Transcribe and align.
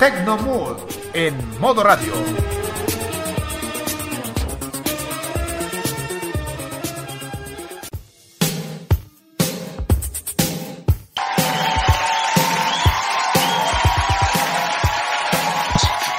Tecnomood 0.00 0.78
en 1.12 1.60
modo 1.60 1.82
radio. 1.82 2.14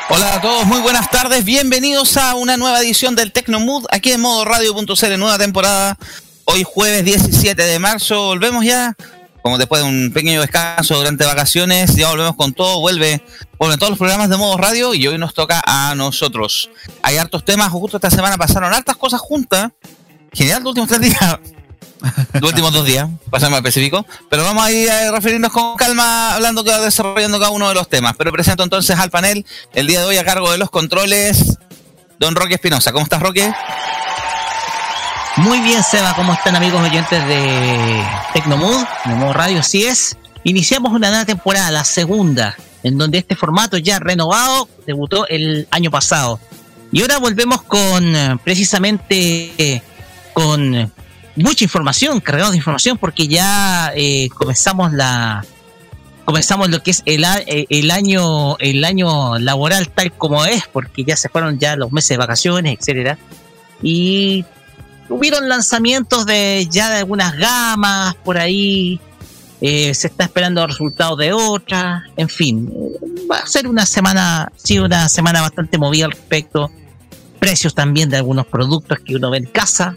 Hola 0.09 0.35
a 0.35 0.41
todos, 0.41 0.67
muy 0.67 0.79
buenas 0.81 1.09
tardes, 1.09 1.43
bienvenidos 1.43 2.17
a 2.17 2.35
una 2.35 2.57
nueva 2.57 2.81
edición 2.81 3.15
del 3.15 3.31
Tecnomood 3.31 3.87
aquí 3.89 4.11
en 4.11 4.21
modo 4.21 4.45
radio.cl, 4.45 5.17
nueva 5.17 5.39
temporada. 5.39 5.97
Hoy 6.45 6.63
jueves 6.63 7.03
17 7.03 7.59
de 7.59 7.79
marzo, 7.79 8.25
volvemos 8.25 8.63
ya, 8.63 8.95
como 9.41 9.57
después 9.57 9.81
de 9.81 9.87
un 9.87 10.11
pequeño 10.13 10.41
descanso 10.41 10.95
durante 10.95 11.25
vacaciones, 11.25 11.95
ya 11.95 12.09
volvemos 12.09 12.35
con 12.35 12.53
todo, 12.53 12.79
vuelve, 12.79 13.23
vuelven 13.57 13.79
todos 13.79 13.91
los 13.91 13.99
programas 13.99 14.29
de 14.29 14.37
modo 14.37 14.57
radio 14.57 14.93
y 14.93 15.07
hoy 15.07 15.17
nos 15.17 15.33
toca 15.33 15.61
a 15.65 15.95
nosotros. 15.95 16.69
Hay 17.01 17.17
hartos 17.17 17.43
temas, 17.43 17.69
justo 17.69 17.97
esta 17.97 18.09
semana 18.09 18.37
pasaron 18.37 18.73
hartas 18.73 18.95
cosas 18.97 19.19
juntas, 19.19 19.71
general 20.33 20.63
los 20.63 20.69
últimos 20.69 20.89
tres 20.89 21.01
días, 21.01 21.39
los 22.33 22.49
últimos 22.49 22.71
dos 22.71 22.85
días, 22.85 23.09
ser 23.39 23.49
más 23.49 23.59
específico, 23.59 24.05
pero 24.29 24.43
vamos 24.43 24.63
a 24.63 24.71
ir 24.71 24.89
a 24.89 25.11
referirnos 25.11 25.51
con 25.51 25.75
calma, 25.75 26.35
hablando, 26.35 26.63
desarrollando 26.63 27.39
cada 27.39 27.51
uno 27.51 27.67
de 27.67 27.75
los 27.75 27.89
temas. 27.89 28.15
Pero 28.17 28.31
presento 28.31 28.63
entonces 28.63 28.97
al 28.97 29.09
panel, 29.09 29.45
el 29.73 29.87
día 29.87 30.01
de 30.01 30.05
hoy 30.05 30.17
a 30.17 30.25
cargo 30.25 30.51
de 30.51 30.57
los 30.57 30.69
controles, 30.69 31.57
don 32.19 32.35
Roque 32.35 32.55
Espinosa. 32.55 32.91
¿Cómo 32.91 33.03
estás, 33.03 33.21
Roque? 33.21 33.51
Muy 35.37 35.61
bien, 35.61 35.81
Seba, 35.81 36.13
¿cómo 36.13 36.33
están 36.33 36.57
amigos 36.57 36.81
oyentes 36.81 37.25
de 37.25 38.03
Tecnomood, 38.33 38.83
Modo 39.05 39.31
Radio? 39.31 39.59
Así 39.59 39.85
es. 39.85 40.17
Iniciamos 40.43 40.91
una 40.91 41.09
nueva 41.09 41.23
temporada, 41.23 41.71
la 41.71 41.85
segunda, 41.85 42.55
en 42.83 42.97
donde 42.97 43.19
este 43.19 43.37
formato 43.37 43.77
ya 43.77 43.97
renovado 43.99 44.67
debutó 44.85 45.25
el 45.29 45.69
año 45.71 45.89
pasado. 45.89 46.37
Y 46.91 47.01
ahora 47.01 47.17
volvemos 47.19 47.61
con 47.61 48.13
eh, 48.13 48.37
precisamente 48.43 49.53
eh, 49.57 49.81
con 50.33 50.91
mucha 51.37 51.63
información, 51.63 52.19
cargados 52.19 52.51
de 52.51 52.57
información, 52.57 52.97
porque 52.97 53.29
ya 53.29 53.93
eh, 53.95 54.27
comenzamos 54.35 54.91
la 54.91 55.45
comenzamos 56.25 56.69
lo 56.69 56.83
que 56.83 56.91
es 56.91 57.03
el, 57.05 57.25
el 57.47 57.91
año 57.91 58.57
el 58.59 58.83
año 58.83 59.39
laboral 59.39 59.89
tal 59.89 60.11
como 60.11 60.45
es, 60.45 60.67
porque 60.67 61.05
ya 61.05 61.15
se 61.15 61.29
fueron 61.29 61.57
ya 61.57 61.77
los 61.77 61.93
meses 61.93 62.09
de 62.09 62.17
vacaciones, 62.17 62.77
etcétera. 62.77 63.17
Y 63.81 64.45
hubieron 65.11 65.47
lanzamientos 65.49 66.25
de 66.25 66.67
ya 66.69 66.89
de 66.89 66.97
algunas 66.97 67.35
gamas 67.37 68.15
por 68.15 68.37
ahí. 68.37 68.99
eh, 69.61 69.93
se 69.93 70.07
está 70.07 70.23
esperando 70.23 70.65
resultados 70.65 71.19
de 71.19 71.33
otras. 71.33 72.03
En 72.17 72.29
fin, 72.29 72.67
va 73.31 73.37
a 73.37 73.47
ser 73.47 73.67
una 73.67 73.85
semana, 73.85 74.51
sí, 74.55 74.79
una 74.79 75.07
semana 75.07 75.41
bastante 75.41 75.77
movida 75.77 76.05
al 76.05 76.11
respecto. 76.11 76.71
Precios 77.39 77.75
también 77.75 78.09
de 78.09 78.17
algunos 78.17 78.47
productos 78.47 78.97
que 79.05 79.15
uno 79.15 79.29
ve 79.29 79.37
en 79.37 79.45
casa. 79.45 79.95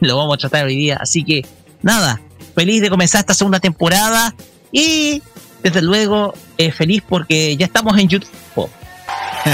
Lo 0.00 0.16
vamos 0.16 0.34
a 0.34 0.38
tratar 0.38 0.66
hoy 0.66 0.76
día. 0.76 0.98
Así 1.00 1.24
que, 1.24 1.46
nada, 1.82 2.20
feliz 2.54 2.82
de 2.82 2.90
comenzar 2.90 3.20
esta 3.20 3.34
segunda 3.34 3.60
temporada. 3.60 4.34
Y 4.70 5.22
desde 5.62 5.80
luego, 5.82 6.34
eh, 6.58 6.70
feliz 6.70 7.02
porque 7.08 7.56
ya 7.56 7.66
estamos 7.66 7.98
en 7.98 8.08
YouTube. 8.08 8.70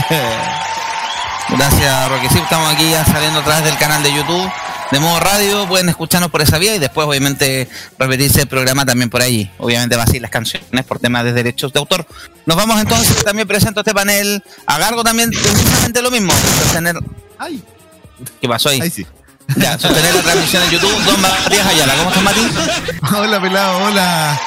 Gracias, 1.49 2.09
Roque. 2.09 2.29
Sí, 2.29 2.39
estamos 2.39 2.75
aquí 2.75 2.91
ya 2.91 3.05
saliendo 3.05 3.39
a 3.41 3.45
través 3.45 3.65
del 3.65 3.79
canal 3.79 4.03
de 4.03 4.13
YouTube 4.13 4.51
de 4.91 5.01
modo 5.01 5.21
radio. 5.21 5.67
Pueden 5.69 5.89
escucharnos 5.89 6.31
por 6.31 6.43
esa 6.43 6.59
vía 6.59 6.75
y 6.75 6.79
después, 6.79 7.07
obviamente, 7.07 7.69
repetirse 7.99 8.43
el 8.43 8.49
programa 8.49 8.85
también 8.87 9.11
por 9.11 9.23
ahí. 9.23 9.51
Obviamente, 9.59 9.97
va 9.97 10.05
así 10.05 10.21
las 10.21 10.31
canciones 10.31 10.85
por 10.87 10.99
temas 10.99 11.25
de 11.25 11.33
derechos 11.33 11.73
de 11.73 11.79
autor. 11.79 12.07
Nos 12.45 12.57
vamos 12.57 12.81
entonces. 12.81 13.25
También 13.25 13.49
presento 13.49 13.81
este 13.81 13.93
panel 13.93 14.43
a 14.67 14.79
cargo 14.79 15.03
también 15.03 15.31
precisamente 15.31 16.03
lo 16.03 16.11
mismo. 16.11 16.33
Sostener. 16.63 16.97
Ay, 17.39 17.63
¿Qué 18.41 18.49
pasó 18.49 18.69
ahí? 18.71 18.81
ahí 18.81 18.91
sí. 18.91 19.07
Ya, 19.57 19.79
sostener 19.79 20.15
la 20.15 20.23
transmisión 20.23 20.63
en 20.65 20.71
YouTube. 20.71 21.05
Don 21.05 21.21
Matías 21.21 21.67
Ayala. 21.67 21.95
¿Cómo 21.95 22.09
estás, 22.11 22.23
Mati? 22.25 22.41
Hola, 23.17 23.41
pelado, 23.41 23.85
hola. 23.85 24.41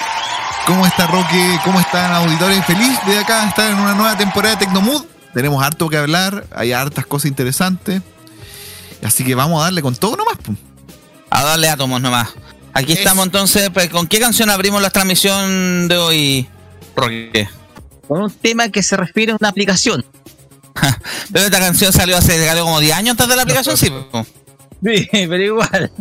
¿Cómo 0.66 0.86
está 0.86 1.08
Roque? 1.08 1.60
¿Cómo 1.64 1.80
están 1.80 2.12
auditores? 2.14 2.66
Feliz 2.66 3.00
de 3.08 3.20
acá 3.20 3.48
estar 3.48 3.72
en 3.72 3.80
una 3.80 3.96
nueva 3.96 4.18
temporada 4.18 4.56
de 4.56 4.66
Tecnomood. 4.66 5.06
Tenemos 5.34 5.64
harto 5.64 5.90
que 5.90 5.98
hablar, 5.98 6.46
hay 6.56 6.74
hartas 6.74 7.06
cosas 7.06 7.30
interesantes. 7.30 8.02
Así 9.04 9.24
que 9.24 9.36
vamos 9.36 9.62
a 9.62 9.66
darle 9.66 9.82
con 9.82 9.96
todo 9.96 10.16
nomás. 10.16 10.38
pum. 10.38 10.56
A 11.30 11.44
darle 11.44 11.70
átomos 11.70 12.02
nomás. 12.02 12.30
Aquí 12.74 12.94
Es- 12.94 13.00
estamos 13.00 13.26
entonces. 13.26 13.70
pues, 13.72 13.90
¿Con 13.90 14.08
qué 14.08 14.20
canción 14.20 14.50
abrimos 14.50 14.82
la 14.82 14.90
transmisión 14.90 15.88
de 15.88 15.98
hoy, 15.98 16.48
Roque? 16.96 17.48
Con 18.08 18.24
un 18.24 18.32
tema 18.32 18.70
que 18.70 18.82
se 18.84 18.98
refiere 18.98 19.32
a 19.34 19.38
una 19.40 19.50
aplicación. 19.50 20.04
Pero 21.32 21.46
esta 21.46 21.60
canción 21.60 21.92
salió 21.94 22.18
hace 22.18 22.46
salió 22.46 22.64
como 22.64 22.80
10 22.80 22.96
años 22.96 23.12
antes 23.12 23.28
de 23.28 23.36
la 23.36 23.44
aplicación, 23.44 23.78
sí. 23.78 23.92
Sí, 24.84 25.08
pero 25.12 25.44
igual. 25.44 25.92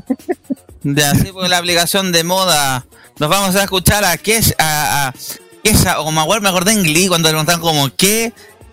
Ya, 0.83 1.13
sí, 1.15 1.31
porque 1.33 1.49
la 1.49 1.59
aplicación 1.59 2.13
de 2.13 2.23
moda. 2.25 2.87
Nos 3.19 3.29
vamos 3.29 3.57
a 3.57 3.65
escuchar 3.65 4.05
a 4.05 4.17
Kesh, 4.17 4.55
a, 4.59 5.09
a 5.09 5.15
Kesha, 5.65 5.99
o 6.01 6.11
me 6.13 6.21
acordé 6.21 6.73
en 6.73 6.85
Glee 6.85 7.09
cuando 7.09 7.29
le 7.29 7.33
preguntaban 7.33 7.61
como 7.61 7.91
¿qué 7.97 8.33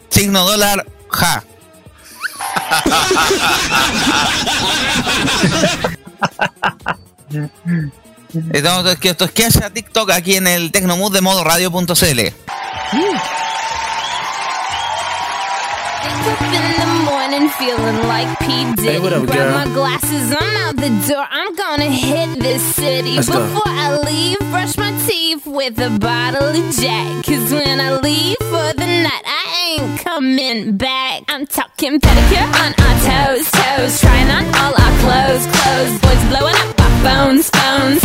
signo 0.10 0.46
dólar 0.46 0.86
ja? 1.10 1.44
Entonces, 8.54 8.98
que 9.00 9.10
esto 9.10 9.26
es 9.26 9.32
Kesha 9.32 9.70
TikTok 9.70 10.12
aquí 10.12 10.36
en 10.36 10.48
el 10.48 10.72
Tecnomood 10.72 11.14
de 11.14 11.22
modo 11.22 11.44
radio.cl. 11.44 12.20
Wake 16.26 16.42
up 16.42 16.42
in 16.42 16.80
the 16.80 16.86
morning 17.06 17.50
feeling 17.52 18.08
like 18.08 18.40
P. 18.40 18.66
Diddy. 18.76 18.90
Hey, 18.94 19.00
what 19.00 19.14
up, 19.14 19.26
Grab 19.28 19.38
girl? 19.38 19.52
my 19.54 19.74
glasses, 19.74 20.32
I'm 20.32 20.68
out 20.68 20.76
the 20.76 20.90
door. 21.08 21.26
I'm 21.30 21.56
gonna 21.56 21.86
hit 21.90 22.40
this 22.40 22.62
city. 22.76 23.16
Let's 23.16 23.30
go. 23.30 23.40
Before 23.48 23.62
I 23.68 23.98
leave, 24.00 24.40
brush 24.52 24.76
my 24.78 24.92
teeth 25.08 25.46
with 25.46 25.78
a 25.80 25.92
bottle 26.00 26.50
of 26.50 26.76
Jack. 26.76 27.24
Cause 27.26 27.52
when 27.52 27.80
I 27.80 27.98
leave 28.00 28.38
for 28.40 28.74
the 28.74 28.85
night, 29.04 29.24
I 29.26 29.44
ain't 29.68 30.00
coming 30.00 30.78
back. 30.78 31.24
I'm 31.28 31.46
talking 31.48 32.00
pedicure 32.00 32.48
on 32.64 32.72
our 32.78 32.96
toes, 33.08 33.50
toes. 33.52 34.02
Trying 34.02 34.30
on 34.30 34.46
all 34.56 34.74
our 34.74 34.94
clothes, 35.04 35.46
clothes. 35.48 35.94
Boys 36.02 36.24
blowing 36.32 36.56
up 36.64 36.80
our 36.80 36.94
phones, 37.04 37.50
phones. 37.50 38.02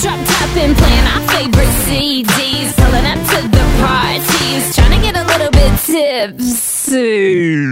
Drop 0.00 0.18
top 0.26 0.56
and 0.56 0.76
playing 0.76 1.06
our 1.12 1.22
favorite 1.34 1.74
CDs. 1.84 2.74
Pulling 2.76 3.06
up 3.06 3.20
to 3.32 3.38
the 3.48 3.64
parties. 3.84 4.74
Trying 4.74 4.94
to 4.96 5.00
get 5.04 5.16
a 5.16 5.24
little 5.26 5.50
bit 5.50 5.72
tipsy. 5.78 7.64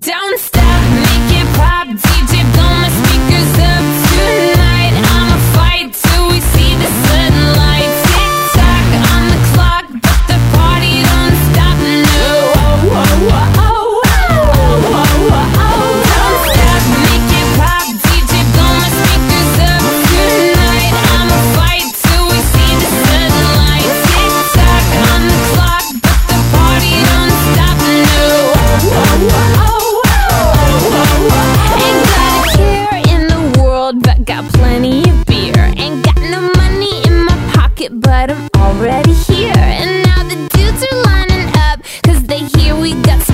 Don't 0.00 0.38
stop, 0.40 0.82
make 1.04 1.30
it 1.40 1.48
pop. 1.56 1.86
DJ, 1.88 2.42
blow 2.54 2.70
my 2.80 2.88
speakers 2.88 3.55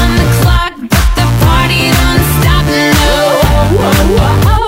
on 0.00 0.10
the 0.20 0.26
clock, 0.40 0.72
but 0.92 1.06
the 1.18 1.26
party 1.44 1.90
don't 1.94 2.24
stop. 2.38 2.64
No. 2.66 3.16
Whoa, 3.78 4.18
whoa, 4.18 4.58
whoa. 4.58 4.63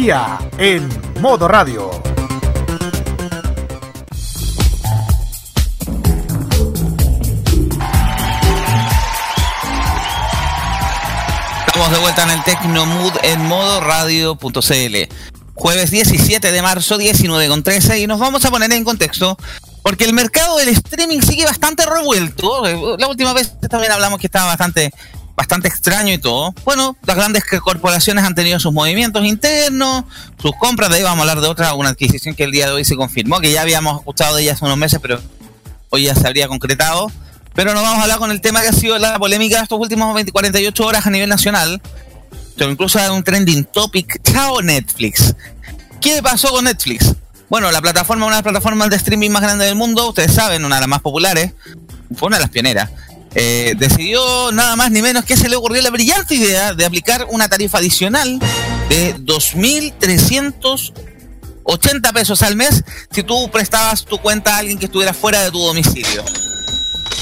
En 0.00 0.88
modo 1.20 1.48
radio. 1.48 1.90
Estamos 11.66 11.90
de 11.90 11.98
vuelta 11.98 12.22
en 12.22 12.30
el 12.30 12.44
Tecnomood 12.44 13.12
en 13.24 13.44
modo 13.46 13.80
radio.cl. 13.80 14.96
Jueves 15.54 15.90
17 15.90 16.52
de 16.52 16.62
marzo, 16.62 16.96
19 16.96 17.48
con 17.48 17.64
13, 17.64 17.98
y 17.98 18.06
nos 18.06 18.20
vamos 18.20 18.44
a 18.44 18.50
poner 18.50 18.72
en 18.72 18.84
contexto 18.84 19.36
porque 19.82 20.04
el 20.04 20.12
mercado 20.12 20.58
del 20.58 20.68
streaming 20.68 21.22
sigue 21.22 21.44
bastante 21.44 21.84
revuelto. 21.84 22.62
La 22.98 23.08
última 23.08 23.32
vez 23.32 23.58
también 23.68 23.90
hablamos 23.90 24.20
que 24.20 24.28
estaba 24.28 24.46
bastante, 24.46 24.92
bastante 25.38 25.68
extraño 25.68 26.12
y 26.12 26.18
todo. 26.18 26.52
Bueno, 26.64 26.96
las 27.06 27.16
grandes 27.16 27.44
corporaciones 27.62 28.24
han 28.24 28.34
tenido 28.34 28.58
sus 28.58 28.72
movimientos 28.72 29.24
internos, 29.24 30.02
sus 30.42 30.50
compras. 30.58 30.90
De 30.90 30.96
ahí 30.96 31.02
vamos 31.04 31.20
a 31.20 31.30
hablar 31.30 31.40
de 31.40 31.46
otra, 31.46 31.74
una 31.74 31.90
adquisición 31.90 32.34
que 32.34 32.42
el 32.42 32.50
día 32.50 32.66
de 32.66 32.72
hoy 32.72 32.84
se 32.84 32.96
confirmó, 32.96 33.38
que 33.38 33.52
ya 33.52 33.62
habíamos 33.62 34.00
escuchado 34.00 34.34
de 34.34 34.42
ella 34.42 34.54
hace 34.54 34.64
unos 34.64 34.76
meses, 34.76 34.98
pero 35.00 35.20
hoy 35.90 36.02
ya 36.02 36.16
se 36.16 36.26
habría 36.26 36.48
concretado. 36.48 37.12
Pero 37.54 37.72
nos 37.72 37.84
vamos 37.84 38.00
a 38.00 38.02
hablar 38.02 38.18
con 38.18 38.32
el 38.32 38.40
tema 38.40 38.62
que 38.62 38.68
ha 38.68 38.72
sido 38.72 38.98
la 38.98 39.16
polémica 39.20 39.58
de 39.58 39.62
estos 39.62 39.78
últimos 39.78 40.12
20, 40.12 40.32
48 40.32 40.84
horas 40.84 41.06
a 41.06 41.10
nivel 41.10 41.28
nacional. 41.28 41.80
Pero 42.56 42.72
incluso 42.72 42.98
un 43.14 43.22
trending 43.22 43.64
topic. 43.64 44.20
Chao 44.24 44.60
Netflix. 44.60 45.36
¿Qué 46.00 46.20
pasó 46.20 46.48
con 46.48 46.64
Netflix? 46.64 47.14
Bueno, 47.48 47.70
la 47.70 47.80
plataforma, 47.80 48.26
una 48.26 48.36
de 48.36 48.42
las 48.42 48.52
plataformas 48.52 48.90
de 48.90 48.96
streaming 48.96 49.30
más 49.30 49.42
grandes 49.42 49.68
del 49.68 49.76
mundo, 49.76 50.08
ustedes 50.08 50.34
saben, 50.34 50.64
una 50.64 50.76
de 50.76 50.80
las 50.80 50.88
más 50.88 51.00
populares, 51.00 51.52
fue 52.16 52.26
una 52.26 52.38
de 52.38 52.42
las 52.42 52.50
pioneras. 52.50 52.90
Eh, 53.34 53.74
decidió 53.78 54.52
nada 54.52 54.76
más 54.76 54.90
ni 54.90 55.02
menos 55.02 55.24
que 55.24 55.36
se 55.36 55.48
le 55.48 55.56
ocurrió 55.56 55.80
la 55.82 55.90
brillante 55.90 56.34
idea 56.34 56.74
de 56.74 56.84
aplicar 56.84 57.26
una 57.30 57.48
tarifa 57.48 57.78
adicional 57.78 58.38
de 58.88 59.16
2.380 59.16 62.12
pesos 62.12 62.42
al 62.42 62.56
mes 62.56 62.82
si 63.10 63.22
tú 63.22 63.50
prestabas 63.50 64.04
tu 64.04 64.18
cuenta 64.18 64.56
a 64.56 64.58
alguien 64.58 64.78
que 64.78 64.86
estuviera 64.86 65.12
fuera 65.12 65.42
de 65.42 65.50
tu 65.50 65.58
domicilio. 65.60 66.24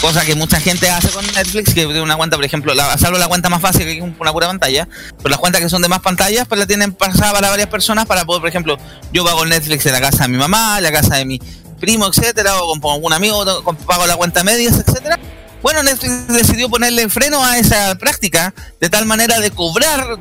Cosa 0.00 0.24
que 0.26 0.34
mucha 0.34 0.60
gente 0.60 0.90
hace 0.90 1.08
con 1.08 1.24
Netflix, 1.26 1.72
que 1.72 1.86
tiene 1.86 2.02
una 2.02 2.16
cuenta, 2.16 2.36
por 2.36 2.44
ejemplo, 2.44 2.74
la, 2.74 2.98
salvo 2.98 3.16
la 3.18 3.28
cuenta 3.28 3.48
más 3.48 3.62
fácil, 3.62 3.84
que 3.84 3.96
es 3.96 4.02
una 4.02 4.32
pura 4.32 4.46
pantalla, 4.46 4.86
pero 5.16 5.30
las 5.30 5.38
cuentas 5.38 5.62
que 5.62 5.70
son 5.70 5.80
de 5.80 5.88
más 5.88 6.00
pantallas, 6.00 6.46
pues 6.46 6.60
la 6.60 6.66
tienen 6.66 6.92
pasada 6.92 7.32
para 7.32 7.48
varias 7.48 7.68
personas 7.68 8.04
para 8.04 8.26
poder, 8.26 8.42
por 8.42 8.48
ejemplo, 8.50 8.76
yo 9.12 9.24
pago 9.24 9.42
el 9.42 9.48
Netflix 9.48 9.86
en 9.86 9.92
la 9.92 10.00
casa 10.00 10.24
de 10.24 10.28
mi 10.28 10.36
mamá, 10.36 10.78
la 10.82 10.92
casa 10.92 11.16
de 11.16 11.24
mi 11.24 11.40
primo, 11.80 12.06
etcétera, 12.06 12.60
o 12.62 12.78
con, 12.78 12.92
algún 12.92 13.12
amigo, 13.14 13.42
con- 13.64 13.76
pago 13.76 14.06
la 14.06 14.16
cuenta 14.16 14.44
medias, 14.44 14.74
etcétera. 14.86 15.18
Bueno, 15.66 15.82
Netflix 15.82 16.28
decidió 16.28 16.68
ponerle 16.68 17.08
freno 17.08 17.44
a 17.44 17.58
esa 17.58 17.96
práctica 17.96 18.54
de 18.80 18.88
tal 18.88 19.04
manera 19.04 19.40
de 19.40 19.50
cobrar 19.50 20.16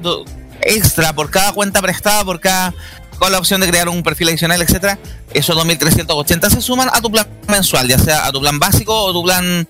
extra 0.61 1.13
por 1.13 1.29
cada 1.29 1.51
cuenta 1.51 1.83
prestada, 1.83 2.25
por 2.25 2.39
cada 2.39 2.73
con 3.19 3.31
la 3.31 3.37
opción 3.37 3.61
de 3.61 3.67
crear 3.67 3.87
un 3.87 4.01
perfil 4.01 4.29
adicional, 4.29 4.59
etcétera. 4.63 4.97
Esos 5.35 5.55
2.380 5.55 6.49
se 6.49 6.61
suman 6.63 6.89
a 6.91 6.99
tu 6.99 7.11
plan 7.11 7.27
mensual, 7.47 7.87
ya 7.87 7.99
sea 7.99 8.25
a 8.25 8.31
tu 8.31 8.41
plan 8.41 8.57
básico 8.57 9.03
o 9.03 9.13
tu 9.13 9.23
plan 9.23 9.67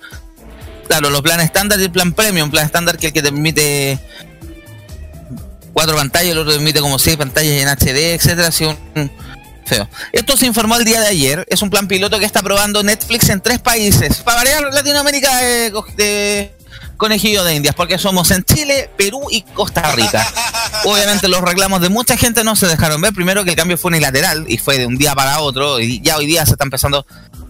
Claro, 0.88 1.10
los 1.10 1.22
planes 1.22 1.48
estándar 1.48 1.78
y 1.78 1.84
el 1.84 1.92
plan 1.92 2.14
premium. 2.14 2.50
Plan 2.50 2.66
estándar 2.66 2.98
que 2.98 3.08
el 3.08 3.14
que 3.14 3.22
te 3.22 3.34
permite 3.34 4.00
cuatro 5.74 5.98
pantallas, 5.98 6.32
el 6.32 6.38
otro 6.38 6.54
te 6.54 6.58
permite 6.58 6.80
como 6.80 6.98
seis 7.00 7.18
pantallas 7.18 7.52
en 7.52 7.68
HD, 7.68 8.14
etcétera. 8.14 8.50
Un 8.96 9.02
un 9.02 9.12
feo. 9.66 9.90
Esto 10.12 10.38
se 10.38 10.46
informó 10.46 10.78
el 10.78 10.86
día 10.86 11.02
de 11.02 11.08
ayer. 11.08 11.46
Es 11.50 11.62
un 11.62 11.70
plan 11.70 11.88
piloto 11.88 12.20
que 12.20 12.26
está 12.26 12.42
probando 12.42 12.84
Netflix 12.84 13.30
en 13.30 13.42
tres 13.42 13.60
países. 13.60 14.18
Para 14.18 14.38
variar 14.38 14.64
Latinoamérica 14.74 15.36
de, 15.38 15.74
de 15.98 16.56
conejillo 16.98 17.44
de 17.44 17.56
indias, 17.56 17.76
porque 17.76 17.98
somos 17.98 18.32
en 18.32 18.44
Chile, 18.44 18.90
Perú 18.98 19.22
y 19.30 19.42
Costa 19.42 19.92
Rica. 19.94 20.26
Obviamente 20.86 21.28
los 21.28 21.42
reclamos 21.42 21.82
de 21.82 21.90
mucha 21.90 22.18
gente 22.18 22.44
no 22.44 22.56
se 22.56 22.68
dejaron 22.68 23.02
ver. 23.02 23.14
Primero 23.14 23.44
que 23.44 23.52
el 23.52 23.56
cambio 23.56 23.78
fue 23.78 23.90
unilateral 23.90 24.46
y 24.48 24.58
fue 24.58 24.78
de 24.78 24.88
un 24.88 24.98
día 24.98 25.16
para 25.16 25.40
otro. 25.40 25.80
Y 25.80 26.02
ya 26.02 26.18
hoy 26.18 26.26
día 26.26 26.46
se 26.46 26.54
está 26.54 26.64
empezando 26.64 27.00
a 27.00 27.06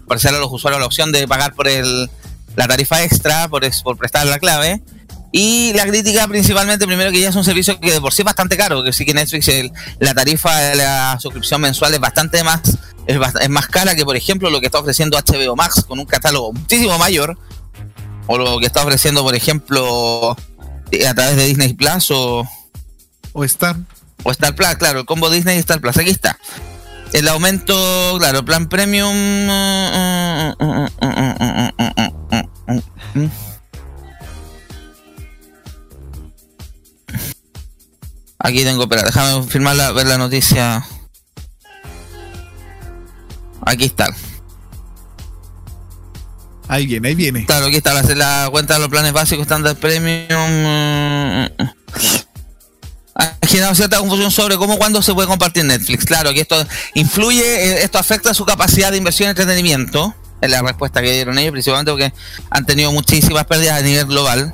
ofrecer 0.06 0.34
a 0.34 0.38
los 0.38 0.52
usuarios 0.52 0.80
la 0.80 0.86
opción 0.86 1.12
de 1.12 1.26
pagar 1.28 1.54
por 1.54 1.68
el, 1.68 2.10
la 2.56 2.66
tarifa 2.66 3.02
extra, 3.02 3.48
por, 3.48 3.62
por 3.82 3.96
prestar 3.96 4.26
la 4.26 4.38
clave. 4.38 4.80
Y 5.38 5.74
la 5.74 5.84
crítica 5.86 6.26
principalmente, 6.28 6.86
primero 6.86 7.10
que 7.10 7.20
ya 7.20 7.28
es 7.28 7.36
un 7.36 7.44
servicio 7.44 7.78
que 7.78 7.92
de 7.92 8.00
por 8.00 8.14
sí 8.14 8.22
es 8.22 8.24
bastante 8.24 8.56
caro, 8.56 8.82
que 8.82 8.94
sí 8.94 9.04
que 9.04 9.12
Netflix, 9.12 9.48
el- 9.48 9.70
la 10.00 10.14
tarifa 10.14 10.56
de 10.56 10.76
la 10.76 11.18
suscripción 11.20 11.60
mensual 11.60 11.92
es 11.92 12.00
bastante 12.00 12.42
más, 12.42 12.60
es, 13.06 13.18
es 13.42 13.50
más 13.50 13.66
cara 13.66 13.94
que 13.94 14.04
por 14.06 14.16
ejemplo 14.16 14.48
lo 14.48 14.60
que 14.60 14.66
está 14.66 14.78
ofreciendo 14.78 15.18
HBO 15.18 15.54
Max 15.54 15.84
con 15.86 15.98
un 15.98 16.06
catálogo 16.06 16.54
muchísimo 16.54 16.96
mayor, 16.98 17.36
o 18.26 18.38
lo 18.38 18.58
que 18.60 18.64
está 18.66 18.80
ofreciendo 18.82 19.22
por 19.22 19.34
ejemplo 19.34 20.34
eh, 20.90 21.06
a 21.06 21.12
través 21.14 21.36
de 21.36 21.44
Disney 21.44 21.74
Plus 21.74 22.10
o, 22.12 22.48
O 23.34 23.44
Star. 23.44 23.76
o 24.22 24.30
Star 24.30 24.54
Plus, 24.54 24.74
claro, 24.76 25.00
el 25.00 25.04
combo 25.04 25.28
Disney 25.28 25.56
y 25.56 25.60
Star 25.60 25.82
Plus, 25.82 25.98
aquí 25.98 26.08
está. 26.10 26.38
El 27.12 27.28
aumento, 27.28 28.16
claro, 28.18 28.42
plan 28.42 28.70
premium. 28.70 29.14
Aquí 38.38 38.64
tengo, 38.64 38.82
espera, 38.82 39.02
déjame 39.02 39.42
firmar 39.44 39.76
la, 39.76 39.92
ver 39.92 40.06
la 40.06 40.18
noticia. 40.18 40.84
Aquí 43.62 43.84
está. 43.84 44.06
Ahí 46.68 46.86
viene, 46.86 47.08
ahí 47.08 47.14
viene. 47.14 47.46
Claro, 47.46 47.66
aquí 47.66 47.76
está 47.76 47.94
la, 47.94 48.02
la 48.02 48.48
cuenta 48.50 48.74
de 48.74 48.80
los 48.80 48.88
planes 48.88 49.12
básicos, 49.12 49.42
estándar 49.42 49.76
premium. 49.76 50.28
ha 53.14 53.46
generado 53.46 53.74
cierta 53.74 53.98
confusión 53.98 54.30
sobre 54.30 54.56
cómo 54.56 54.76
cuándo 54.76 55.00
se 55.02 55.14
puede 55.14 55.28
compartir 55.28 55.64
Netflix. 55.64 56.04
Claro 56.04 56.32
que 56.34 56.40
esto 56.40 56.56
influye, 56.94 57.42
eh, 57.42 57.84
esto 57.84 57.98
afecta 57.98 58.34
su 58.34 58.44
capacidad 58.44 58.90
de 58.90 58.98
inversión 58.98 59.28
en 59.28 59.30
entretenimiento. 59.30 60.14
Es 60.40 60.50
la 60.50 60.60
respuesta 60.60 61.00
que 61.00 61.12
dieron 61.12 61.38
ellos, 61.38 61.52
principalmente 61.52 61.92
porque 61.92 62.12
han 62.50 62.66
tenido 62.66 62.92
muchísimas 62.92 63.46
pérdidas 63.46 63.80
a 63.80 63.82
nivel 63.82 64.06
global. 64.06 64.52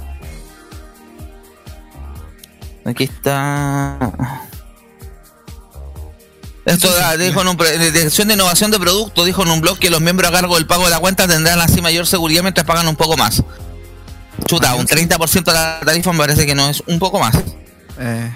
Aquí 2.84 3.04
está. 3.04 3.98
Esto 6.64 6.92
da- 6.94 7.16
dijo 7.16 7.40
en 7.42 7.48
un 7.48 7.56
Dirección 7.56 8.28
de 8.28 8.34
Innovación 8.34 8.70
de 8.70 8.78
Producto, 8.78 9.24
dijo 9.24 9.42
en 9.42 9.50
un 9.50 9.60
blog 9.60 9.78
que 9.78 9.90
los 9.90 10.00
miembros 10.00 10.30
a 10.30 10.32
cargo 10.32 10.54
del 10.54 10.66
pago 10.66 10.84
de 10.84 10.90
la 10.90 10.98
cuenta 11.00 11.26
tendrán 11.26 11.60
así 11.60 11.80
mayor 11.82 12.06
seguridad 12.06 12.42
mientras 12.42 12.66
pagan 12.66 12.86
un 12.88 12.96
poco 12.96 13.16
más. 13.16 13.42
Chuta, 14.46 14.74
un 14.74 14.86
30% 14.86 15.44
de 15.44 15.52
la 15.52 15.80
tarifa 15.84 16.12
me 16.12 16.18
parece 16.18 16.46
que 16.46 16.54
no 16.54 16.68
es 16.68 16.82
un 16.86 16.98
poco 16.98 17.18
más. 17.18 17.34
Eh, 17.98 18.32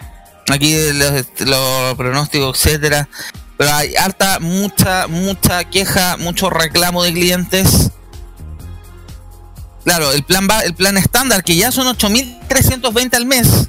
Aquí 0.48 0.76
los, 0.92 1.24
los 1.40 1.94
pronósticos, 1.96 2.56
etcétera. 2.64 3.08
Pero 3.56 3.72
hay 3.72 3.96
harta, 3.96 4.38
mucha, 4.38 5.06
mucha 5.08 5.64
queja, 5.64 6.16
mucho 6.18 6.50
reclamo 6.50 7.02
de 7.02 7.12
clientes. 7.12 7.90
Claro, 9.84 10.12
el 10.12 10.22
plan 10.24 10.46
va, 10.50 10.60
el 10.60 10.74
plan 10.74 10.96
estándar, 10.98 11.42
que 11.42 11.56
ya 11.56 11.72
son 11.72 11.86
8.320 11.96 13.14
al 13.16 13.26
mes. 13.26 13.68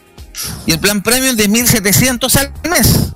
Y 0.66 0.72
el 0.72 0.80
plan 0.80 1.02
premium 1.02 1.36
de 1.36 1.50
1.700 1.50 2.36
al 2.36 2.70
mes. 2.70 3.14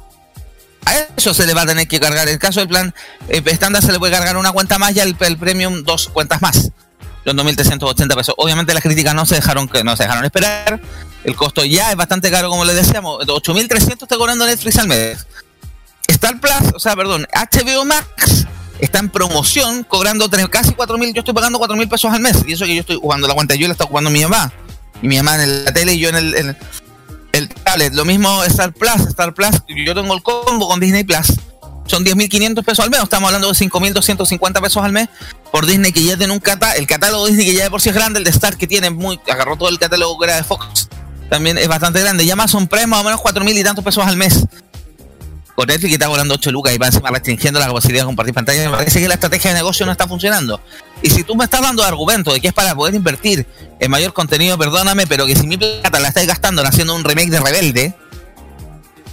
A 0.86 0.96
eso 1.16 1.34
se 1.34 1.46
le 1.46 1.54
va 1.54 1.62
a 1.62 1.66
tener 1.66 1.88
que 1.88 2.00
cargar. 2.00 2.28
En 2.28 2.34
el 2.34 2.40
caso 2.40 2.60
del 2.60 2.70
plan 2.70 2.94
eh, 3.30 3.42
estándar 3.46 3.84
se 3.84 3.92
le 3.92 4.00
puede 4.00 4.13
cargar 4.13 4.38
una 4.38 4.51
cuenta 4.51 4.80
más 4.80 4.96
y 4.96 5.00
al 5.00 5.16
premium 5.16 5.84
dos 5.84 6.10
cuentas 6.10 6.42
más. 6.42 6.72
Los 7.24 7.36
2.380 7.36 8.16
pesos. 8.16 8.36
Obviamente 8.38 8.74
las 8.74 8.82
críticas 8.82 9.13
no 9.13 9.25
se 9.25 9.36
dejaron 9.36 9.68
que 9.68 9.84
no 9.84 9.96
se 9.96 10.04
dejaron 10.04 10.25
esperar. 10.25 10.82
El 11.24 11.36
costo 11.36 11.63
ya 11.63 11.92
es 11.92 11.98
bastante 11.98 12.32
caro, 12.32 12.50
como 12.50 12.66
les 12.66 12.75
decíamos. 12.75 13.20
8.300 13.25 14.04
está 14.04 14.18
cobrando 14.18 14.46
Netflix 14.46 14.78
al 14.80 14.88
mes. 14.88 15.28
Star 16.08 16.40
Plus, 16.40 16.74
o 16.75 16.80
sea, 16.80 16.96
perdón, 16.96 17.28
HBO 17.32 17.86
Max 17.86 18.48
está 18.80 19.00
en 19.00 19.10
promoción 19.10 19.84
cobrando 19.84 20.30
casi 20.50 20.72
4.000. 20.72 21.13
Yo 21.13 21.20
estoy 21.20 21.34
pagando 21.34 21.60
4.000 21.60 21.90
pesos 21.90 22.12
al 22.12 22.22
mes. 22.22 22.44
Y 22.48 22.54
eso 22.54 22.66
que 22.66 22.75
yo 22.75 22.82
estoy 22.82 22.98
jugando 22.98 23.28
la 23.28 23.36
cuenta, 23.36 23.56
yo 23.56 23.68
la 23.68 23.74
está 23.74 23.86
jugando 23.86 24.10
mi 24.10 24.22
mamá. 24.24 24.51
Y 25.01 25.08
mi 25.08 25.18
mamá 25.18 25.42
en 25.42 25.66
la 25.66 25.74
tele 25.74 25.94
y 25.94 26.00
yo 26.00 26.10
en 26.10 26.16
el, 26.16 26.36
en 26.36 26.58
el 27.31 27.50
tablet. 27.50 27.93
Lo 27.93 28.05
mismo 28.05 28.43
Star 28.43 28.73
Plus. 28.73 29.07
Star 29.09 29.33
Plus, 29.33 29.61
yo 29.67 29.95
tengo 29.95 30.13
el 30.13 30.23
combo 30.23 30.67
con 30.67 30.79
Disney 30.79 31.03
Plus. 31.03 31.33
Son 31.88 32.05
10.500 32.05 32.63
pesos 32.63 32.83
al 32.83 32.89
mes. 32.89 33.01
Estamos 33.01 33.27
hablando 33.27 33.51
de 33.51 33.53
5.250 33.53 34.61
pesos 34.61 34.83
al 34.83 34.91
mes 34.91 35.09
por 35.51 35.65
Disney 35.65 35.91
que 35.91 36.03
ya 36.03 36.17
tiene 36.17 36.31
un 36.33 36.39
catálogo. 36.39 36.79
El 36.79 36.88
catálogo 36.88 37.27
Disney 37.27 37.45
que 37.45 37.53
ya 37.53 37.63
de 37.63 37.69
por 37.69 37.81
sí 37.81 37.89
es 37.89 37.95
grande. 37.95 38.19
El 38.19 38.23
de 38.23 38.31
Star 38.31 38.55
que 38.57 38.67
tiene 38.67 38.89
muy. 38.89 39.19
Agarró 39.29 39.57
todo 39.57 39.69
el 39.69 39.79
catálogo 39.79 40.17
que 40.19 40.25
era 40.25 40.35
de 40.35 40.43
Fox. 40.43 40.88
También 41.29 41.57
es 41.57 41.67
bastante 41.67 42.00
grande. 42.00 42.25
Ya 42.25 42.33
Amazon 42.33 42.67
Prime 42.67 42.88
más 42.88 43.01
o 43.01 43.03
menos 43.03 43.19
4.000 43.19 43.59
y 43.59 43.63
tantos 43.63 43.83
pesos 43.83 44.05
al 44.05 44.17
mes. 44.17 44.45
Con 45.62 45.68
Netflix 45.68 45.89
que 45.89 45.94
está 45.94 46.08
cobrando 46.08 46.34
8 46.34 46.51
lucas 46.51 46.74
y 46.74 46.80
va 46.80 46.88
encima 46.88 47.12
restringiendo 47.12 47.60
la 47.60 47.70
posibilidad 47.70 48.01
de 48.01 48.08
compartir 48.08 48.34
pantalla. 48.34 48.68
Me 48.68 48.77
parece 48.77 49.00
que 49.00 49.08
la 49.08 49.13
estrategia 49.13 49.51
de 49.51 49.58
negocio 49.58 49.86
no 49.86 49.91
está 49.91 50.08
funcionando. 50.08 50.60
Y 51.03 51.12
si 51.12 51.24
tú 51.24 51.36
me 51.36 51.44
estás 51.44 51.62
dando 51.62 51.84
argumento 51.84 52.34
de 52.34 52.41
que 52.41 52.48
es 52.48 52.53
para 52.56 52.74
poder 52.74 52.96
invertir 52.96 53.46
en 53.80 53.91
mayor 53.91 54.12
contenido, 54.12 54.58
perdóname, 54.58 55.06
pero 55.06 55.27
que 55.27 55.36
si 55.36 55.46
mi 55.46 55.58
plata 55.58 56.00
la 56.00 56.08
estás 56.08 56.25
gastando 56.25 56.63
en 56.63 56.68
haciendo 56.68 56.96
un 56.96 57.03
remake 57.03 57.30
de 57.30 57.39
Rebelde, 57.39 57.96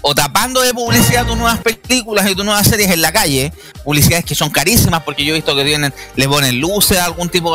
o 0.00 0.14
tapando 0.14 0.62
de 0.62 0.72
publicidad 0.72 1.26
tus 1.26 1.36
nuevas 1.36 1.58
películas 1.58 2.26
y 2.30 2.34
tus 2.34 2.46
nuevas 2.46 2.66
series 2.66 2.92
en 2.92 3.02
la 3.02 3.12
calle, 3.12 3.52
publicidades 3.84 4.24
que 4.24 4.34
son 4.34 4.48
carísimas 4.48 5.02
porque 5.02 5.26
yo 5.26 5.34
he 5.34 5.36
visto 5.36 5.54
que 5.54 5.64
tienen, 5.64 5.92
le 6.16 6.28
ponen 6.28 6.58
luces, 6.58 6.98
algún 6.98 7.28
tipo 7.28 7.54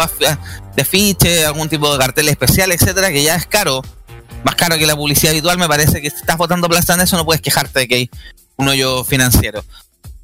de 0.75 0.85
fiche, 0.85 1.47
algún 1.47 1.67
tipo 1.67 1.91
de 1.91 1.97
cartel 1.97 2.29
especial, 2.29 2.71
etcétera, 2.71 3.09
que 3.09 3.23
ya 3.23 3.33
es 3.37 3.47
caro, 3.47 3.81
más 4.43 4.53
caro 4.53 4.77
que 4.77 4.85
la 4.85 4.95
publicidad 4.95 5.31
habitual, 5.31 5.57
me 5.57 5.67
parece 5.67 5.99
que 5.99 6.11
si 6.11 6.17
estás 6.17 6.37
botando 6.37 6.69
plata 6.69 6.93
en 6.93 7.01
eso 7.01 7.17
no 7.17 7.25
puedes 7.25 7.41
quejarte 7.41 7.79
de 7.79 7.87
que 7.87 7.95
hay 7.95 8.11
un 8.57 8.67
hoyo 8.67 9.03
financiero. 9.03 9.63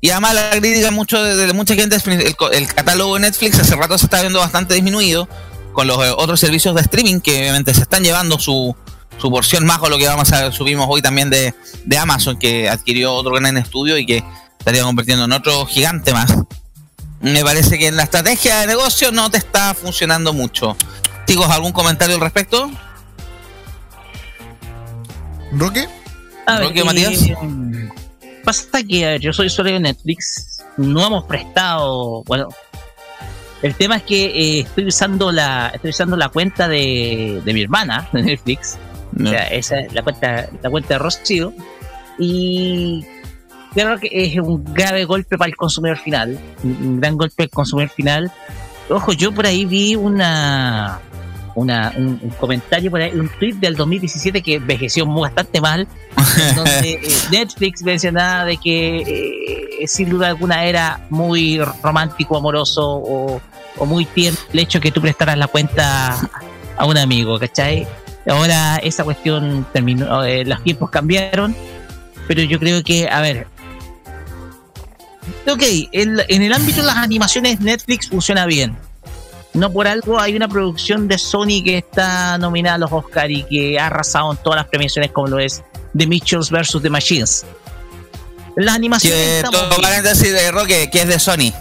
Y 0.01 0.11
además 0.11 0.33
la 0.35 0.49
crítica 0.51 0.91
mucho 0.91 1.21
de, 1.21 1.35
de 1.35 1.53
mucha 1.53 1.75
gente 1.75 1.95
es 1.97 2.07
el, 2.07 2.35
co- 2.35 2.51
el 2.51 2.67
catálogo 2.73 3.15
de 3.15 3.21
Netflix 3.21 3.59
hace 3.59 3.75
rato 3.75 3.97
se 3.97 4.05
está 4.05 4.21
viendo 4.21 4.39
bastante 4.39 4.73
disminuido 4.73 5.27
con 5.73 5.87
los 5.87 5.97
eh, 6.05 6.11
otros 6.15 6.39
servicios 6.39 6.73
de 6.75 6.81
streaming 6.81 7.19
que 7.19 7.37
obviamente 7.41 7.73
se 7.73 7.81
están 7.81 8.03
llevando 8.03 8.39
su, 8.39 8.75
su 9.17 9.29
porción 9.29 9.65
más 9.65 9.79
con 9.79 9.89
lo 9.91 9.97
que 9.97 10.07
vamos 10.07 10.31
a 10.31 10.51
subimos 10.53 10.87
hoy 10.89 11.01
también 11.01 11.29
de, 11.29 11.53
de 11.85 11.97
Amazon 11.97 12.39
que 12.39 12.69
adquirió 12.69 13.13
otro 13.13 13.33
gran 13.33 13.57
estudio 13.57 13.97
y 13.97 14.05
que 14.05 14.23
estaría 14.57 14.83
convirtiendo 14.83 15.25
en 15.25 15.33
otro 15.33 15.65
gigante 15.65 16.13
más. 16.13 16.33
Me 17.19 17.43
parece 17.43 17.77
que 17.77 17.87
en 17.87 17.97
la 17.97 18.03
estrategia 18.03 18.59
de 18.61 18.67
negocio 18.67 19.11
no 19.11 19.29
te 19.29 19.37
está 19.37 19.73
funcionando 19.73 20.31
mucho. 20.31 20.77
Chicos, 21.27 21.49
¿algún 21.49 21.73
comentario 21.73 22.15
al 22.15 22.21
respecto? 22.21 22.71
¿Roque? 25.51 25.87
Roque, 26.47 26.83
Matías. 26.83 27.21
eh, 27.21 27.89
pasa 28.49 28.83
que 28.83 29.05
a 29.05 29.09
ver, 29.09 29.21
yo 29.21 29.31
soy 29.31 29.47
usuario 29.47 29.75
de 29.75 29.79
Netflix, 29.81 30.65
no 30.77 31.05
hemos 31.05 31.25
prestado, 31.25 32.23
bueno, 32.23 32.47
el 33.61 33.75
tema 33.75 33.97
es 33.97 34.03
que 34.03 34.25
eh, 34.25 34.59
estoy 34.61 34.87
usando 34.87 35.31
la 35.31 35.71
estoy 35.73 35.91
usando 35.91 36.17
la 36.17 36.29
cuenta 36.29 36.67
de, 36.67 37.41
de 37.45 37.53
mi 37.53 37.61
hermana 37.61 38.09
de 38.13 38.23
Netflix, 38.23 38.79
o 39.15 39.27
sea, 39.27 39.47
esa 39.49 39.79
es 39.81 39.93
la 39.93 40.01
cuenta 40.01 40.49
la 40.63 40.69
cuenta 40.69 40.95
de 40.95 40.97
Rocío. 40.97 41.53
Y 42.17 43.05
creo 43.73 43.97
que 43.97 44.09
es 44.11 44.37
un 44.39 44.63
grave 44.73 45.05
golpe 45.05 45.37
para 45.37 45.49
el 45.49 45.55
consumidor 45.55 45.97
final, 45.97 46.39
un 46.63 46.71
un 46.71 46.99
gran 46.99 47.17
golpe 47.17 47.43
al 47.43 47.49
consumidor 47.49 47.89
final. 47.89 48.31
Ojo, 48.89 49.13
yo 49.13 49.31
por 49.31 49.45
ahí 49.45 49.65
vi 49.65 49.95
una 49.95 50.99
una, 51.59 51.93
un, 51.95 52.19
un 52.21 52.29
comentario 52.31 52.89
por 52.89 53.01
ahí, 53.01 53.11
un 53.13 53.29
tweet 53.39 53.55
del 53.55 53.75
2017 53.75 54.41
que 54.41 54.55
envejeció 54.55 55.05
bastante 55.05 55.59
mal, 55.59 55.87
donde 56.55 56.91
eh, 57.03 57.13
Netflix 57.31 57.83
mencionaba 57.83 58.45
de 58.45 58.57
que 58.57 59.77
eh, 59.81 59.87
sin 59.87 60.09
duda 60.09 60.27
alguna 60.27 60.63
era 60.65 61.05
muy 61.09 61.59
romántico, 61.83 62.37
amoroso 62.37 62.81
o, 62.83 63.41
o 63.77 63.85
muy 63.85 64.05
tierno 64.05 64.39
el 64.53 64.59
hecho 64.59 64.79
que 64.79 64.91
tú 64.91 65.01
prestaras 65.01 65.37
la 65.37 65.47
cuenta 65.47 66.17
a 66.77 66.85
un 66.85 66.97
amigo, 66.97 67.37
¿cachai? 67.37 67.87
Ahora 68.27 68.77
esa 68.77 69.03
cuestión 69.03 69.65
terminó, 69.73 70.23
eh, 70.23 70.45
los 70.45 70.63
tiempos 70.63 70.89
cambiaron, 70.89 71.55
pero 72.27 72.41
yo 72.43 72.59
creo 72.59 72.83
que, 72.83 73.09
a 73.09 73.21
ver, 73.21 73.47
ok, 75.47 75.63
en 75.91 76.41
el 76.41 76.53
ámbito 76.53 76.81
de 76.81 76.87
las 76.87 76.97
animaciones 76.97 77.59
Netflix 77.59 78.07
funciona 78.09 78.45
bien. 78.45 78.77
No 79.53 79.71
por 79.71 79.87
algo 79.87 80.19
hay 80.19 80.35
una 80.35 80.47
producción 80.47 81.07
de 81.07 81.17
Sony 81.17 81.63
que 81.63 81.79
está 81.79 82.37
nominada 82.37 82.75
a 82.75 82.77
los 82.79 82.91
Oscar 82.91 83.31
y 83.31 83.43
que 83.43 83.79
ha 83.79 83.87
arrasado 83.87 84.31
en 84.31 84.37
todas 84.37 84.57
las 84.57 84.67
premiaciones 84.67 85.11
como 85.11 85.27
lo 85.27 85.39
es 85.39 85.63
The 85.97 86.05
Mitchells 86.05 86.51
vs. 86.51 86.81
The 86.81 86.89
Machines. 86.89 87.45
Las 88.55 88.75
animaciones 88.75 89.43
Que 89.43 89.49
todo 89.49 89.81
paréntesis 89.81 90.31
de 90.31 90.51
Roque, 90.51 90.89
que 90.91 91.01
es 91.01 91.07
de 91.07 91.19
Sony. 91.19 91.53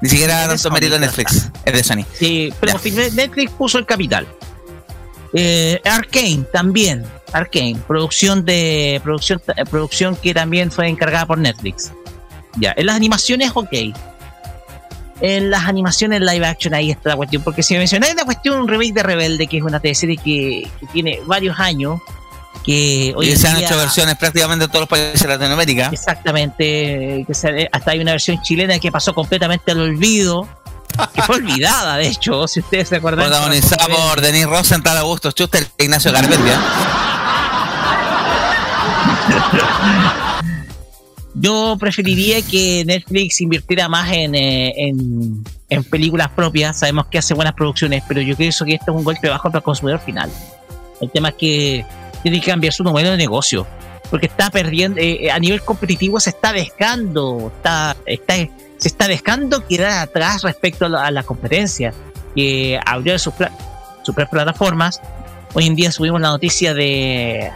Ni 0.00 0.08
siquiera 0.08 0.42
de 0.42 0.48
tanto 0.48 0.70
mérito 0.70 0.98
Netflix. 0.98 1.50
Es 1.64 1.72
de 1.72 1.82
Sony. 1.82 2.04
Sí, 2.12 2.52
pero 2.60 2.78
Netflix 3.14 3.50
puso 3.52 3.78
el 3.78 3.86
capital. 3.86 4.26
Eh, 5.34 5.80
Arkane 5.84 6.44
también, 6.52 7.04
Arkane, 7.32 7.76
producción 7.86 8.44
de 8.44 9.00
producción 9.04 9.42
eh, 9.56 9.64
producción 9.66 10.16
que 10.16 10.32
también 10.32 10.70
fue 10.70 10.88
encargada 10.88 11.26
por 11.26 11.38
Netflix. 11.38 11.92
Ya, 12.56 12.72
en 12.76 12.86
las 12.86 12.96
animaciones 12.96 13.50
ok. 13.54 13.72
En 15.20 15.50
las 15.50 15.64
animaciones 15.66 16.20
live 16.20 16.46
action 16.46 16.74
ahí 16.74 16.90
está 16.92 17.10
la 17.10 17.16
cuestión, 17.16 17.42
porque 17.42 17.62
si 17.62 17.74
me 17.74 17.78
mencionáis 17.80 18.14
la 18.14 18.24
cuestión 18.24 18.60
un 18.60 18.68
remake 18.68 18.92
de 18.94 19.02
Rebelde, 19.02 19.46
que 19.48 19.56
es 19.58 19.62
una 19.64 19.80
teleserie 19.80 20.16
que, 20.16 20.68
que 20.78 20.86
tiene 20.92 21.20
varios 21.26 21.58
años, 21.58 22.00
que 22.64 23.12
hoy 23.16 23.30
Y 23.30 23.36
se 23.36 23.48
han 23.48 23.56
día- 23.58 23.66
hecho 23.66 23.76
versiones 23.76 24.16
prácticamente 24.16 24.64
en 24.66 24.70
todos 24.70 24.82
los 24.82 24.88
países 24.88 25.20
de 25.22 25.28
Latinoamérica. 25.28 25.88
Exactamente, 25.92 27.24
que 27.26 27.34
se- 27.34 27.68
hasta 27.72 27.90
hay 27.90 28.00
una 28.00 28.12
versión 28.12 28.40
chilena 28.42 28.78
que 28.78 28.92
pasó 28.92 29.12
completamente 29.14 29.72
al 29.72 29.80
olvido, 29.80 30.46
que 31.14 31.22
fue 31.22 31.36
olvidada, 31.36 31.96
de 31.96 32.08
hecho, 32.08 32.46
si 32.48 32.60
ustedes 32.60 32.88
se 32.88 32.96
acuerdan. 32.96 33.26
Protagonizada 33.26 33.86
por 33.88 34.20
Denis 34.20 34.46
Rosenthal, 34.46 34.98
Augusto 34.98 35.30
Schuster 35.30 35.66
e 35.78 35.84
Ignacio 35.84 36.12
Garmendia. 36.12 36.60
Yo 41.34 41.76
preferiría 41.78 42.42
que 42.42 42.84
Netflix 42.86 43.40
invirtiera 43.40 43.88
más 43.88 44.10
en, 44.12 44.34
eh, 44.34 44.72
en, 44.76 45.44
en 45.68 45.84
películas 45.84 46.30
propias. 46.30 46.80
Sabemos 46.80 47.06
que 47.06 47.18
hace 47.18 47.34
buenas 47.34 47.54
producciones, 47.54 48.02
pero 48.08 48.20
yo 48.20 48.34
creo 48.34 48.50
que 48.64 48.74
esto 48.74 48.90
es 48.90 48.96
un 48.96 49.04
golpe 49.04 49.28
bajo 49.28 49.48
para 49.48 49.58
el 49.58 49.62
consumidor 49.64 50.00
final. 50.00 50.30
El 51.00 51.10
tema 51.10 51.28
es 51.28 51.34
que 51.34 51.86
tiene 52.22 52.40
que 52.40 52.50
cambiar 52.50 52.72
su 52.72 52.82
modelo 52.82 53.10
de 53.10 53.16
negocio. 53.16 53.66
Porque 54.10 54.26
está 54.26 54.50
perdiendo, 54.50 54.98
eh, 55.00 55.30
a 55.30 55.38
nivel 55.38 55.60
competitivo 55.60 56.18
se 56.18 56.30
está 56.30 56.52
dejando, 56.54 57.52
está, 57.54 57.94
se 58.06 58.88
está 58.88 59.06
dejando 59.06 59.66
quedar 59.66 60.08
atrás 60.08 60.42
respecto 60.42 60.86
a 60.86 60.88
la, 60.88 61.04
a 61.04 61.10
la 61.10 61.22
competencia 61.24 61.92
que 62.34 62.80
abrió 62.86 63.18
sus, 63.18 63.34
sus 64.02 64.14
plataformas. 64.14 65.02
Hoy 65.52 65.66
en 65.66 65.74
día 65.74 65.92
subimos 65.92 66.22
la 66.22 66.28
noticia 66.28 66.72
de, 66.72 67.50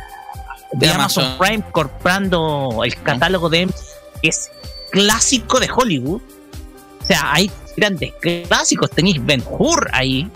de 0.73 0.87
De 0.87 0.93
Amazon. 0.93 1.25
Amazon. 1.25 1.39
Prime 1.39 1.65
comprando 1.71 2.83
el 2.85 2.95
catálogo 3.03 3.49
de 3.49 3.69
que 4.21 4.29
es 4.29 4.51
clásico 4.91 5.59
de 5.61 5.69
Hollywood. 5.75 6.21
O 7.03 7.07
sea, 7.07 7.33
hay 7.33 7.51
grandes 7.77 8.13
clásicos. 8.21 8.91
Tenéis 8.91 9.25
Ben 9.25 9.43
Hur 9.47 9.89
ahí. 9.93 10.31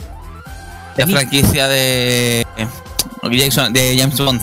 La 0.96 1.06
franquicia 1.06 1.68
de, 1.68 2.46
Jackson, 3.30 3.72
de 3.72 3.96
James 3.98 4.18
Bond. 4.18 4.40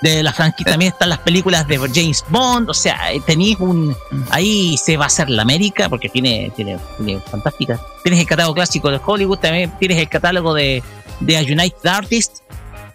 de 0.00 0.22
la 0.22 0.32
franquicia 0.32 0.72
también 0.72 0.92
están 0.92 1.08
las 1.08 1.18
películas 1.18 1.66
de 1.66 1.76
James 1.76 2.24
Bond, 2.28 2.70
o 2.70 2.74
sea, 2.74 3.12
eh, 3.12 3.20
tenéis 3.26 3.58
un 3.58 3.96
ahí 4.30 4.76
se 4.76 4.96
va 4.96 5.04
a 5.04 5.06
hacer 5.08 5.28
la 5.28 5.42
América 5.42 5.88
porque 5.88 6.08
tiene 6.08 6.52
tiene, 6.54 6.78
tiene 6.96 7.20
fantásticas. 7.20 7.80
Tienes 8.04 8.20
el 8.20 8.26
catálogo 8.26 8.54
clásico 8.54 8.90
de 8.90 9.00
Hollywood, 9.04 9.38
también 9.38 9.72
tienes 9.80 9.98
el 9.98 10.08
catálogo 10.08 10.54
de 10.54 10.84
de 11.18 11.36
United 11.42 11.86
Artists 11.86 12.42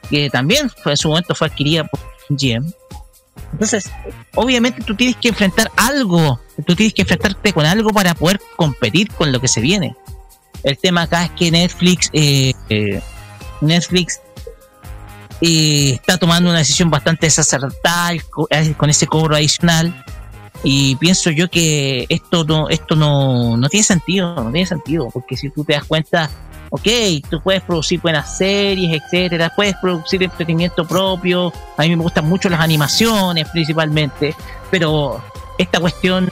que 0.10 0.30
también 0.30 0.70
fue, 0.70 0.94
en 0.94 0.98
su 0.98 1.10
momento 1.10 1.36
fue 1.36 1.48
adquirida 1.48 1.84
por 1.84 2.00
GM. 2.30 2.72
Entonces, 3.52 3.90
obviamente 4.36 4.84
tú 4.84 4.96
tienes 4.96 5.16
que 5.16 5.30
enfrentar 5.30 5.72
algo, 5.76 6.40
tú 6.66 6.76
tienes 6.76 6.94
que 6.94 7.04
enfrentarte 7.04 7.54
con 7.54 7.66
algo 7.66 7.92
para 7.92 8.14
poder 8.14 8.40
competir 8.56 9.12
con 9.12 9.32
lo 9.32 9.40
que 9.40 9.48
se 9.48 9.62
viene. 9.62 9.96
El 10.64 10.78
tema 10.78 11.04
acá 11.04 11.26
es 11.26 11.32
que 11.32 11.52
Netflix, 11.52 12.10
eh, 12.14 12.54
eh, 12.70 13.02
Netflix 13.62 14.20
eh, 15.42 15.92
está 15.94 16.18
tomando 16.18 16.50
una 16.50 16.60
decisión 16.60 16.90
bastante 16.90 17.28
desacertada 17.28 18.14
eh, 18.14 18.74
con 18.76 18.90
ese 18.90 19.06
cobro 19.08 19.36
adicional 19.36 20.04
y 20.64 20.96
pienso 20.96 21.30
yo 21.30 21.48
que 21.50 22.08
esto 22.10 22.44
no 22.44 22.70
esto 22.70 22.96
no, 22.96 23.56
no 23.56 23.70
tiene 23.70 23.84
sentido 23.84 24.34
no 24.34 24.52
tiene 24.52 24.66
sentido 24.66 25.10
porque 25.14 25.38
si 25.38 25.52
tú 25.52 25.64
te 25.64 25.74
das 25.74 25.84
cuenta 25.84 26.32
ok 26.70 26.88
tú 27.30 27.42
puedes 27.42 27.62
producir 27.62 28.00
buenas 28.02 28.38
series 28.38 29.02
etcétera 29.02 29.52
puedes 29.56 29.76
producir 29.78 30.24
entretenimiento 30.24 30.86
propio 30.86 31.52
a 31.78 31.84
mí 31.84 31.96
me 31.96 32.04
gustan 32.04 32.28
mucho 32.28 32.50
las 32.50 32.60
animaciones 32.60 33.48
principalmente 33.50 34.36
pero 34.70 35.22
esta 35.58 35.80
cuestión 35.80 36.30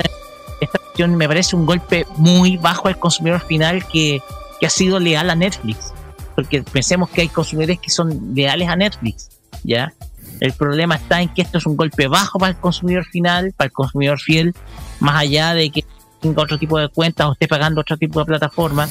esta 0.62 0.80
cuestión 0.80 1.15
me 1.15 1.27
parece 1.27 1.56
un 1.56 1.65
golpe 1.65 2.06
muy 2.18 2.58
bajo 2.58 2.88
al 2.88 2.98
consumidor 2.98 3.42
final 3.42 3.86
que, 3.88 4.22
que 4.60 4.65
ha 4.65 4.70
sido 4.70 5.00
leal 5.00 5.30
a 5.30 5.36
Netflix 5.36 5.94
porque 6.36 6.62
pensemos 6.63 7.10
que 7.10 7.22
hay 7.22 7.30
consumidores 7.30 7.80
que 7.80 7.89
son 7.89 8.36
leales 8.36 8.68
a 8.68 8.75
Netflix, 8.75 9.30
¿ya? 9.63 9.94
El 10.42 10.51
problema 10.51 10.96
está 10.96 11.22
en 11.22 11.30
que 11.30 11.42
esto 11.42 11.58
es 11.58 11.65
un 11.65 11.77
golpe 11.77 12.08
bajo 12.08 12.38
para 12.38 12.51
el 12.51 12.58
consumidor 12.58 13.06
final, 13.06 13.54
para 13.56 13.68
el 13.68 13.72
consumidor 13.72 14.20
fiel, 14.20 14.54
más 15.00 15.15
allá 15.22 15.54
de 15.54 15.70
que 15.70 15.86
tenga 16.20 16.44
otro 16.44 16.58
tipo 16.58 16.77
de 16.77 16.89
cuentas 16.89 17.27
o 17.27 17.32
esté 17.32 17.48
pagando 17.48 17.82
otro 17.82 17.96
tipo 17.96 18.20
de 18.20 18.25
plataforma. 18.25 18.89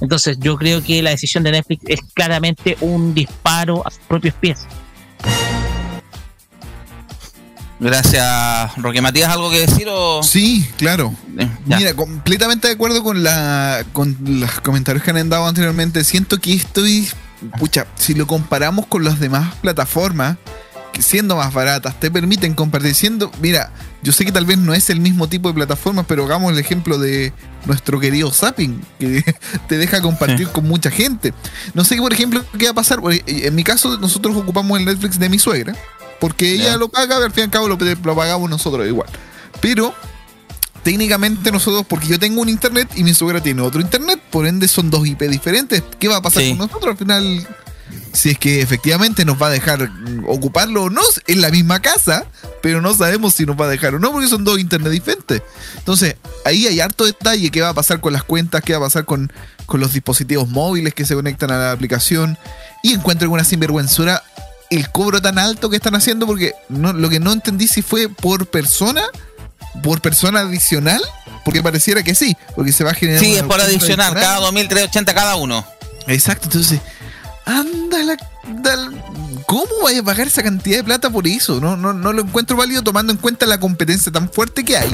Entonces 0.00 0.38
yo 0.40 0.56
creo 0.56 0.82
que 0.82 1.02
la 1.02 1.10
decisión 1.10 1.44
de 1.44 1.52
Netflix 1.52 1.84
es 1.86 2.00
claramente 2.14 2.76
un 2.80 3.14
disparo 3.14 3.86
a 3.86 3.90
sus 3.90 4.00
propios 4.00 4.34
pies. 4.34 4.66
Gracias, 7.80 8.76
Roque 8.76 9.02
Matías, 9.02 9.30
¿algo 9.30 9.50
que 9.50 9.66
decir 9.66 9.88
o...? 9.90 10.22
Sí, 10.22 10.66
claro. 10.76 11.12
Eh. 11.36 11.48
Mira, 11.66 11.94
completamente 11.94 12.68
de 12.68 12.74
acuerdo 12.74 13.02
con 13.02 13.22
la 13.22 13.84
con 13.92 14.16
los 14.24 14.60
comentarios 14.60 15.04
que 15.04 15.10
han 15.10 15.28
dado 15.28 15.46
anteriormente. 15.46 16.04
Siento 16.04 16.40
que 16.40 16.54
estoy, 16.54 17.08
pucha, 17.58 17.86
si 17.96 18.14
lo 18.14 18.26
comparamos 18.26 18.86
con 18.86 19.04
las 19.04 19.18
demás 19.18 19.54
plataformas, 19.56 20.38
siendo 21.02 21.36
más 21.36 21.52
baratas, 21.52 21.98
te 22.00 22.10
permiten 22.10 22.54
compartir. 22.54 22.94
Siendo, 22.94 23.30
mira, 23.40 23.70
yo 24.02 24.12
sé 24.12 24.24
que 24.24 24.32
tal 24.32 24.44
vez 24.46 24.58
no 24.58 24.74
es 24.74 24.90
el 24.90 25.00
mismo 25.00 25.28
tipo 25.28 25.48
de 25.48 25.54
plataformas, 25.54 26.04
pero 26.08 26.24
hagamos 26.24 26.52
el 26.52 26.58
ejemplo 26.58 26.98
de 26.98 27.32
nuestro 27.66 27.98
querido 28.00 28.30
Zapping, 28.32 28.80
que 28.98 29.24
te 29.68 29.78
deja 29.78 30.00
compartir 30.02 30.48
con 30.48 30.66
mucha 30.66 30.90
gente. 30.90 31.32
No 31.74 31.84
sé, 31.84 31.96
por 31.96 32.12
ejemplo, 32.12 32.44
qué 32.58 32.66
va 32.66 32.70
a 32.72 32.74
pasar. 32.74 33.00
porque 33.00 33.22
En 33.26 33.54
mi 33.54 33.64
caso, 33.64 33.98
nosotros 33.98 34.36
ocupamos 34.36 34.78
el 34.78 34.84
Netflix 34.84 35.18
de 35.18 35.28
mi 35.28 35.38
suegra, 35.38 35.74
porque 36.20 36.52
ella 36.52 36.76
lo 36.76 36.88
paga, 36.88 37.16
al 37.16 37.32
fin 37.32 37.42
y 37.42 37.44
al 37.44 37.50
cabo 37.50 37.68
lo, 37.68 37.76
lo 37.76 38.14
pagamos 38.16 38.48
nosotros 38.50 38.86
igual. 38.86 39.08
Pero 39.60 39.94
técnicamente 40.82 41.50
nosotros, 41.50 41.86
porque 41.88 42.06
yo 42.08 42.18
tengo 42.18 42.42
un 42.42 42.48
internet 42.48 42.88
y 42.94 43.04
mi 43.04 43.14
suegra 43.14 43.40
tiene 43.42 43.62
otro 43.62 43.80
internet, 43.80 44.20
por 44.30 44.46
ende 44.46 44.68
son 44.68 44.90
dos 44.90 45.06
IP 45.06 45.22
diferentes. 45.22 45.82
¿Qué 45.98 46.08
va 46.08 46.16
a 46.16 46.22
pasar 46.22 46.42
Sí. 46.42 46.50
con 46.50 46.58
nosotros 46.58 46.92
al 46.92 46.98
final? 46.98 47.46
Si 48.12 48.30
es 48.30 48.38
que 48.38 48.62
efectivamente 48.62 49.24
nos 49.24 49.40
va 49.40 49.48
a 49.48 49.50
dejar 49.50 49.90
ocuparlo 50.26 50.84
o 50.84 50.90
no 50.90 51.02
en 51.26 51.40
la 51.40 51.50
misma 51.50 51.80
casa, 51.80 52.26
pero 52.62 52.80
no 52.80 52.94
sabemos 52.94 53.34
si 53.34 53.44
nos 53.44 53.60
va 53.60 53.66
a 53.66 53.68
dejar 53.68 53.94
o 53.94 53.98
no, 53.98 54.12
porque 54.12 54.28
son 54.28 54.44
dos 54.44 54.58
internet 54.58 54.92
diferentes. 54.92 55.42
Entonces, 55.76 56.16
ahí 56.44 56.66
hay 56.66 56.80
harto 56.80 57.04
detalle. 57.04 57.50
¿Qué 57.50 57.60
va 57.60 57.70
a 57.70 57.74
pasar 57.74 58.00
con 58.00 58.12
las 58.12 58.24
cuentas? 58.24 58.62
¿Qué 58.62 58.72
va 58.72 58.78
a 58.78 58.88
pasar 58.88 59.04
con, 59.04 59.32
con 59.66 59.80
los 59.80 59.92
dispositivos 59.92 60.48
móviles 60.48 60.94
que 60.94 61.04
se 61.04 61.14
conectan 61.14 61.50
a 61.50 61.58
la 61.58 61.72
aplicación? 61.72 62.38
Y 62.82 62.94
encuentro 62.94 63.26
alguna 63.26 63.44
sinvergüenzura 63.44 64.22
el 64.70 64.90
cobro 64.90 65.20
tan 65.20 65.38
alto 65.38 65.70
que 65.70 65.76
están 65.76 65.94
haciendo, 65.94 66.26
porque 66.26 66.54
no, 66.68 66.92
lo 66.92 67.08
que 67.08 67.20
no 67.20 67.32
entendí 67.32 67.68
si 67.68 67.82
fue 67.82 68.08
por 68.08 68.46
persona, 68.46 69.02
por 69.82 70.00
persona 70.00 70.40
adicional, 70.40 71.00
porque 71.44 71.62
pareciera 71.62 72.02
que 72.02 72.14
sí, 72.14 72.36
porque 72.54 72.72
se 72.72 72.84
va 72.84 72.90
a 72.90 72.94
generar. 72.94 73.20
Sí, 73.20 73.34
es 73.34 73.42
por 73.42 73.48
cuenta 73.48 73.66
adicional, 73.66 74.14
cada 74.14 74.40
2.380 74.40 75.14
cada 75.14 75.36
uno. 75.36 75.64
Exacto, 76.06 76.46
entonces, 76.46 76.80
anda 77.44 78.02
la. 78.02 78.16
¿Cómo 79.46 79.70
vaya 79.82 80.00
a 80.00 80.04
pagar 80.04 80.26
esa 80.26 80.42
cantidad 80.42 80.78
de 80.78 80.84
plata 80.84 81.10
por 81.10 81.26
eso? 81.26 81.60
No, 81.60 81.76
no, 81.76 81.92
no 81.92 82.12
lo 82.12 82.22
encuentro 82.22 82.56
válido 82.56 82.82
tomando 82.82 83.12
en 83.12 83.18
cuenta 83.18 83.46
la 83.46 83.60
competencia 83.60 84.10
tan 84.10 84.30
fuerte 84.30 84.64
que 84.64 84.76
hay. 84.76 84.90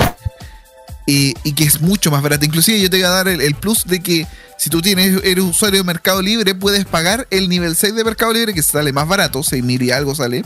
Eh, 1.06 1.34
y 1.44 1.52
que 1.54 1.64
es 1.64 1.80
mucho 1.80 2.10
más 2.10 2.22
barata. 2.22 2.44
Inclusive 2.44 2.80
yo 2.80 2.90
te 2.90 2.98
voy 2.98 3.04
a 3.04 3.10
dar 3.10 3.28
el, 3.28 3.40
el 3.40 3.54
plus 3.54 3.84
de 3.86 4.00
que 4.00 4.26
si 4.60 4.68
tú 4.68 4.82
tienes, 4.82 5.24
eres 5.24 5.42
usuario 5.42 5.80
de 5.80 5.84
Mercado 5.84 6.20
Libre, 6.20 6.54
puedes 6.54 6.84
pagar 6.84 7.26
el 7.30 7.48
nivel 7.48 7.74
6 7.74 7.94
de 7.94 8.04
Mercado 8.04 8.34
Libre, 8.34 8.52
que 8.52 8.62
sale 8.62 8.92
más 8.92 9.08
barato, 9.08 9.42
6 9.42 9.64
mil 9.64 9.82
y 9.82 9.90
algo 9.90 10.14
sale. 10.14 10.44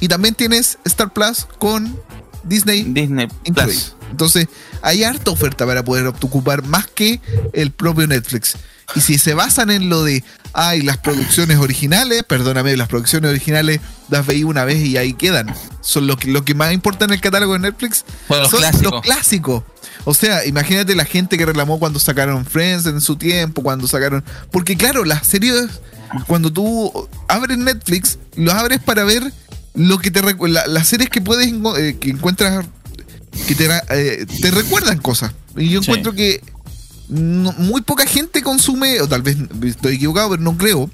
Y 0.00 0.08
también 0.08 0.34
tienes 0.34 0.78
Star 0.84 1.12
Plus 1.14 1.46
con 1.58 1.98
Disney 2.42 2.82
Disney. 2.82 3.26
Plus. 3.54 3.96
Entonces, 4.10 4.48
hay 4.82 5.02
harta 5.02 5.30
oferta 5.30 5.64
para 5.64 5.82
poder 5.82 6.06
ocupar 6.06 6.62
más 6.62 6.86
que 6.88 7.22
el 7.54 7.70
propio 7.70 8.06
Netflix. 8.06 8.56
Y 8.96 9.00
si 9.00 9.18
se 9.18 9.34
basan 9.34 9.70
en 9.70 9.88
lo 9.88 10.04
de, 10.04 10.22
ay, 10.52 10.82
las 10.82 10.98
producciones 10.98 11.58
originales, 11.58 12.22
perdóname, 12.24 12.76
las 12.76 12.88
producciones 12.88 13.30
originales 13.30 13.80
las 14.10 14.26
veí 14.26 14.44
una 14.44 14.64
vez 14.64 14.84
y 14.84 14.96
ahí 14.96 15.14
quedan. 15.14 15.54
Son 15.80 16.06
lo 16.06 16.16
que, 16.16 16.28
lo 16.28 16.44
que 16.44 16.54
más 16.54 16.72
importa 16.72 17.04
en 17.06 17.12
el 17.12 17.20
catálogo 17.20 17.54
de 17.54 17.60
Netflix. 17.60 18.04
Bueno, 18.28 18.48
son 18.48 18.62
los 18.82 19.00
clásicos. 19.02 19.64
O 20.04 20.12
sea, 20.14 20.44
imagínate 20.44 20.94
la 20.94 21.04
gente 21.06 21.38
que 21.38 21.46
reclamó 21.46 21.78
cuando 21.78 21.98
sacaron 21.98 22.44
Friends 22.44 22.86
en 22.86 23.00
su 23.00 23.16
tiempo, 23.16 23.62
cuando 23.62 23.88
sacaron... 23.88 24.22
Porque 24.52 24.76
claro, 24.76 25.04
las 25.04 25.26
series, 25.26 25.66
cuando 26.26 26.52
tú 26.52 27.08
abres 27.26 27.56
Netflix, 27.56 28.18
lo 28.36 28.52
abres 28.52 28.80
para 28.80 29.04
ver 29.04 29.32
lo 29.74 29.98
que 29.98 30.10
te 30.10 30.20
la- 30.22 30.66
las 30.66 30.86
series 30.88 31.08
que 31.10 31.20
puedes 31.22 31.52
eh, 31.78 31.96
que 31.98 32.10
encuentras 32.10 32.66
que 33.48 33.54
te, 33.54 33.68
eh, 33.90 34.26
te 34.42 34.50
recuerdan 34.50 34.98
cosas. 34.98 35.32
Y 35.56 35.70
yo 35.70 35.82
Sí. 35.82 35.86
encuentro 35.90 36.12
que 36.12 36.40
no- 37.08 37.52
muy 37.58 37.82
poca 37.82 38.06
gente 38.06 38.42
consume, 38.42 39.00
o 39.00 39.08
tal 39.08 39.22
vez 39.22 39.36
estoy 39.64 39.96
equivocado, 39.96 40.30
pero 40.30 40.42
no 40.42 40.56
creo, 40.56 40.90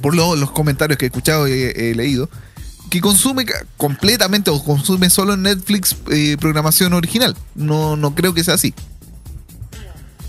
por 0.00 0.14
lo- 0.14 0.36
los 0.36 0.50
comentarios 0.50 0.98
que 0.98 1.06
he 1.06 1.08
escuchado 1.08 1.46
y 1.48 1.52
he, 1.52 1.94
leído, 1.94 2.28
que 2.90 3.00
consume 3.00 3.46
completamente 3.76 4.50
o 4.50 4.62
consume 4.64 5.10
solo 5.10 5.34
en 5.34 5.42
Netflix 5.42 5.94
eh, 6.10 6.36
programación 6.40 6.92
original. 6.92 7.36
No, 7.54 7.96
no 7.96 8.14
creo 8.14 8.34
que 8.34 8.42
sea 8.42 8.54
así. 8.54 8.74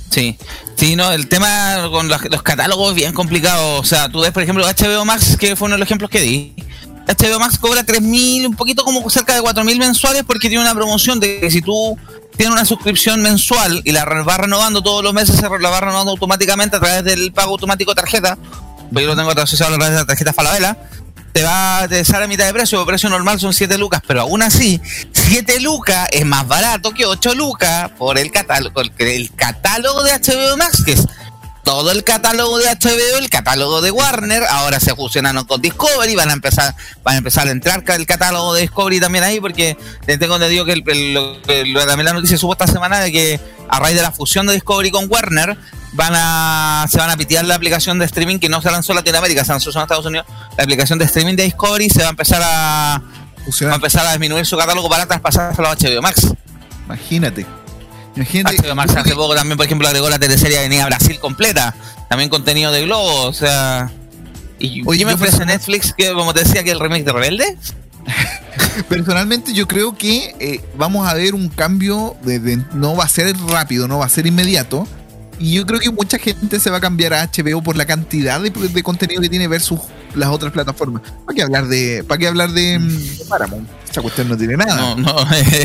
Sí, 0.10 0.38
sí, 0.76 0.96
no, 0.98 1.12
el 1.14 1.28
tema 1.30 1.88
con 1.90 2.10
los, 2.10 2.22
los 2.30 2.44
catálogos 2.44 2.90
es 2.90 2.96
bien 2.96 3.14
complicado. 3.14 3.80
O 3.80 3.84
sea, 3.86 4.10
tú 4.10 4.20
ves, 4.22 4.32
por 4.32 4.44
ejemplo, 4.44 4.66
HBO 4.66 5.06
Max, 5.06 5.38
que 5.38 5.56
fue 5.56 5.68
uno 5.68 5.76
de 5.76 5.80
los 5.80 5.88
ejemplos 5.88 6.10
que 6.12 6.20
di. 6.20 6.54
HBO 7.08 7.40
Max 7.40 7.58
cobra 7.58 7.84
3.000, 7.86 8.46
un 8.48 8.56
poquito 8.56 8.84
como 8.84 9.10
cerca 9.10 9.34
de 9.34 9.42
4.000 9.42 9.80
mensuales 9.80 10.24
porque 10.26 10.50
tiene 10.50 10.62
una 10.64 10.76
promoción 10.76 11.20
de 11.20 11.40
que 11.40 11.50
si 11.50 11.62
tú 11.62 11.98
tienes 12.42 12.56
una 12.56 12.66
suscripción 12.66 13.22
mensual 13.22 13.84
y 13.86 13.92
la 13.92 14.04
vas 14.04 14.38
renovando 14.40 14.82
todos 14.82 15.04
los 15.04 15.14
meses, 15.14 15.36
se 15.36 15.48
la 15.48 15.70
vas 15.70 15.80
renovando 15.80 16.10
automáticamente 16.10 16.78
a 16.78 16.80
través 16.80 17.04
del 17.04 17.32
pago 17.32 17.52
automático 17.52 17.92
de 17.92 18.02
tarjeta, 18.02 18.36
pues 18.92 19.06
yo 19.06 19.14
lo 19.14 19.16
tengo 19.16 19.30
asociado 19.30 19.76
a 19.76 19.78
través 19.78 19.94
de 19.94 20.00
la 20.00 20.08
tarjeta 20.08 20.34
Falabella, 20.34 20.76
te 21.34 21.44
va 21.44 21.86
te 21.88 22.04
sale 22.04 22.26
a 22.26 22.28
mitad 22.28 22.48
de 22.48 22.54
precio, 22.54 22.80
el 22.80 22.88
precio 22.88 23.10
normal 23.12 23.40
son 23.40 23.54
7 23.54 23.78
lucas, 23.78 24.02
pero 24.08 24.22
aún 24.22 24.42
así, 24.42 24.82
7 25.14 25.60
lucas 25.60 26.10
es 26.12 26.26
más 26.26 26.48
barato 26.48 26.90
que 26.96 27.06
8 27.06 27.36
lucas 27.36 27.92
por 27.92 28.18
el 28.18 28.32
catálogo, 28.32 28.82
el 28.98 29.32
catálogo 29.36 30.02
de 30.02 30.12
HBO 30.14 30.58
Max, 30.58 30.84
que 30.84 30.94
es 30.94 31.06
todo 31.64 31.92
el 31.92 32.04
catálogo 32.04 32.58
de 32.58 32.66
HBO, 32.66 33.18
el 33.20 33.30
catálogo 33.30 33.82
de 33.82 33.92
Warner, 33.92 34.44
ahora 34.50 34.80
se 34.80 34.96
fusionaron 34.96 35.46
con 35.46 35.62
Discovery, 35.62 36.16
van 36.16 36.30
a 36.30 36.34
empezar, 36.34 36.76
van 37.04 37.16
a 37.16 37.18
empezar 37.20 37.48
a 37.48 37.52
entrar 37.52 37.84
el 37.88 38.06
catálogo 38.06 38.54
de 38.54 38.62
Discovery 38.62 39.00
también 39.00 39.24
ahí, 39.24 39.40
porque 39.40 39.78
te 40.06 40.18
tengo 40.18 40.36
entendido 40.36 40.66
que 40.66 40.74
el, 40.74 40.84
el- 41.48 41.74
también 41.86 42.06
la 42.06 42.14
noticia 42.14 42.38
supo 42.38 42.54
esta 42.54 42.68
semana 42.68 43.00
de 43.00 43.12
que 43.12 43.40
a 43.70 43.80
raíz 43.80 43.96
de 43.96 44.02
la 44.02 44.12
fusión 44.12 44.48
de 44.48 44.54
Discovery 44.54 44.92
con 44.92 45.06
Warner, 45.10 45.58
van 45.94 46.14
a 46.16 46.86
se 46.90 46.98
van 46.98 47.10
a 47.10 47.18
pitear 47.18 47.46
la 47.46 47.56
aplicación 47.56 48.00
de 48.00 48.06
streaming 48.06 48.40
que 48.40 48.48
no 48.50 48.62
se 48.62 48.72
lanzó 48.72 48.94
en 48.94 48.98
Latinoamérica, 48.98 49.44
se 49.44 49.52
lanzó 49.52 49.72
en 49.72 49.82
Estados 49.82 50.06
Unidos, 50.06 50.26
la 50.58 50.64
aplicación 50.64 50.98
de 51.00 51.06
streaming 51.06 51.36
de 51.36 51.44
Discovery 51.44 51.90
se 51.90 52.00
va 52.02 52.08
a 52.08 52.12
empezar 52.12 52.42
a, 52.44 53.02
va 53.68 53.72
a 53.72 53.76
empezar 53.76 54.06
a 54.08 54.12
disminuir 54.12 54.46
su 54.46 54.58
catálogo 54.58 54.90
para 54.90 55.06
traspasárselo 55.06 55.68
a 55.70 55.76
HBO 55.76 56.02
Max. 56.02 56.28
Imagínate. 56.86 57.46
Imagínate. 58.16 58.58
HBO 58.62 58.76
Max 58.76 58.96
hace 58.96 59.14
poco 59.16 59.36
también, 59.36 59.58
por 59.58 59.66
ejemplo, 59.66 59.88
agregó 59.88 60.10
la 60.10 60.20
teleserie 60.20 60.60
Avenida 60.60 60.86
Brasil 60.86 61.20
completa. 61.20 61.74
También 62.10 62.30
contenido 62.30 62.72
de 62.72 62.84
Globo, 62.86 63.24
o 63.24 63.34
sea. 63.34 63.90
¿Y 64.60 64.84
Oye, 64.86 65.00
qué 65.00 65.06
me 65.06 65.12
yo 65.12 65.16
ofrece 65.16 65.46
Netflix? 65.46 65.94
Que, 65.98 66.14
como 66.14 66.34
te 66.34 66.44
decía, 66.44 66.64
que 66.64 66.72
el 66.72 66.80
remake 66.80 67.04
de 67.06 67.12
Rebelde. 67.14 67.58
Personalmente 68.90 69.54
yo 69.54 69.68
creo 69.68 69.96
que 69.96 70.36
eh, 70.40 70.62
vamos 70.78 71.08
a 71.08 71.14
ver 71.14 71.34
un 71.36 71.50
cambio, 71.50 72.16
de, 72.24 72.40
de- 72.40 72.64
no 72.74 72.96
va 72.96 73.06
a 73.06 73.10
ser 73.10 73.36
rápido, 73.48 73.88
no 73.88 74.00
va 74.00 74.06
a 74.06 74.10
ser 74.10 74.28
inmediato. 74.28 74.88
Y 75.40 75.54
yo 75.54 75.66
creo 75.66 75.80
que 75.80 75.90
mucha 75.90 76.20
gente 76.20 76.60
se 76.60 76.70
va 76.70 76.78
a 76.78 76.82
cambiar 76.82 77.14
a 77.14 77.26
HBO 77.28 77.64
por 77.64 77.76
la 77.76 77.86
cantidad 77.86 78.40
de, 78.40 78.50
de 78.52 78.84
contenido 78.84 79.22
que 79.22 79.30
tiene 79.30 79.48
versus 79.48 79.80
las 80.16 80.30
otras 80.30 80.52
plataformas. 80.52 81.02
¿Para 81.26 81.36
qué 81.36 81.42
hablar 81.44 81.68
de, 81.68 82.04
para 82.08 82.18
qué 82.20 82.28
hablar 82.28 82.52
de, 82.52 82.80
mm, 82.80 83.18
de 83.18 83.26
Paramount? 83.26 83.70
Esa 83.90 84.02
cuestión 84.02 84.30
no 84.30 84.38
tiene 84.38 84.58
nada. 84.58 84.76
No, 84.76 84.96
no. 84.96 85.16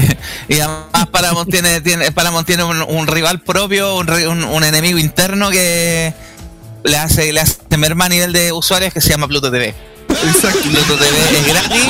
y 0.48 0.60
además 0.60 1.06
Paramount 1.10 1.50
tiene, 1.50 1.80
tiene, 1.80 2.10
Paramount 2.12 2.46
tiene 2.46 2.64
un, 2.64 2.82
un 2.82 3.06
rival 3.06 3.40
propio, 3.42 3.96
un, 3.96 4.10
un- 4.10 4.44
un 4.44 4.64
enemigo 4.64 4.98
interno 4.98 5.50
que 5.50 6.12
le 6.84 6.96
hace, 6.96 7.32
le 7.32 7.40
hace 7.40 7.58
merma 7.76 8.06
a 8.06 8.08
nivel 8.08 8.32
de 8.32 8.52
usuarios 8.52 8.92
que 8.92 9.00
se 9.00 9.10
llama 9.10 9.26
Pluto 9.28 9.50
TV. 9.50 9.74
Exacto. 10.08 10.60
Pluto 10.62 10.96
TV 10.96 11.38
es 11.38 11.46
gratis, 11.46 11.82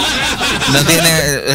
no 0.73 0.85
tiene, 0.85 1.09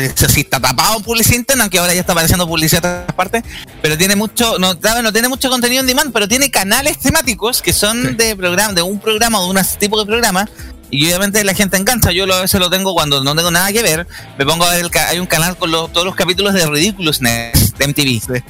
eh, 0.06 0.14
sí 0.30 0.42
está 0.42 0.60
tapado 0.60 0.98
en 0.98 1.04
publicidad 1.04 1.36
interna, 1.38 1.64
aunque 1.64 1.80
ahora 1.80 1.94
ya 1.94 2.00
está 2.02 2.14
apareciendo 2.14 2.48
publicidad 2.48 2.86
en 2.86 2.92
todas 3.02 3.16
partes, 3.16 3.44
pero 3.82 3.98
tiene 3.98 4.16
mucho, 4.16 4.58
no, 4.60 4.74
no 4.76 5.12
tiene 5.12 5.28
mucho 5.28 5.50
contenido 5.50 5.82
en 5.82 5.88
demand, 5.88 6.14
pero 6.14 6.28
tiene 6.28 6.50
canales 6.50 6.98
temáticos 7.00 7.62
que 7.62 7.74
son 7.74 8.16
de 8.16 8.36
programa, 8.36 8.74
de 8.74 8.84
un 8.84 9.00
programa 9.00 9.40
o 9.40 9.52
de 9.52 9.60
un 9.60 9.66
tipo 9.80 10.00
de 10.00 10.06
programa, 10.06 10.48
y 10.92 11.06
obviamente 11.08 11.44
la 11.44 11.54
gente 11.54 11.78
engancha, 11.78 12.12
yo 12.12 12.32
a 12.32 12.42
veces 12.42 12.60
lo 12.60 12.70
tengo 12.70 12.94
cuando 12.94 13.24
no 13.24 13.36
tengo 13.36 13.50
nada 13.50 13.72
que 13.72 13.82
ver, 13.82 14.06
me 14.38 14.46
pongo 14.46 14.66
a 14.66 14.72
ver, 14.72 14.82
el 14.82 14.92
ca- 14.92 15.08
hay 15.10 15.20
un 15.20 15.26
canal 15.28 15.58
con 15.58 15.72
los- 15.72 15.92
todos 15.92 16.06
los 16.06 16.16
capítulos 16.16 16.54
de 16.54 16.66
Ridiculousness 16.68 17.76
de 17.78 17.86
MTV. 17.86 18.20
Sí. 18.20 18.44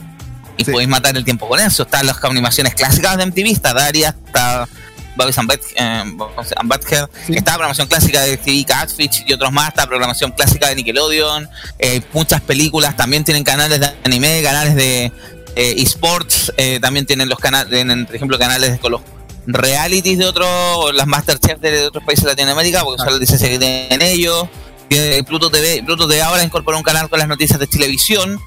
Y 0.57 0.65
Sí. 0.65 0.71
podéis 0.71 0.89
matar 0.89 1.15
el 1.15 1.23
tiempo 1.23 1.47
con 1.47 1.59
eso. 1.59 1.83
Están 1.83 2.05
las 2.05 2.21
animaciones 2.23 2.75
clásicas 2.75 3.15
de 3.17 3.23
MTV, 3.23 3.51
está 3.51 3.73
Daria, 3.73 4.15
está 4.25 4.67
Bobby 5.15 5.33
and 5.37 5.51
eh, 5.51 5.81
and 6.55 6.81
Sí. 7.27 7.33
está 7.35 7.53
programación 7.53 7.87
clásica 7.87 8.21
de 8.21 8.37
TV 8.37 8.63
Catfish 8.65 9.23
y 9.27 9.33
otros 9.33 9.51
más, 9.51 9.69
está 9.69 9.83
la 9.83 9.87
programación 9.87 10.31
clásica 10.31 10.67
de 10.69 10.75
Nickelodeon, 10.75 11.49
eh, 11.79 12.01
muchas 12.13 12.41
películas, 12.41 12.95
también 12.95 13.23
tienen 13.23 13.43
canales 13.43 13.79
de 13.79 13.91
anime, 14.05 14.41
canales 14.43 14.75
de 14.75 15.11
eh, 15.55 15.75
esports, 15.79 16.53
eh, 16.57 16.79
también 16.81 17.05
tienen 17.05 17.27
los 17.27 17.37
canales, 17.39 17.69
tienen, 17.69 18.05
por 18.05 18.15
ejemplo, 18.15 18.39
canales 18.39 18.79
con 18.79 18.93
los 18.93 19.01
realities 19.47 20.17
de 20.17 20.25
otros, 20.25 20.93
las 20.93 21.07
Masterchef 21.07 21.59
de 21.59 21.87
otros 21.87 22.03
países 22.03 22.23
de 22.25 22.31
Latinoamérica, 22.31 22.83
porque 22.83 22.99
son 23.03 23.11
las 23.11 23.19
licencias 23.19 23.49
que 23.49 23.59
tienen 23.59 24.01
ellos. 24.01 24.47
Tiene 24.87 25.23
Pluto 25.23 25.49
TV, 25.49 25.83
Pluto 25.85 26.07
TV 26.07 26.21
ahora 26.21 26.43
incorporó 26.43 26.77
un 26.77 26.83
canal 26.83 27.09
con 27.09 27.17
las 27.19 27.27
noticias 27.27 27.59
de 27.59 27.67
televisión. 27.67 28.39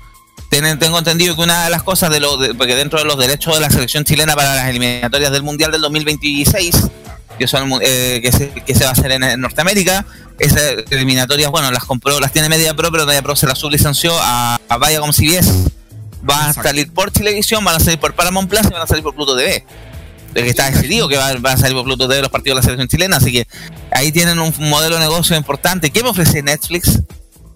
Tengo 0.50 0.98
entendido 0.98 1.34
que 1.34 1.42
una 1.42 1.64
de 1.64 1.70
las 1.70 1.82
cosas 1.82 2.10
de 2.10 2.20
lo 2.20 2.36
de- 2.36 2.54
porque 2.54 2.76
dentro 2.76 2.98
de 3.00 3.04
los 3.06 3.18
derechos 3.18 3.54
de 3.54 3.60
la 3.60 3.70
selección 3.70 4.04
chilena 4.04 4.36
para 4.36 4.54
las 4.54 4.68
eliminatorias 4.68 5.32
del 5.32 5.42
mundial 5.42 5.72
del 5.72 5.80
2026 5.80 6.76
que 7.38 7.48
son 7.48 7.72
eh, 7.82 8.20
que, 8.22 8.30
se, 8.30 8.50
que 8.50 8.74
se 8.76 8.84
va 8.84 8.90
a 8.90 8.92
hacer 8.92 9.10
en, 9.10 9.24
en 9.24 9.40
Norteamérica 9.40 10.06
esas 10.38 10.74
eliminatorias 10.90 11.50
bueno 11.50 11.72
las 11.72 11.82
compró 11.84 12.20
las 12.20 12.30
tiene 12.30 12.48
Media 12.48 12.74
Pro 12.74 12.92
pero 12.92 13.04
Media 13.06 13.22
Pro 13.22 13.34
se 13.34 13.48
las 13.48 13.58
sublicenció 13.58 14.12
a, 14.20 14.60
a 14.68 14.78
Viacom 14.78 15.10
CBS 15.12 15.50
van 16.22 16.50
a 16.50 16.52
salir 16.52 16.92
por 16.92 17.10
Televisión 17.10 17.64
van 17.64 17.74
a 17.74 17.80
salir 17.80 17.98
por 17.98 18.14
Paramount 18.14 18.48
Plus 18.48 18.62
y 18.66 18.72
van 18.72 18.82
a 18.82 18.86
salir 18.86 19.02
por 19.02 19.16
Pluto 19.16 19.36
TV 19.36 19.64
que 20.42 20.48
está 20.48 20.70
decidido 20.70 21.08
que 21.08 21.16
va- 21.16 21.32
van 21.34 21.54
a 21.54 21.56
salir 21.56 21.74
por 21.76 21.84
Pluto 21.84 22.08
TV 22.08 22.20
los 22.22 22.30
partidos 22.30 22.56
de 22.56 22.60
la 22.60 22.62
selección 22.62 22.88
chilena 22.88 23.16
así 23.18 23.32
que 23.32 23.46
ahí 23.92 24.10
tienen 24.12 24.38
un 24.38 24.52
modelo 24.58 24.96
de 24.96 25.00
negocio 25.02 25.36
importante 25.36 25.90
¿qué 25.90 26.02
me 26.02 26.08
ofrece 26.10 26.42
Netflix? 26.42 27.00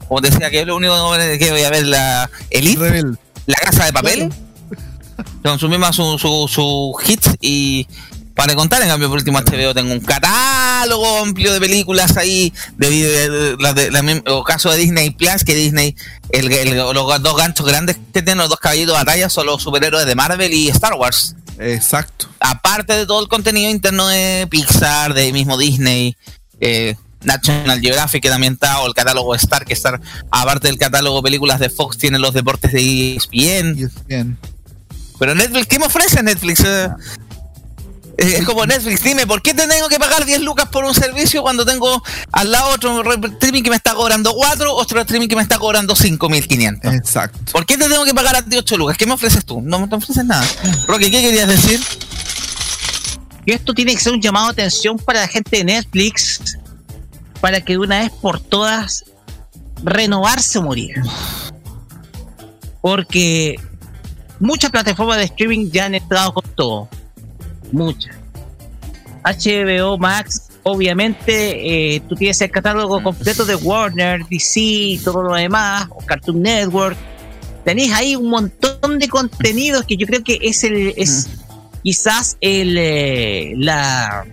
como 0.06 0.20
decía 0.20 0.50
que 0.50 0.60
es 0.60 0.66
lo 0.66 0.76
único 0.76 0.94
que 1.38 1.50
voy 1.50 1.62
a 1.64 1.70
ver 1.70 1.84
la 1.86 2.30
Elite 2.50 2.80
Rebel. 2.80 3.18
la 3.46 3.56
casa 3.56 3.84
de 3.84 3.92
papel. 3.92 4.32
Consumimos 5.42 5.96
su, 5.96 6.18
su, 6.18 6.48
su 6.48 6.94
hits 7.06 7.30
y 7.40 7.86
para 8.34 8.54
contar, 8.54 8.80
en 8.82 8.88
cambio, 8.88 9.08
por 9.08 9.18
último 9.18 9.40
HBO 9.40 9.74
tengo 9.74 9.92
un 9.92 9.98
catálogo 10.00 11.18
amplio 11.24 11.52
de 11.52 11.58
películas 11.58 12.16
ahí, 12.16 12.52
de, 12.76 12.88
de- 12.88 13.56
de- 13.56 13.74
de- 13.74 13.90
la 13.90 14.02
mim- 14.02 14.22
o 14.28 14.44
caso 14.44 14.70
de 14.70 14.76
Disney 14.76 15.10
Plus, 15.10 15.42
que 15.44 15.56
Disney, 15.56 15.96
el, 16.30 16.50
el- 16.52 16.76
los 16.76 17.22
dos 17.22 17.36
ganchos 17.36 17.66
grandes 17.66 17.96
que 18.14 18.22
tienen 18.22 18.38
los 18.38 18.48
dos 18.48 18.60
caballitos 18.60 18.94
de 18.96 19.04
batalla 19.04 19.28
son 19.28 19.46
los 19.46 19.60
superhéroes 19.60 20.06
de 20.06 20.14
Marvel 20.14 20.52
y 20.54 20.68
Star 20.68 20.94
Wars. 20.94 21.34
Exacto. 21.58 22.28
Aparte 22.40 22.94
de 22.94 23.06
todo 23.06 23.20
el 23.20 23.28
contenido 23.28 23.70
interno 23.70 24.08
de 24.08 24.46
Pixar, 24.50 25.14
de 25.14 25.32
mismo 25.32 25.56
Disney, 25.58 26.16
eh, 26.60 26.94
National 27.22 27.80
Geographic 27.80 28.22
que 28.22 28.28
también 28.28 28.54
está, 28.54 28.80
o 28.80 28.86
el 28.86 28.94
catálogo 28.94 29.32
de 29.32 29.38
Star, 29.38 29.64
que 29.64 29.72
Star, 29.72 30.00
aparte 30.30 30.68
del 30.68 30.78
catálogo 30.78 31.16
de 31.16 31.22
películas 31.22 31.58
de 31.58 31.68
Fox, 31.68 31.98
tiene 31.98 32.18
los 32.18 32.32
deportes 32.32 32.72
de 32.72 33.16
ESPN. 33.16 33.76
Y 33.78 33.84
es 33.84 34.06
bien. 34.06 34.38
Pero 35.18 35.34
Netflix, 35.34 35.66
¿qué 35.66 35.78
me 35.78 35.86
ofrece 35.86 36.22
Netflix? 36.22 36.60
Eh, 36.60 36.88
es 38.18 38.44
como 38.44 38.66
Netflix, 38.66 39.02
dime, 39.02 39.26
¿por 39.26 39.40
qué 39.42 39.54
te 39.54 39.66
tengo 39.68 39.88
que 39.88 39.98
pagar 39.98 40.24
10 40.24 40.40
lucas 40.42 40.68
por 40.68 40.84
un 40.84 40.92
servicio 40.94 41.40
cuando 41.42 41.64
tengo 41.64 42.02
al 42.32 42.50
lado 42.50 42.70
otro 42.70 43.02
re- 43.02 43.14
streaming 43.34 43.62
que 43.62 43.70
me 43.70 43.76
está 43.76 43.94
cobrando 43.94 44.32
4, 44.34 44.74
otro 44.74 45.00
streaming 45.00 45.28
que 45.28 45.36
me 45.36 45.42
está 45.42 45.58
cobrando 45.58 45.94
5.500? 45.94 46.94
Exacto. 46.96 47.38
¿Por 47.52 47.64
qué 47.64 47.76
te 47.76 47.88
tengo 47.88 48.04
que 48.04 48.14
pagar 48.14 48.34
a 48.36 48.42
ti 48.42 48.56
8 48.56 48.76
lucas? 48.76 48.96
¿Qué 48.96 49.06
me 49.06 49.12
ofreces 49.12 49.44
tú? 49.44 49.60
No 49.62 49.78
me 49.86 49.94
ofreces 49.96 50.24
nada. 50.24 50.44
Roque, 50.88 51.10
¿qué 51.10 51.20
querías 51.22 51.46
decir? 51.48 51.80
Y 53.46 53.52
esto 53.52 53.72
tiene 53.72 53.94
que 53.94 54.00
ser 54.00 54.12
un 54.12 54.20
llamado 54.20 54.46
de 54.46 54.52
atención 54.62 54.98
para 54.98 55.20
la 55.20 55.28
gente 55.28 55.56
de 55.58 55.64
Netflix 55.64 56.58
para 57.40 57.60
que 57.60 57.74
de 57.74 57.78
una 57.78 58.00
vez 58.00 58.10
por 58.10 58.40
todas 58.40 59.04
renovarse 59.84 60.58
o 60.58 60.62
morir. 60.62 60.96
Porque 62.80 63.54
muchas 64.40 64.70
plataformas 64.70 65.18
de 65.18 65.24
streaming 65.24 65.70
ya 65.70 65.86
han 65.86 65.94
entrado 65.94 66.34
con 66.34 66.44
todo. 66.54 66.88
Muchas. 67.72 68.16
HBO 69.24 69.98
Max, 69.98 70.48
obviamente, 70.62 71.96
eh, 71.96 72.00
tú 72.08 72.14
tienes 72.14 72.40
el 72.40 72.50
catálogo 72.50 73.02
completo 73.02 73.44
de 73.44 73.56
Warner, 73.56 74.24
DC 74.28 74.60
y 74.60 74.98
todo 74.98 75.22
lo 75.22 75.34
demás, 75.34 75.86
o 75.90 75.98
Cartoon 76.04 76.42
Network. 76.42 76.96
Tenéis 77.64 77.92
ahí 77.92 78.16
un 78.16 78.30
montón 78.30 78.98
de 78.98 79.08
contenidos 79.08 79.84
que 79.84 79.96
yo 79.96 80.06
creo 80.06 80.22
que 80.24 80.38
es 80.40 80.64
el 80.64 80.94
es 80.96 81.28
quizás 81.82 82.38
el 82.40 82.76
eh, 82.78 83.52
la 83.56 84.24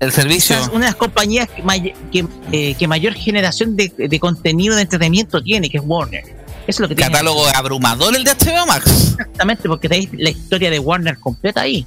El 0.00 0.10
servicio. 0.10 0.56
quizás 0.56 0.68
una 0.70 0.86
de 0.86 0.90
las 0.92 0.96
compañías 0.96 1.48
que, 1.48 1.62
may- 1.62 1.94
que, 2.10 2.26
eh, 2.50 2.74
que 2.74 2.88
mayor 2.88 3.12
generación 3.14 3.76
de, 3.76 3.92
de 3.96 4.18
contenido 4.18 4.74
de 4.74 4.82
entretenimiento 4.82 5.40
tiene, 5.42 5.68
que 5.70 5.78
es 5.78 5.84
Warner. 5.86 6.24
Eso 6.66 6.76
es 6.76 6.80
lo 6.80 6.88
que 6.88 6.94
tiene 6.94 7.10
Catálogo 7.10 7.46
abrumador 7.54 8.16
el 8.16 8.24
de 8.24 8.30
HBO 8.32 8.66
Max. 8.66 9.10
exactamente, 9.18 9.68
porque 9.68 9.88
tenéis 9.88 10.08
la 10.12 10.30
historia 10.30 10.70
de 10.70 10.78
Warner 10.78 11.18
completa 11.18 11.60
ahí. 11.62 11.86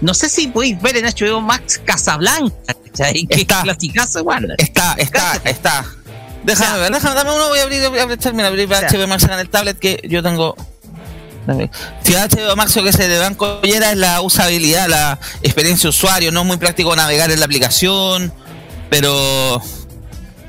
No 0.00 0.14
sé 0.14 0.28
si 0.28 0.48
podéis 0.48 0.80
ver 0.82 0.96
en 0.96 1.04
HBO 1.04 1.40
Max 1.40 1.80
Casablanca, 1.84 2.74
¿cachai? 2.86 3.26
Que 3.26 3.34
es 3.34 3.40
Está. 3.42 3.62
clasicazo 3.62 4.22
Warner. 4.24 4.56
Está, 4.58 4.94
está, 4.98 5.40
está. 5.44 5.84
Déjame 6.42 6.66
O 6.66 6.74
sea, 6.74 6.76
ver, 6.78 6.92
déjame, 6.92 7.14
dame 7.14 7.30
uno, 7.32 7.48
voy 7.48 7.58
a 7.60 7.62
abrir, 7.62 7.88
voy 7.88 7.98
a 8.00 8.02
abrir, 8.02 8.18
termina, 8.18 8.48
abrir 8.48 8.66
O 8.72 8.76
sea, 8.76 8.88
HBO 8.88 9.06
Max 9.06 9.22
en 9.22 9.30
el 9.38 9.48
tablet 9.48 9.78
que 9.78 10.00
yo 10.08 10.22
tengo. 10.22 10.56
Si 12.02 12.12
HBO 12.14 12.56
Max 12.56 12.74
lo 12.76 12.84
que 12.84 12.92
se 12.92 13.08
le 13.08 13.16
dan 13.16 13.34
collera 13.34 13.92
es 13.92 13.98
la 13.98 14.20
usabilidad, 14.20 14.88
la 14.88 15.18
experiencia 15.42 15.84
de 15.84 15.90
usuario, 15.90 16.32
no 16.32 16.40
es 16.40 16.46
muy 16.46 16.56
práctico 16.56 16.94
navegar 16.96 17.30
en 17.30 17.38
la 17.40 17.46
aplicación, 17.46 18.32
pero 18.90 19.60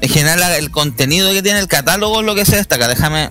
en 0.03 0.09
general 0.09 0.51
el 0.55 0.69
contenido 0.69 1.31
que 1.31 1.41
tiene 1.41 1.59
el 1.59 1.69
catálogo 1.69 2.19
es 2.19 2.25
lo 2.25 2.35
que 2.35 2.45
se 2.45 2.57
destaca. 2.57 2.89
Déjame, 2.89 3.29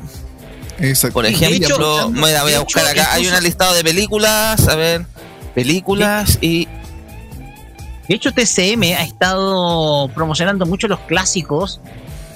Exacto. 0.79 1.13
por 1.13 1.25
de 1.27 1.33
ejemplo, 1.33 1.67
hecho, 1.67 2.11
voy 2.11 2.33
a, 2.33 2.43
voy 2.43 2.53
a 2.53 2.59
de 2.59 2.65
buscar 2.65 2.85
hecho, 2.85 3.03
acá, 3.03 3.13
hay 3.13 3.27
un 3.27 3.43
listado 3.43 3.75
de 3.75 3.85
películas, 3.85 4.67
a 4.69 4.75
ver, 4.75 5.05
películas 5.55 6.39
y 6.41 6.67
De 8.09 8.15
hecho, 8.15 8.33
TCM 8.33 8.85
ha 8.97 9.03
estado 9.03 10.09
promocionando 10.15 10.65
mucho 10.65 10.89
los 10.89 11.01
clásicos, 11.01 11.83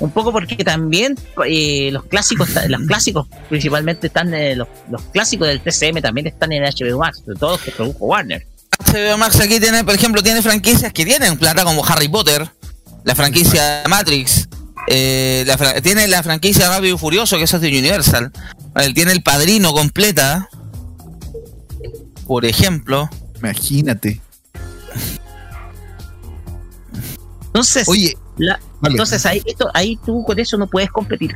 un 0.01 0.11
poco 0.11 0.33
porque 0.33 0.55
también 0.57 1.17
eh, 1.49 1.89
los 1.91 2.05
clásicos, 2.05 2.51
los 2.69 2.81
clásicos 2.83 3.27
principalmente 3.49 4.09
están, 4.09 4.35
eh, 4.35 4.55
los, 4.55 4.69
los 4.91 5.01
clásicos 5.15 5.49
del 5.49 5.63
TCM 5.63 6.03
también 6.03 6.27
están 6.27 6.53
en 6.53 6.63
HBO 6.63 6.99
Max, 6.99 7.25
de 7.25 7.35
todos 7.37 7.53
los 7.53 7.63
que 7.63 7.71
produjo 7.71 8.05
Warner. 8.05 8.47
HBO 8.85 9.17
Max 9.17 9.41
aquí 9.41 9.59
tiene, 9.59 9.83
por 9.83 9.95
ejemplo, 9.95 10.23
tiene 10.23 10.43
franquicias 10.43 10.93
que 10.93 11.07
tienen 11.07 11.39
plata 11.39 11.65
como 11.65 11.83
Harry 11.87 12.09
Potter, 12.09 12.47
la 13.07 13.15
franquicia 13.15 13.83
Matrix, 13.89 14.49
eh, 14.89 15.45
la 15.47 15.57
fra- 15.57 15.81
tiene 15.81 16.07
la 16.09 16.23
franquicia 16.23 16.69
Rápido 16.69 16.97
y 16.97 16.99
Furioso, 16.99 17.39
que 17.39 17.45
eso 17.45 17.57
es 17.57 17.63
de 17.63 17.69
Universal. 17.69 18.31
Tiene 18.95 19.13
El 19.13 19.23
Padrino 19.23 19.73
completa, 19.73 20.49
por 22.27 22.45
ejemplo. 22.45 23.09
Imagínate. 23.39 24.21
Entonces, 27.47 27.89
Oye, 27.89 28.17
la- 28.37 28.61
vale. 28.81 28.93
entonces 28.95 29.25
ahí, 29.25 29.43
esto, 29.47 29.71
ahí 29.73 29.99
tú 30.05 30.23
con 30.25 30.39
eso 30.39 30.57
no 30.59 30.67
puedes 30.67 30.91
competir. 30.91 31.35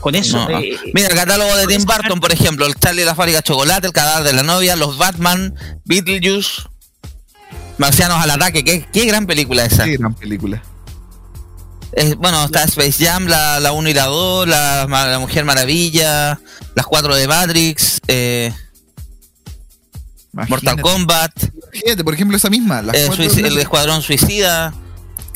Con 0.00 0.14
eso, 0.14 0.48
No. 0.48 0.60
eh, 0.60 0.78
Mira, 0.94 1.08
el 1.08 1.14
catálogo 1.16 1.56
de 1.56 1.66
Tim 1.66 1.84
Burton, 1.84 2.20
por 2.20 2.32
ejemplo, 2.32 2.64
el 2.66 2.74
Charlie 2.76 3.02
y 3.02 3.04
la 3.04 3.14
fábrica 3.16 3.38
de 3.38 3.42
chocolate, 3.42 3.88
el 3.88 3.92
cadáver 3.92 4.24
de 4.24 4.32
la 4.34 4.42
novia, 4.44 4.76
los 4.76 4.98
Batman, 4.98 5.52
Beetlejuice, 5.84 6.62
Marcianos 7.78 8.18
al 8.22 8.30
ataque, 8.30 8.64
qué, 8.64 8.86
qué 8.92 9.04
gran 9.04 9.26
película 9.26 9.64
esa. 9.64 9.84
qué 9.84 9.96
gran 9.96 10.14
película. 10.14 10.62
Es- 11.92 12.16
bueno, 12.16 12.44
está 12.44 12.62
Space 12.64 13.04
Jam, 13.04 13.26
la, 13.26 13.60
la 13.60 13.72
1 13.72 13.88
y 13.88 13.94
la 13.94 14.04
2, 14.06 14.48
la, 14.48 14.86
la 14.86 15.18
Mujer 15.18 15.44
Maravilla, 15.44 16.40
las 16.74 16.86
4 16.86 17.14
de 17.16 17.28
Matrix, 17.28 18.00
eh, 18.08 18.52
Mortal 20.32 20.74
Imagínate. 20.74 20.82
Kombat, 20.82 21.32
Fíjate, 21.72 22.04
por 22.04 22.14
ejemplo, 22.14 22.36
esa 22.36 22.50
misma. 22.50 22.82
las 22.82 22.94
eh, 22.96 23.04
cuatro 23.06 23.24
Suici- 23.24 23.42
de- 23.42 23.48
el 23.48 23.58
Escuadrón 23.58 24.02
Suicida. 24.02 24.74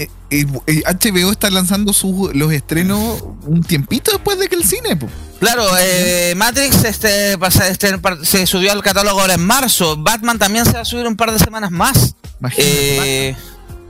Eh, 0.02 0.10
eh, 0.30 0.46
eh, 0.66 0.82
HBO 0.86 1.30
está 1.30 1.50
lanzando 1.50 1.92
sus, 1.92 2.34
los 2.34 2.52
estrenos 2.52 3.22
un 3.46 3.62
tiempito 3.62 4.10
después 4.12 4.38
de 4.38 4.48
que 4.48 4.56
el 4.56 4.64
cine. 4.64 4.96
po. 4.96 5.08
Claro, 5.40 5.66
eh, 5.78 6.34
Matrix 6.36 6.84
este, 6.84 7.34
este, 7.68 7.98
se 8.22 8.46
subió 8.46 8.72
al 8.72 8.82
catálogo 8.82 9.20
ahora 9.20 9.34
en 9.34 9.44
marzo. 9.44 9.96
Batman 9.96 10.38
también 10.38 10.64
se 10.64 10.72
va 10.72 10.80
a 10.80 10.84
subir 10.84 11.06
un 11.06 11.16
par 11.16 11.32
de 11.32 11.38
semanas 11.38 11.70
más. 11.70 12.14
Eh, 12.56 13.34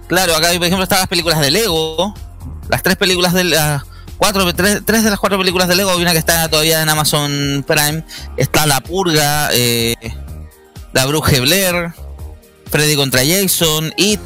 Claro, 0.09 0.35
acá 0.35 0.49
por 0.49 0.65
ejemplo 0.65 0.83
están 0.83 0.99
las 0.99 1.07
películas 1.07 1.39
de 1.39 1.53
Lego, 1.53 2.13
las 2.69 2.83
tres 2.83 2.97
películas 2.97 3.33
de 3.33 3.45
las 3.45 3.85
cuatro, 4.17 4.53
tres, 4.53 4.81
tres 4.85 5.05
de 5.05 5.11
las 5.11 5.21
cuatro 5.21 5.39
películas 5.39 5.69
de 5.69 5.77
Lego, 5.77 5.97
una 5.97 6.11
que 6.11 6.19
está 6.19 6.49
todavía 6.49 6.83
en 6.83 6.89
Amazon 6.89 7.65
Prime, 7.65 8.05
está 8.37 8.67
La 8.67 8.81
Purga, 8.81 9.51
eh, 9.53 9.95
La 10.93 11.07
Bruja 11.07 11.41
Blair, 11.41 11.93
Freddy 12.69 12.97
contra 12.97 13.23
Jason, 13.25 13.95
It, 13.97 14.19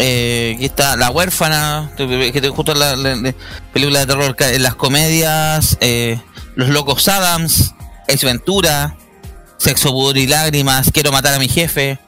eh, 0.00 0.56
está 0.60 0.96
La 0.96 1.10
Huérfana, 1.10 1.92
que 1.96 2.40
te 2.40 2.48
justo 2.48 2.74
la, 2.74 2.96
la- 2.96 3.14
la 3.16 3.34
película 3.72 4.00
de 4.00 4.06
terror, 4.06 4.34
ca- 4.34 4.50
las 4.58 4.74
comedias, 4.74 5.76
eh, 5.80 6.20
Los 6.56 6.70
Locos 6.70 7.06
Adams, 7.08 7.74
Ace 8.08 8.26
Ventura, 8.26 8.96
Sexo, 9.58 9.90
Pudor 9.90 10.16
y 10.18 10.26
Lágrimas, 10.26 10.90
Quiero 10.92 11.12
Matar 11.12 11.34
a 11.34 11.38
mi 11.38 11.48
Jefe, 11.48 11.98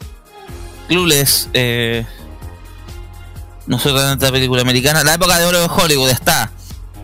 Clueless, 0.89 1.49
eh, 1.53 2.05
no 3.67 3.79
sé 3.79 3.93
tanta 3.93 4.31
película 4.33 4.63
americana, 4.63 5.05
La 5.05 5.15
Época 5.15 5.39
de 5.39 5.45
Oro 5.45 5.61
de 5.61 5.67
Hollywood 5.71 6.11
está, 6.11 6.51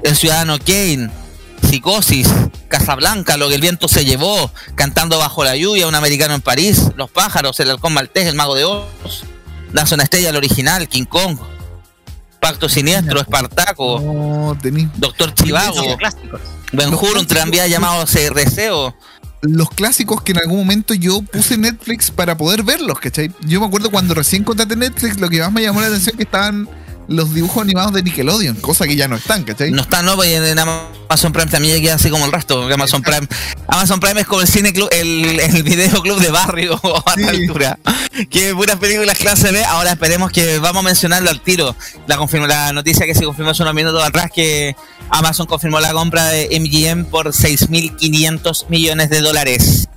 El 0.02 0.16
Ciudadano 0.16 0.58
Kane, 0.58 1.10
Psicosis, 1.68 2.28
Casablanca, 2.68 3.36
Lo 3.36 3.48
que 3.48 3.54
el 3.56 3.60
viento 3.60 3.88
se 3.88 4.04
llevó, 4.04 4.50
Cantando 4.74 5.18
bajo 5.18 5.44
la 5.44 5.54
lluvia, 5.56 5.86
Un 5.86 5.94
americano 5.94 6.34
en 6.34 6.40
París, 6.40 6.82
Los 6.96 7.10
pájaros, 7.10 7.58
El 7.60 7.70
halcón 7.70 7.92
maltés, 7.92 8.26
El 8.26 8.34
mago 8.36 8.54
de 8.54 8.64
Oz, 8.64 9.24
Una 9.72 10.02
estrella, 10.02 10.30
el 10.30 10.36
original, 10.36 10.88
King 10.88 11.04
Kong, 11.04 11.38
Pacto 12.40 12.68
Siniestro, 12.68 13.20
Espartaco, 13.20 14.00
No, 14.00 14.56
Doctor 14.96 15.34
Chivago, 15.34 15.96
clásicos. 15.96 16.40
Ben 16.72 16.90
Los 16.90 17.00
Hur, 17.00 17.08
un 17.08 17.12
clásicos. 17.12 17.26
tranvía 17.28 17.66
llamado 17.66 18.04
CRCO. 18.06 18.94
los 19.42 19.70
clásicos 19.70 20.22
que 20.22 20.32
en 20.32 20.38
algún 20.38 20.58
momento 20.58 20.94
yo 20.94 21.22
puse 21.22 21.54
en 21.54 21.62
Netflix 21.62 22.10
para 22.10 22.36
poder 22.36 22.62
verlos, 22.62 22.98
¿cachai? 22.98 23.32
Yo 23.42 23.60
me 23.60 23.66
acuerdo 23.66 23.90
cuando 23.90 24.14
recién 24.14 24.44
contraté 24.44 24.76
Netflix, 24.76 25.18
lo 25.18 25.28
que 25.28 25.40
más 25.40 25.52
me 25.52 25.62
llamó 25.62 25.80
la 25.80 25.86
atención 25.88 26.14
es 26.14 26.16
que 26.16 26.24
estaban 26.24 26.68
los 27.08 27.34
dibujos 27.34 27.62
animados 27.62 27.92
de 27.94 28.02
Nickelodeon, 28.02 28.56
cosa 28.56 28.86
que 28.86 28.94
ya 28.94 29.08
no 29.08 29.16
están, 29.16 29.42
¿cachai? 29.42 29.70
No 29.70 29.82
está, 29.82 30.02
no, 30.02 30.14
pues 30.14 30.30
en 30.30 30.58
Amazon 30.58 31.32
Prime 31.32 31.50
también 31.50 31.80
queda 31.82 31.94
así 31.94 32.10
como 32.10 32.26
el 32.26 32.32
resto. 32.32 32.58
porque 32.60 32.74
Amazon 32.74 33.02
Prime, 33.02 33.26
Amazon 33.66 33.98
Prime 33.98 34.20
es 34.20 34.26
como 34.26 34.42
el 34.42 34.48
cine 34.48 34.72
club, 34.74 34.88
el, 34.92 35.40
el 35.40 35.62
video 35.62 36.02
club 36.02 36.20
de 36.20 36.30
barrio 36.30 36.78
a 37.06 37.14
Sí. 37.14 37.22
altura. 37.24 37.78
Que 38.30 38.54
puras 38.54 38.76
películas 38.76 39.16
clase 39.16 39.50
B. 39.52 39.64
Ahora 39.64 39.92
esperemos 39.92 40.30
que 40.32 40.58
vamos 40.58 40.80
a 40.80 40.86
mencionarlo 40.86 41.30
al 41.30 41.40
tiro. 41.40 41.74
La 42.06 42.18
la 42.46 42.72
noticia 42.72 43.06
que 43.06 43.14
se 43.14 43.24
confirmó 43.24 43.50
hace 43.52 43.62
unos 43.62 43.74
minutos 43.74 44.02
atrás 44.04 44.30
que 44.34 44.76
Amazon 45.10 45.46
confirmó 45.46 45.80
la 45.80 45.92
compra 45.92 46.26
de 46.26 46.48
MGM 46.60 47.06
por 47.06 47.28
6.500 47.28 48.66
millones 48.68 49.08
de 49.08 49.20
dólares. 49.20 49.88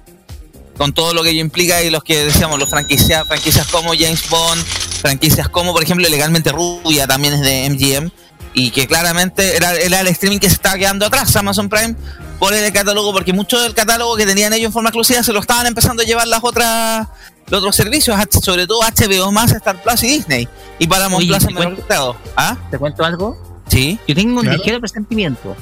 Con 0.77 0.93
todo 0.93 1.13
lo 1.13 1.23
que 1.23 1.31
ello 1.31 1.41
implica 1.41 1.83
y 1.83 1.89
los 1.89 2.03
que 2.03 2.25
decíamos, 2.25 2.57
los 2.57 2.69
franquicias, 2.69 3.27
franquicias 3.27 3.67
como 3.67 3.89
James 3.93 4.27
Bond, 4.29 4.63
franquicias 5.01 5.49
como, 5.49 5.73
por 5.73 5.83
ejemplo, 5.83 6.07
Legalmente 6.07 6.51
Rubia 6.51 7.07
también 7.07 7.33
es 7.33 7.41
de 7.41 7.69
MGM 7.69 8.11
y 8.53 8.71
que 8.71 8.87
claramente 8.87 9.55
era, 9.55 9.73
era 9.75 10.01
el 10.01 10.07
streaming 10.07 10.39
que 10.39 10.47
se 10.49 10.55
estaba 10.55 10.77
quedando 10.77 11.05
atrás 11.05 11.35
Amazon 11.35 11.69
Prime 11.69 11.95
por 12.39 12.53
el 12.53 12.71
catálogo, 12.73 13.13
porque 13.13 13.33
mucho 13.33 13.59
del 13.59 13.73
catálogo 13.73 14.15
que 14.15 14.25
tenían 14.25 14.51
ellos 14.53 14.67
en 14.67 14.73
forma 14.73 14.89
exclusiva 14.89 15.21
se 15.23 15.31
lo 15.33 15.39
estaban 15.39 15.65
empezando 15.67 16.01
a 16.03 16.05
llevar 16.05 16.27
las 16.27 16.43
otras 16.43 17.07
los 17.49 17.59
otros 17.59 17.75
servicios, 17.75 18.17
H- 18.17 18.39
sobre 18.41 18.65
todo 18.65 18.79
HBO 18.81 19.31
más, 19.31 19.51
Star 19.51 19.81
Plus 19.81 20.03
y 20.03 20.07
Disney. 20.07 20.47
Y 20.79 20.87
Oye, 20.91 21.27
Plus 21.27 21.39
¿te 21.43 21.47
en 21.49 21.53
menor 21.55 21.75
cuento? 21.75 22.17
¿Ah? 22.37 22.57
¿Te 22.71 22.77
cuento 22.77 23.03
algo? 23.03 23.61
Sí. 23.67 23.99
Yo 24.07 24.15
tengo 24.15 24.35
un 24.37 24.41
Claro. 24.43 24.57
ligero 24.57 24.79
presentimiento. 24.79 25.55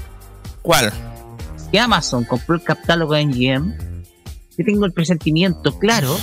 ¿Cuál? 0.62 0.94
Si 1.72 1.78
Amazon 1.78 2.24
compró 2.26 2.56
el 2.56 2.64
catálogo 2.64 3.14
de 3.16 3.22
NGM, 3.26 3.74
yo 4.58 4.66
tengo 4.66 4.86
el 4.86 4.94
presentimiento 4.94 5.78
claro 5.80 6.16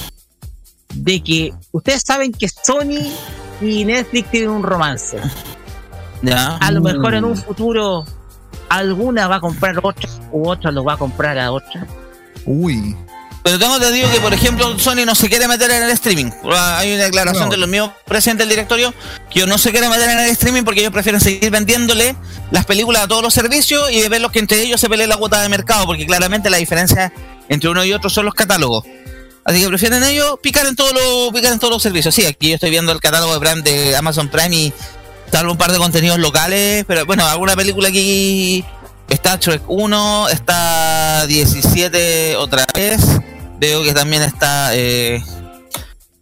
de 0.96 1.22
que 1.22 1.52
ustedes 1.72 2.02
saben 2.06 2.32
que 2.32 2.48
Sony 2.48 3.12
y 3.60 3.84
Netflix 3.84 4.30
tienen 4.30 4.50
un 4.50 4.62
romance. 4.62 5.18
Ya. 6.22 6.56
A 6.56 6.70
lo 6.72 6.80
mejor 6.80 7.14
en 7.14 7.24
Mm. 7.24 7.28
un 7.30 7.36
futuro 7.36 8.04
alguna 8.68 9.28
va 9.28 9.36
a 9.36 9.40
comprar 9.40 9.78
otra 9.82 10.08
u 10.32 10.48
otra 10.48 10.70
lo 10.70 10.82
va 10.84 10.94
a 10.94 10.96
comprar 10.96 11.38
a 11.38 11.52
otra. 11.52 11.86
Uy. 12.44 12.96
Pero 13.42 13.60
tengo 13.60 13.78
te 13.78 13.92
digo 13.92 14.10
que, 14.10 14.18
por 14.18 14.34
ejemplo, 14.34 14.76
Sony 14.76 15.04
no 15.06 15.14
se 15.14 15.28
quiere 15.28 15.46
meter 15.46 15.70
en 15.70 15.84
el 15.84 15.90
streaming. 15.90 16.32
Hay 16.52 16.92
una 16.94 17.04
declaración 17.04 17.44
No. 17.44 17.50
de 17.50 17.56
los 17.58 17.68
mismos 17.68 17.92
presidentes 18.04 18.44
del 18.48 18.56
directorio 18.56 18.92
que 19.30 19.46
no 19.46 19.56
se 19.56 19.70
quiere 19.70 19.88
meter 19.88 20.10
en 20.10 20.18
el 20.18 20.30
streaming 20.30 20.64
porque 20.64 20.80
ellos 20.80 20.92
prefieren 20.92 21.20
seguir 21.20 21.48
vendiéndole 21.52 22.16
las 22.50 22.66
películas 22.66 23.04
a 23.04 23.08
todos 23.08 23.22
los 23.22 23.32
servicios 23.32 23.88
y 23.92 24.08
ver 24.08 24.20
los 24.20 24.32
que 24.32 24.40
entre 24.40 24.60
ellos 24.62 24.80
se 24.80 24.88
peleen 24.88 25.08
la 25.10 25.16
cuota 25.16 25.40
de 25.42 25.48
mercado, 25.48 25.86
porque 25.86 26.06
claramente 26.06 26.50
la 26.50 26.56
diferencia 26.56 27.12
entre 27.48 27.70
uno 27.70 27.84
y 27.84 27.92
otro 27.92 28.10
son 28.10 28.24
los 28.24 28.34
catálogos. 28.34 28.84
Así 29.46 29.60
que 29.60 29.68
prefieren 29.68 30.02
ellos 30.02 30.38
picar 30.42 30.66
en 30.66 30.74
todos 30.74 30.92
los 30.92 31.32
picar 31.32 31.52
en 31.52 31.60
todos 31.60 31.72
los 31.72 31.82
servicios. 31.82 32.12
Sí, 32.14 32.26
aquí 32.26 32.48
yo 32.48 32.54
estoy 32.56 32.70
viendo 32.70 32.90
el 32.90 33.00
catálogo 33.00 33.32
de 33.32 33.40
Prime 33.40 33.62
de 33.62 33.96
Amazon 33.96 34.28
Prime 34.28 34.54
y 34.54 34.72
salvo 35.30 35.52
un 35.52 35.58
par 35.58 35.70
de 35.70 35.78
contenidos 35.78 36.18
locales, 36.18 36.84
pero 36.88 37.06
bueno, 37.06 37.24
alguna 37.26 37.54
película 37.54 37.88
aquí 37.88 38.64
está 39.08 39.36
Shrek 39.36 39.62
1, 39.68 40.28
está 40.30 41.26
17 41.26 42.36
otra 42.36 42.66
vez. 42.74 43.00
Veo 43.58 43.84
que 43.84 43.94
también 43.94 44.22
está 44.22 44.74
eh, 44.74 45.22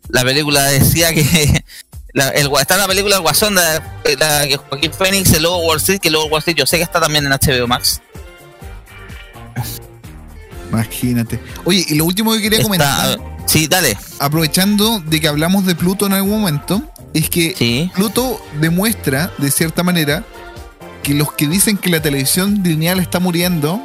la 0.09 0.23
película 0.23 0.63
decía 0.67 1.13
que 1.13 1.65
el, 2.15 2.51
está 2.61 2.77
la 2.77 2.87
película 2.87 3.17
El 3.17 3.23
Guasón 3.23 3.55
la, 3.55 3.83
que 4.05 4.57
Joaquín 4.57 4.93
Phoenix, 4.93 5.33
el 5.33 5.43
Lobo 5.45 5.59
Wall 5.67 5.79
Street, 5.79 6.01
que 6.01 6.09
el 6.09 6.15
Lobo 6.15 6.27
Wall 6.27 6.41
Street 6.41 6.57
yo 6.57 6.67
sé 6.67 6.77
que 6.77 6.83
está 6.83 7.01
también 7.01 7.25
en 7.27 7.33
HBO 7.33 7.67
Max. 7.67 8.01
Imagínate. 10.71 11.41
Oye, 11.65 11.85
y 11.89 11.95
lo 11.95 12.05
último 12.05 12.33
que 12.33 12.41
quería 12.43 12.59
Está- 12.59 12.65
comentar, 12.67 13.19
sí, 13.47 13.67
dale. 13.67 13.97
aprovechando 14.19 15.01
de 15.01 15.21
que 15.21 15.29
hablamos 15.29 15.67
de 15.67 15.75
Pluto 15.75 16.07
en 16.07 16.13
algún 16.15 16.41
momento, 16.41 16.83
es 17.13 17.29
que 17.31 17.55
Sí. 17.57 17.91
Pluto 17.95 18.41
demuestra, 18.61 19.31
de 19.39 19.51
cierta 19.51 19.83
manera, 19.83 20.25
que 21.03 21.15
los 21.15 21.33
que 21.33 21.47
dicen 21.47 21.77
que 21.77 21.91
la 21.91 22.01
televisión 22.01 22.61
lineal 22.65 22.99
está 22.99 23.21
muriendo, 23.21 23.81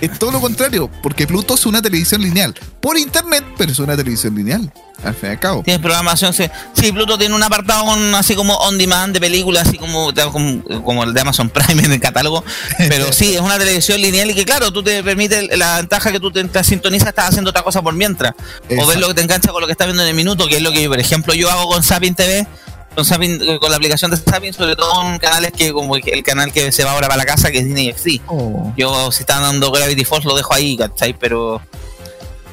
es 0.00 0.18
todo 0.18 0.30
lo 0.32 0.40
contrario, 0.40 0.90
porque 1.02 1.26
Pluto 1.26 1.54
es 1.54 1.66
una 1.66 1.80
televisión 1.82 2.22
lineal. 2.22 2.54
Por 2.80 2.96
internet, 2.98 3.44
pero 3.58 3.70
es 3.72 3.78
una 3.78 3.96
televisión 3.96 4.34
lineal, 4.34 4.72
al 5.04 5.14
fin 5.14 5.28
y 5.30 5.32
al 5.32 5.40
cabo. 5.40 5.62
Tienes 5.62 5.80
programación. 5.82 6.32
Sí, 6.32 6.44
Sí, 6.74 6.92
Pluto 6.92 7.18
tiene 7.18 7.34
un 7.34 7.42
apartado 7.42 7.84
con- 7.84 8.14
así 8.14 8.34
como 8.34 8.54
on 8.56 8.78
demand 8.78 9.12
de 9.12 9.20
películas, 9.20 9.68
así 9.68 9.76
como, 9.78 10.12
como, 10.32 10.62
como 10.84 11.04
el 11.04 11.12
de 11.12 11.20
Amazon 11.20 11.50
Prime 11.50 11.82
en 11.84 11.92
el 11.92 12.00
catálogo. 12.00 12.42
Pero 12.78 13.12
sí, 13.12 13.34
es 13.34 13.40
una 13.40 13.58
televisión 13.58 14.00
lineal 14.00 14.30
y 14.30 14.34
que, 14.34 14.44
claro, 14.44 14.72
tú 14.72 14.82
te 14.82 15.02
permite 15.02 15.56
la 15.56 15.76
ventaja 15.78 16.10
que 16.12 16.20
tú 16.20 16.30
te, 16.30 16.42
te 16.44 16.64
sintonizas, 16.64 17.08
estás 17.08 17.28
haciendo 17.28 17.50
otra 17.50 17.62
cosa 17.62 17.82
por 17.82 17.94
mientras. 17.94 18.32
O 18.78 18.86
ves 18.86 18.98
lo 18.98 19.08
que 19.08 19.14
te 19.14 19.20
engancha 19.22 19.52
con 19.52 19.60
lo 19.60 19.66
que 19.66 19.72
estás 19.72 19.86
viendo 19.86 20.02
en 20.02 20.08
el 20.08 20.14
minuto, 20.14 20.48
que 20.48 20.56
es 20.56 20.62
lo 20.62 20.72
que, 20.72 20.88
por 20.88 20.98
ejemplo, 21.00 21.34
yo 21.34 21.50
hago 21.50 21.68
con 21.68 21.82
Sapin 21.82 22.14
TV. 22.14 22.46
Con, 22.94 23.04
Zapping- 23.04 23.40
eh, 23.42 23.58
con 23.60 23.70
la 23.70 23.76
aplicación 23.76 24.10
de 24.10 24.16
Sapin, 24.16 24.52
sobre 24.52 24.74
todo 24.76 24.90
con 24.92 25.18
canales 25.18 25.52
que, 25.52 25.72
como 25.72 25.94
el 25.96 26.22
canal 26.24 26.52
que 26.52 26.72
se 26.72 26.84
va 26.84 26.92
ahora 26.92 27.06
para 27.08 27.18
la 27.18 27.24
casa, 27.24 27.50
que 27.50 27.58
es 27.58 27.64
Disney 27.64 27.92
XD. 27.92 28.22
Oh, 28.26 28.72
Yo, 28.76 29.12
si 29.12 29.20
están 29.22 29.42
dando 29.42 29.70
Gravity 29.70 30.04
Falls, 30.04 30.24
lo 30.24 30.34
dejo 30.36 30.52
ahí, 30.54 30.76
¿cachai? 30.76 31.12
Pero 31.16 31.62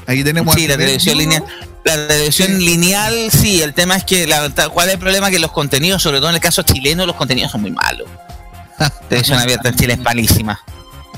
ahí 0.06 0.22
tenemos 0.22 0.54
Sí, 0.54 0.62
la 0.68 0.74
primer 0.76 0.86
televisión 0.86 1.18
lineal. 1.18 1.44
La 1.84 2.08
televisión 2.08 2.48
Sí. 2.48 2.64
lineal, 2.66 3.30
sí, 3.32 3.62
el 3.62 3.74
tema 3.74 3.96
es 3.96 4.04
que 4.04 4.26
la, 4.26 4.48
¿cuál 4.72 4.88
es 4.88 4.94
el 4.94 5.00
problema? 5.00 5.30
Que 5.30 5.38
los 5.38 5.50
contenidos, 5.52 6.02
sobre 6.02 6.18
todo 6.18 6.28
en 6.28 6.36
el 6.36 6.40
caso 6.40 6.62
chileno, 6.62 7.04
los 7.06 7.16
contenidos 7.16 7.50
son 7.52 7.62
muy 7.62 7.70
malos. 7.72 8.06
televisión 9.08 9.38
abierta 9.38 9.70
en 9.70 9.76
Chile 9.76 9.92
es 9.94 9.98
malísima. 10.00 10.60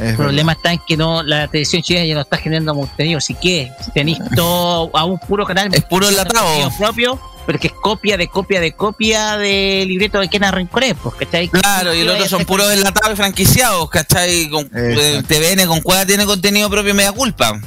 El 0.00 0.16
problema 0.16 0.52
está 0.52 0.72
en 0.72 0.80
que 0.86 0.96
no 0.96 1.22
la 1.22 1.48
televisión 1.48 1.82
chilena 1.82 2.06
ya 2.06 2.14
no 2.14 2.20
está 2.22 2.36
generando 2.36 2.74
contenido, 2.74 3.18
así 3.18 3.34
que 3.34 3.70
tenéis 3.94 4.18
todo 4.36 4.90
a 4.96 5.04
un 5.04 5.18
puro 5.18 5.44
canal 5.44 5.68
Es 5.72 5.84
puro 5.84 6.08
enlatado. 6.08 6.70
propio, 6.78 7.20
pero 7.46 7.58
que 7.58 7.68
es 7.68 7.72
copia 7.72 8.16
de 8.16 8.28
copia 8.28 8.60
de 8.60 8.72
copia 8.72 9.36
de 9.36 9.84
libreto 9.86 10.20
de 10.20 10.28
Kena 10.28 10.50
Rinconés, 10.50 10.94
pues, 11.02 11.14
¿cachai? 11.16 11.48
Claro, 11.48 11.94
y 11.94 12.00
el 12.00 12.08
otro 12.08 12.26
son 12.28 12.44
puros 12.44 12.72
enlatados 12.72 13.12
y 13.14 13.16
franquiciados, 13.16 13.90
¿cachai? 13.90 14.48
Con, 14.48 14.70
eh. 14.74 15.22
TVN 15.26 15.66
con 15.66 15.80
cuál 15.80 16.06
tiene 16.06 16.24
contenido 16.24 16.70
propio 16.70 16.94
media 16.94 17.12
culpa. 17.12 17.60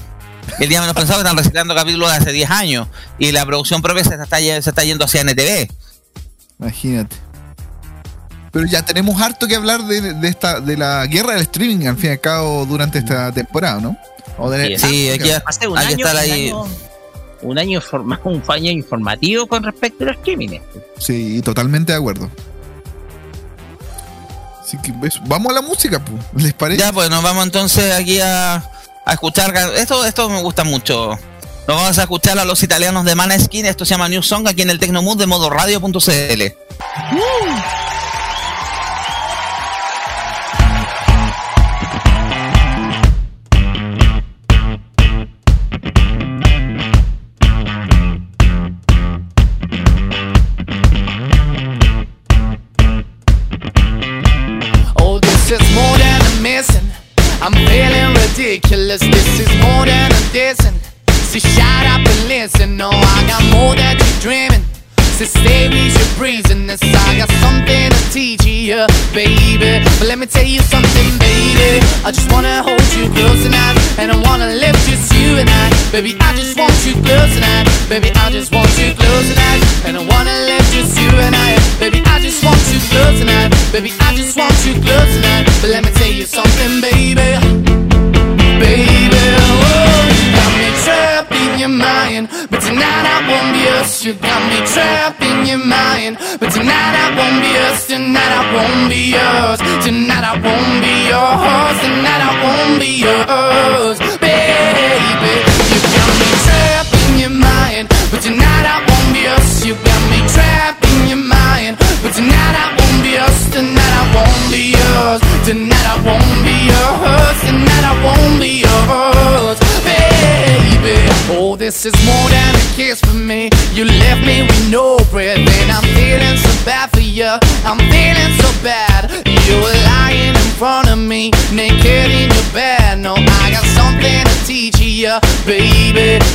El 0.60 0.70
día 0.70 0.82
menos 0.82 0.96
pensado 0.96 1.20
que 1.20 1.24
están 1.24 1.38
reciclando 1.38 1.74
capítulos 1.74 2.12
de 2.12 2.18
hace 2.18 2.32
10 2.32 2.50
años 2.50 2.88
y 3.18 3.32
la 3.32 3.46
producción 3.46 3.82
propia 3.82 4.04
se 4.04 4.16
está, 4.16 4.38
se 4.38 4.58
está 4.58 4.84
yendo 4.84 5.06
hacia 5.06 5.22
NTV. 5.22 5.70
Imagínate. 6.60 7.16
Pero 8.54 8.66
ya 8.68 8.86
tenemos 8.86 9.20
harto 9.22 9.48
que 9.48 9.56
hablar 9.56 9.84
de, 9.84 10.14
de 10.14 10.28
esta 10.30 10.62
de 10.62 10.78
la 10.78 11.06
guerra 11.08 11.34
del 11.34 11.42
streaming, 11.42 11.88
al 11.88 11.98
fin 11.98 12.12
y 12.12 12.14
al 12.14 12.20
cabo, 12.22 12.66
durante 12.66 13.00
esta 13.00 13.32
temporada, 13.32 13.82
¿no? 13.82 13.98
O 14.38 14.50
de- 14.50 14.78
Sí, 14.80 14.88
Sí, 14.88 15.10
aquí, 15.10 15.32
Hace 15.46 15.68
un 15.68 15.78
hay 15.78 15.96
que 15.96 16.02
estar 16.04 16.14
un 16.16 16.22
ahí. 16.22 16.32
año, 16.50 16.66
un 17.42 17.58
año, 17.58 17.82
un 18.24 18.42
año 18.52 18.72
informativo 18.72 19.48
con 19.48 19.64
respecto 19.64 20.04
a 20.04 20.08
los 20.08 20.18
crímenes. 20.18 20.62
Sí, 21.00 21.42
totalmente 21.42 21.92
de 21.94 21.98
acuerdo. 21.98 22.30
Así 24.62 24.78
que 24.78 24.94
eso. 25.08 25.20
vamos 25.26 25.52
a 25.52 25.56
la 25.56 25.62
música, 25.62 26.00
pues. 26.04 26.22
¿les 26.44 26.54
parece? 26.54 26.80
Ya, 26.82 26.94
pues 26.94 27.10
nos 27.10 27.22
vamos 27.24 27.44
entonces 27.46 27.92
aquí 27.94 28.20
a, 28.22 28.56
a 29.06 29.14
escuchar. 29.14 29.54
Esto, 29.76 30.06
esto 30.06 30.30
me 30.30 30.42
gusta 30.42 30.64
mucho. 30.64 31.10
Nos 31.68 31.78
vamos 31.78 31.98
a 31.98 32.02
escuchar 32.04 32.38
a 32.40 32.46
los 32.46 32.62
italianos 32.64 33.04
de 33.06 33.16
Maneskin. 33.16 33.66
Esto 33.66 33.84
se 33.86 33.92
llama 33.96 34.10
New 34.10 34.22
Song 34.24 34.48
aquí 34.48 34.62
en 34.62 34.70
el 34.70 34.80
Tecnomood 34.80 35.18
de 35.18 35.26
modo 35.28 35.50
radio.cl. 35.50 36.54
So 65.24 65.40
stay 65.40 65.70
with 65.72 65.96
your 65.96 66.18
breezing. 66.20 66.68
This 66.68 66.84
I 66.84 67.16
got 67.16 67.32
something 67.40 67.88
to 67.96 68.12
teach 68.12 68.44
you, 68.44 68.84
baby. 69.16 69.80
But 69.96 70.12
let 70.12 70.20
me 70.20 70.26
tell 70.26 70.44
you 70.44 70.60
something, 70.60 71.10
baby. 71.16 71.80
I 72.04 72.12
just 72.12 72.30
wanna 72.30 72.60
hold 72.60 72.84
you 72.92 73.08
close 73.08 73.40
tonight, 73.40 73.80
and 73.96 74.12
I 74.12 74.20
wanna 74.20 74.52
live 74.52 74.76
just 74.84 75.16
you 75.16 75.40
and 75.40 75.48
I, 75.48 75.72
baby. 75.96 76.18
I 76.20 76.36
just 76.36 76.60
want 76.60 76.76
you 76.84 77.00
close 77.08 77.32
tonight, 77.40 77.72
baby. 77.88 78.12
I 78.20 78.32
just 78.32 78.52
want 78.52 78.68
you 78.76 78.92
close 79.00 79.28
tonight, 79.32 79.64
and 79.88 79.96
I 79.96 80.04
wanna 80.04 80.36
live 80.44 80.66
just 80.76 81.00
you 81.00 81.08
and 81.08 81.34
I, 81.34 81.56
baby. 81.80 82.04
I 82.04 82.20
just 82.20 82.44
want 82.44 82.60
you 82.68 82.84
close 82.92 83.20
tonight, 83.20 83.56
baby. 83.72 83.96
I 84.04 84.16
just 84.20 84.36
want 84.36 84.52
you 84.68 84.76
close 84.84 85.03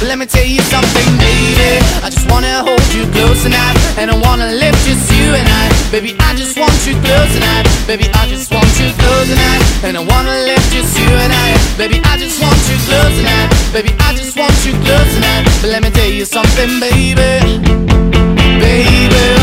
let 0.08 0.16
me 0.16 0.24
tell 0.24 0.44
you 0.44 0.62
something, 0.72 1.08
baby. 1.20 1.84
I 2.00 2.08
just 2.08 2.24
wanna 2.32 2.64
hold 2.64 2.80
you 2.96 3.04
close 3.12 3.42
tonight, 3.42 3.76
and 4.00 4.10
I 4.10 4.16
wanna 4.16 4.48
live 4.56 4.74
just 4.88 5.04
you 5.12 5.36
and 5.36 5.46
I, 5.46 5.68
baby. 5.92 6.16
I 6.18 6.34
just 6.34 6.56
want 6.58 6.72
you 6.88 6.96
close 7.04 7.30
tonight, 7.36 7.68
baby. 7.86 8.08
I 8.14 8.26
just 8.26 8.50
want 8.50 8.72
you 8.80 8.88
close 8.96 9.28
tonight, 9.28 9.60
and 9.84 9.98
I 9.98 10.00
wanna 10.00 10.32
live 10.48 10.64
just 10.72 10.98
you 10.98 11.10
and 11.12 11.30
I, 11.30 11.48
baby. 11.76 12.00
I 12.04 12.16
just 12.16 12.40
want 12.40 12.56
you 12.72 12.76
close 12.88 13.14
tonight, 13.20 13.48
baby. 13.70 13.92
I 14.00 14.14
just 14.14 14.34
want 14.34 14.56
you 14.64 14.72
close 14.80 15.12
tonight. 15.12 15.44
But 15.60 15.70
let 15.76 15.82
me 15.82 15.90
tell 15.90 16.08
you 16.08 16.24
something, 16.24 16.80
baby, 16.80 17.60
baby. 18.64 19.37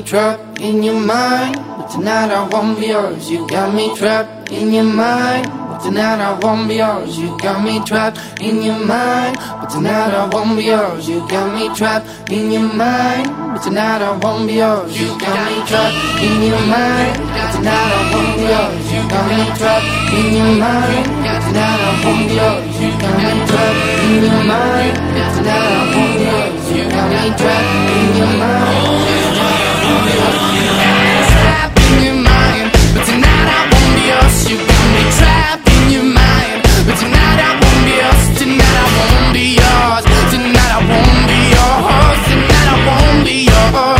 Me 0.00 0.06
trapped 0.06 0.60
in 0.60 0.82
your 0.82 0.98
mind, 0.98 1.56
but 1.56 1.88
tonight 1.90 2.30
I 2.32 2.48
won't 2.48 2.80
be 2.80 2.86
yours. 2.86 3.30
You 3.30 3.46
got 3.46 3.74
me 3.74 3.94
trapped 3.96 4.50
in 4.50 4.72
your 4.72 4.84
mind. 4.84 5.46
but 5.46 5.78
Tonight 5.80 6.20
I 6.20 6.38
won't 6.40 6.68
be 6.68 6.76
yours. 6.76 7.18
You 7.18 7.36
got 7.38 7.62
me 7.64 7.84
trapped 7.84 8.18
in 8.40 8.62
your 8.62 8.78
mind, 8.78 9.36
but 9.36 9.68
tonight 9.68 10.12
I 10.14 10.26
won't 10.32 10.56
be 10.56 10.64
yours. 10.64 11.08
You 11.08 11.20
got 11.28 11.52
me 11.54 11.68
trapped 11.76 12.30
in 12.30 12.50
your 12.50 12.68
mind, 12.72 13.28
but 13.52 13.60
tonight 13.62 14.00
I 14.00 14.16
won't 14.22 14.46
be 14.48 14.54
yours. 14.54 14.96
You 14.96 15.08
got 15.20 15.36
me 15.44 15.60
trapped 15.68 16.22
in 16.24 16.36
your 16.48 16.64
mind, 16.64 17.12
but 17.36 17.48
tonight 17.52 17.92
I 17.92 18.00
won't 18.12 18.32
be 18.36 18.44
yours. 18.48 18.84
You 18.92 19.00
got 19.12 19.24
me 19.28 19.40
trapped 19.58 19.88
in 20.16 20.28
your 20.32 20.52
mind, 20.64 21.06
but 21.24 21.38
tonight 21.44 21.80
I 21.80 21.92
won't 22.04 22.24
be 22.24 22.34
yours. 22.40 22.72
You 22.80 22.90
got 23.02 23.16
me 23.20 23.32
trapped 23.50 23.80
in 24.00 24.22
your 24.24 24.44
mind, 24.48 24.94
but 25.12 25.28
tonight 25.36 25.72
I 25.76 25.84
won't 25.92 26.12
be 26.16 26.24
yours. 26.24 26.64
You 26.72 26.84
got 26.88 27.08
me 27.12 27.24
trapped 27.36 27.72
in 27.90 28.08
your 28.16 28.32
mind, 28.40 29.09
tonight 42.30 42.68
I 42.68 42.86
won't 42.86 43.24
be 43.24 43.46
yours. 43.46 43.99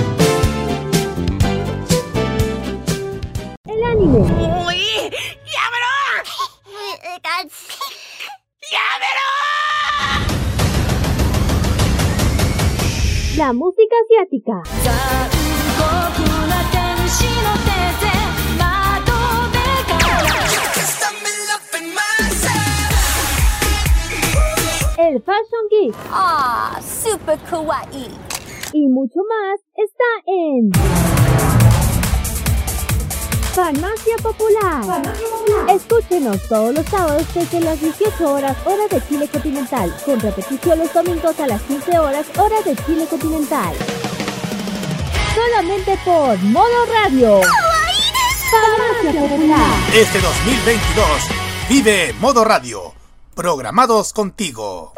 digo. 4.01 4.19
¡Uy! 4.65 4.81
¡Llámelo! 5.53 5.93
¡Llámelo! 8.71 9.29
La 13.37 13.53
música 13.53 13.95
asiática. 14.05 14.63
El 24.97 25.21
Fashion 25.23 25.67
Geek. 25.69 25.95
¡Ah! 26.11 26.77
Oh, 26.77 26.81
¡Super 26.81 27.39
kawaii! 27.49 28.11
Y 28.73 28.87
mucho 28.87 29.19
más 29.27 29.59
está 29.75 30.05
en. 30.27 31.70
Farmacia 33.53 34.15
Popular. 34.23 35.01
Escúchenos 35.67 36.41
todos 36.47 36.73
los 36.73 36.85
sábados 36.85 37.25
desde 37.33 37.59
las 37.59 37.81
18 37.81 38.31
horas 38.31 38.55
hora 38.65 38.87
de 38.89 39.05
Chile 39.07 39.27
continental, 39.27 39.93
con 40.05 40.19
repetición 40.21 40.79
los 40.79 40.93
domingos 40.93 41.37
a 41.37 41.47
las 41.47 41.61
15 41.63 41.99
horas 41.99 42.25
hora 42.37 42.61
de 42.61 42.75
Chile 42.85 43.05
continental. 43.09 43.75
Solamente 45.35 45.99
por 46.05 46.37
Modo 46.43 46.85
Radio. 46.93 47.41
Farmacia 48.51 49.21
Popular. 49.21 49.69
Este 49.93 50.19
2022, 50.19 51.05
vive 51.69 52.15
Modo 52.21 52.45
Radio, 52.45 52.93
programados 53.35 54.13
contigo. 54.13 54.93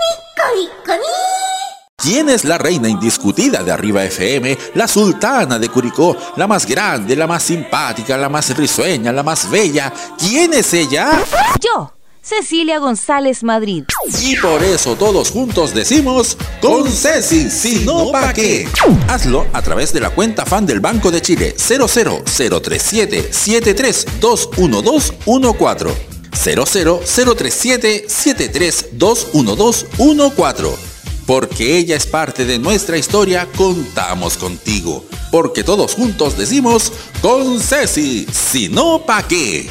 ¿Quién 2.04 2.28
es 2.28 2.44
la 2.44 2.58
reina 2.58 2.90
indiscutida 2.90 3.64
de 3.64 3.72
Arriba 3.72 4.04
FM? 4.04 4.58
La 4.76 4.90
sultana 4.90 5.58
de 5.58 5.70
Curicó, 5.70 6.18
la 6.36 6.48
más 6.48 6.66
grande, 6.66 7.16
la 7.16 7.28
más 7.28 7.44
simpática, 7.44 8.18
la 8.18 8.28
más 8.28 8.54
risueña, 8.58 9.14
la 9.14 9.24
más 9.24 9.50
bella. 9.50 9.94
¿Quién 10.20 10.54
es 10.54 10.74
ella? 10.74 11.24
Yo, 11.62 11.94
Cecilia 12.22 12.80
González 12.80 13.42
Madrid. 13.42 13.86
Y 14.22 14.36
por 14.36 14.62
eso 14.62 14.98
todos 14.98 15.32
juntos 15.32 15.74
decimos 15.74 16.38
con 16.60 16.92
Ceci, 16.92 17.50
si 17.50 17.86
no 17.86 18.12
pa' 18.12 18.34
qué. 18.34 18.68
Hazlo 19.08 19.48
a 19.54 19.62
través 19.62 19.94
de 19.94 20.02
la 20.02 20.10
cuenta 20.10 20.46
fan 20.46 20.66
del 20.66 20.82
Banco 20.82 21.10
de 21.10 21.22
Chile 21.22 21.56
00037 21.58 23.32
7321214 23.32 25.94
00037 26.34 28.08
7321214 28.10 30.93
porque 31.26 31.78
ella 31.78 31.96
es 31.96 32.06
parte 32.06 32.46
de 32.46 32.60
nuestra 32.60 32.98
historia, 32.98 33.48
contamos 33.56 34.38
contigo. 34.38 35.06
Porque 35.32 35.64
todos 35.64 35.96
juntos 35.96 36.38
decimos, 36.38 36.92
con 37.22 37.60
Ceci, 37.60 38.28
si 38.32 38.70
no, 38.70 39.04
¿pa' 39.06 39.28
qué? 39.28 39.68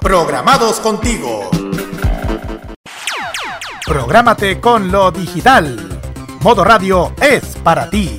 Programados 0.00 0.78
contigo. 0.80 1.50
Prográmate 3.88 4.60
con 4.60 4.92
lo 4.92 5.10
digital. 5.10 5.98
Modo 6.40 6.62
Radio 6.62 7.14
es 7.22 7.42
para 7.64 7.88
ti. 7.88 8.18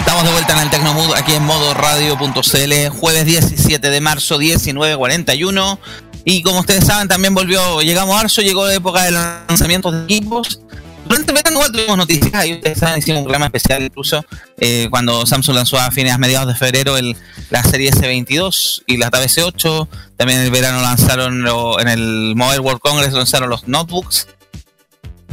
Estamos 0.00 0.24
de 0.24 0.32
vuelta 0.32 0.54
en 0.54 0.58
el 0.58 0.70
Tecnomood 0.70 1.14
aquí 1.14 1.34
en 1.34 1.44
modo 1.44 1.72
radio.cl, 1.74 2.88
jueves 2.98 3.24
17 3.24 3.88
de 3.88 4.00
marzo 4.00 4.38
1941. 4.38 5.78
Y 6.24 6.42
como 6.42 6.58
ustedes 6.58 6.86
saben, 6.86 7.06
también 7.06 7.34
volvió, 7.34 7.82
llegamos 7.82 8.16
a 8.16 8.22
marzo, 8.22 8.42
llegó 8.42 8.66
la 8.66 8.74
época 8.74 9.04
de 9.04 9.12
lanzamientos 9.12 9.92
de 9.92 10.02
equipos. 10.02 10.60
Durante 11.06 11.32
el 11.32 11.34
verano 11.36 11.56
igual 11.56 11.72
tuvimos 11.72 11.96
noticias, 11.96 12.46
y 12.46 12.54
ustedes 12.54 12.78
saben, 12.78 12.98
hicimos 12.98 13.18
un 13.18 13.24
programa 13.24 13.46
especial 13.46 13.82
incluso 13.82 14.24
eh, 14.58 14.88
cuando 14.90 15.26
Samsung 15.26 15.56
lanzó 15.56 15.78
a 15.78 15.90
fines, 15.90 16.12
a 16.12 16.18
mediados 16.18 16.48
de 16.48 16.54
febrero 16.54 16.96
el, 16.96 17.16
la 17.50 17.62
serie 17.62 17.90
S22 17.90 18.82
y 18.86 18.96
la 18.96 19.10
Tab 19.10 19.22
S8. 19.22 19.88
También 20.16 20.40
en 20.40 20.46
el 20.46 20.50
verano 20.50 20.80
lanzaron, 20.80 21.46
en 21.80 21.88
el 21.88 22.34
Mobile 22.36 22.60
World 22.60 22.80
Congress 22.80 23.12
lanzaron 23.12 23.50
los 23.50 23.68
notebooks. 23.68 24.28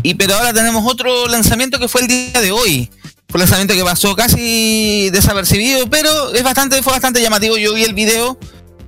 Y 0.03 0.15
pero 0.15 0.36
ahora 0.36 0.53
tenemos 0.53 0.84
otro 0.91 1.28
lanzamiento 1.28 1.80
que 1.80 1.88
fue 1.88 2.01
el 2.01 2.07
día 2.07 2.41
de 2.41 2.51
hoy. 2.51 2.89
Un 3.34 3.39
lanzamiento 3.39 3.74
que 3.74 3.84
pasó 3.84 4.15
casi 4.15 5.09
desapercibido, 5.11 5.89
pero 5.89 6.34
es 6.34 6.43
bastante, 6.43 6.82
fue 6.82 6.91
bastante 6.93 7.22
llamativo. 7.22 7.57
Yo 7.57 7.74
vi 7.74 7.84
el 7.84 7.93
video. 7.93 8.38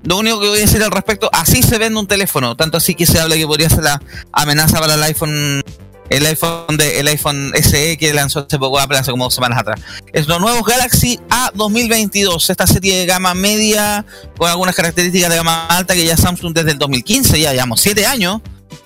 Lo 0.04 0.18
único 0.18 0.42
que 0.42 0.50
voy 0.50 0.58
a 0.58 0.62
decir 0.62 0.84
al 0.84 0.92
respecto, 0.92 1.30
así 1.32 1.64
se 1.64 1.78
vende 1.78 1.98
un 1.98 2.08
teléfono. 2.08 2.58
Tanto 2.58 2.78
así 2.78 2.94
que 2.94 3.06
se 3.06 3.22
habla 3.22 3.36
que 3.36 3.48
podría 3.48 3.70
ser 3.70 3.84
la 3.84 4.02
amenaza 4.34 4.82
para 4.82 4.96
el 4.96 5.04
iPhone, 5.04 5.64
el 6.10 6.26
iPhone 6.26 6.78
de, 6.78 7.00
el 7.00 7.08
iPhone 7.08 7.52
SE 7.56 7.98
que 7.98 8.14
lanzó 8.14 8.46
hace 8.46 8.60
poco 8.60 8.80
Apple 8.80 8.98
hace 8.98 9.12
como 9.12 9.24
dos 9.26 9.34
semanas 9.34 9.60
atrás. 9.60 9.80
Es 10.12 10.28
los 10.28 10.40
nuevos 10.40 10.64
Galaxy 10.66 11.20
A 11.30 11.52
2022, 11.56 12.50
esta 12.50 12.68
serie 12.68 12.98
de 13.00 13.06
gama 13.06 13.34
media 13.34 14.06
con 14.38 14.50
algunas 14.50 14.76
características 14.76 15.30
de 15.30 15.36
gama 15.38 15.66
alta 15.68 15.94
que 15.96 16.06
ya 16.06 16.18
Samsung 16.18 16.54
desde 16.54 16.72
el 16.72 16.78
2015, 16.78 17.40
ya 17.40 17.52
llevamos 17.52 17.82
siete 17.82 18.06
años. 18.06 18.42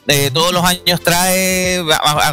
Eh, 0.09 0.31
todos 0.33 0.53
los 0.53 0.63
años 0.63 1.01
trae 1.03 1.83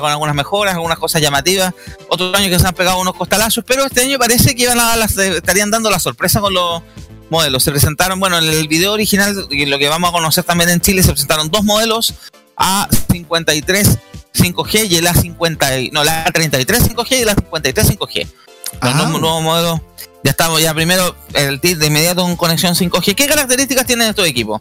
con 0.00 0.10
algunas 0.10 0.34
mejoras, 0.36 0.74
algunas 0.74 0.98
cosas 0.98 1.20
llamativas. 1.20 1.74
Otros 2.08 2.32
años 2.34 2.50
que 2.50 2.58
se 2.60 2.66
han 2.68 2.74
pegado 2.74 3.00
unos 3.00 3.14
costalazos, 3.14 3.64
pero 3.66 3.84
este 3.84 4.02
año 4.02 4.16
parece 4.18 4.54
que 4.54 4.62
iban 4.62 4.78
a 4.78 4.94
las- 4.96 5.16
estarían 5.18 5.70
dando 5.72 5.90
la 5.90 5.98
sorpresa 5.98 6.40
con 6.40 6.54
los 6.54 6.82
modelos. 7.30 7.64
Se 7.64 7.72
presentaron, 7.72 8.20
bueno, 8.20 8.38
en 8.38 8.44
el 8.44 8.68
video 8.68 8.92
original, 8.92 9.48
y 9.50 9.66
lo 9.66 9.78
que 9.80 9.88
vamos 9.88 10.10
a 10.10 10.12
conocer 10.12 10.44
también 10.44 10.70
en 10.70 10.80
Chile, 10.80 11.02
se 11.02 11.10
presentaron 11.10 11.50
dos 11.50 11.64
modelos, 11.64 12.14
A53 12.56 13.98
5G 14.34 14.88
y 14.90 14.96
el 14.96 15.06
A50, 15.06 15.80
y- 15.82 15.90
no, 15.90 16.04
la 16.04 16.24
A33 16.26 16.66
5G 16.80 17.18
y 17.18 17.22
el 17.22 17.28
A53 17.28 17.84
5G. 17.84 18.26
Los 18.26 18.32
Ah. 18.80 18.94
nuevos, 18.94 19.20
nuevos 19.20 19.42
modelos. 19.42 19.80
Ya 20.24 20.30
estamos, 20.32 20.60
ya 20.60 20.72
primero, 20.74 21.14
el 21.34 21.60
tip 21.60 21.78
de 21.78 21.86
inmediato 21.86 22.22
con 22.22 22.36
conexión 22.36 22.74
5G. 22.74 23.14
¿Qué 23.14 23.26
características 23.26 23.86
tienen 23.86 24.08
estos 24.08 24.26
equipos? 24.26 24.60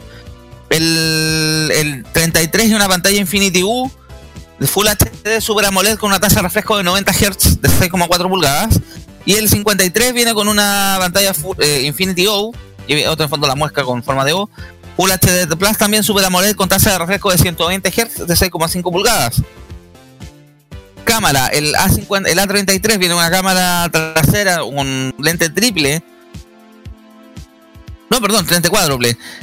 El, 0.69 1.69
el 1.73 2.03
33 2.11 2.69
y 2.69 2.73
una 2.73 2.87
pantalla 2.87 3.19
Infinity 3.19 3.63
U 3.63 3.89
de 4.59 4.67
Full 4.67 4.87
HD 4.87 5.39
Super 5.41 5.65
AMOLED 5.65 5.97
con 5.97 6.09
una 6.09 6.19
tasa 6.19 6.37
de 6.37 6.41
refresco 6.43 6.77
de 6.77 6.83
90 6.83 7.11
Hz 7.13 7.61
de 7.61 7.69
6,4 7.69 8.27
pulgadas. 8.29 8.79
Y 9.25 9.35
el 9.35 9.49
53 9.49 10.13
viene 10.13 10.33
con 10.33 10.47
una 10.47 10.97
pantalla 10.99 11.33
Full- 11.33 11.55
eh, 11.59 11.83
Infinity 11.85 12.27
O, 12.27 12.51
y 12.87 13.03
otro 13.05 13.23
en 13.23 13.29
fondo 13.29 13.47
la 13.47 13.55
muesca 13.55 13.83
con 13.83 14.03
forma 14.03 14.25
de 14.25 14.33
O. 14.33 14.49
Full 14.95 15.09
HD 15.09 15.55
Plus 15.57 15.77
también 15.77 16.03
Super 16.03 16.25
AMOLED 16.25 16.55
con 16.55 16.69
tasa 16.69 16.91
de 16.91 16.99
refresco 16.99 17.31
de 17.31 17.37
120 17.37 17.89
Hz 17.89 18.27
de 18.27 18.33
6,5 18.35 18.91
pulgadas. 18.91 19.41
Cámara, 21.03 21.47
el 21.47 21.73
A50, 21.75 22.27
el 22.27 22.39
A33 22.39 22.97
viene 22.97 23.13
una 23.13 23.29
cámara 23.29 23.89
trasera, 23.91 24.63
un 24.63 25.13
lente 25.19 25.49
triple. 25.49 26.03
No, 28.09 28.21
perdón, 28.21 28.45
34 28.45 28.99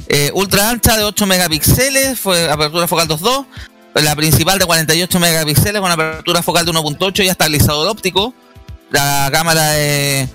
eh, 0.09 0.30
ultra 0.32 0.70
ancha 0.70 0.96
de 0.96 1.03
8 1.03 1.26
megapíxeles, 1.26 2.18
fue 2.18 2.48
apertura 2.48 2.86
focal 2.86 3.09
2.2. 3.09 3.46
La 3.94 4.14
principal 4.14 4.59
de 4.59 4.64
48 4.64 5.18
megapíxeles 5.18 5.80
con 5.80 5.90
apertura 5.90 6.42
focal 6.42 6.64
de 6.64 6.72
1.8 6.72 7.24
y 7.24 7.28
estabilizador 7.28 7.88
óptico. 7.88 8.32
La 8.90 9.28
cámara 9.32 9.70
de 9.70 10.28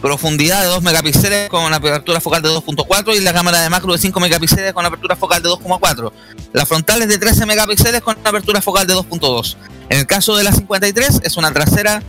profundidad 0.00 0.62
de 0.62 0.68
2 0.68 0.82
megapíxeles 0.82 1.48
con 1.48 1.72
apertura 1.72 2.20
focal 2.20 2.42
de 2.42 2.48
2.4 2.48 3.16
y 3.16 3.20
la 3.20 3.32
cámara 3.32 3.60
de 3.60 3.70
macro 3.70 3.92
de 3.92 3.98
5 3.98 4.20
megapíxeles 4.20 4.72
con 4.72 4.84
apertura 4.86 5.16
focal 5.16 5.42
de 5.42 5.48
2.4. 5.48 6.12
La 6.52 6.66
frontal 6.66 7.02
es 7.02 7.08
de 7.08 7.18
13 7.18 7.46
megapíxeles 7.46 8.00
con 8.02 8.16
apertura 8.24 8.62
focal 8.62 8.86
de 8.86 8.94
2.2. 8.94 9.56
En 9.88 9.98
el 9.98 10.06
caso 10.06 10.36
de 10.36 10.44
la 10.44 10.52
53 10.52 11.20
es 11.24 11.36
una 11.36 11.52
trasera 11.52 12.02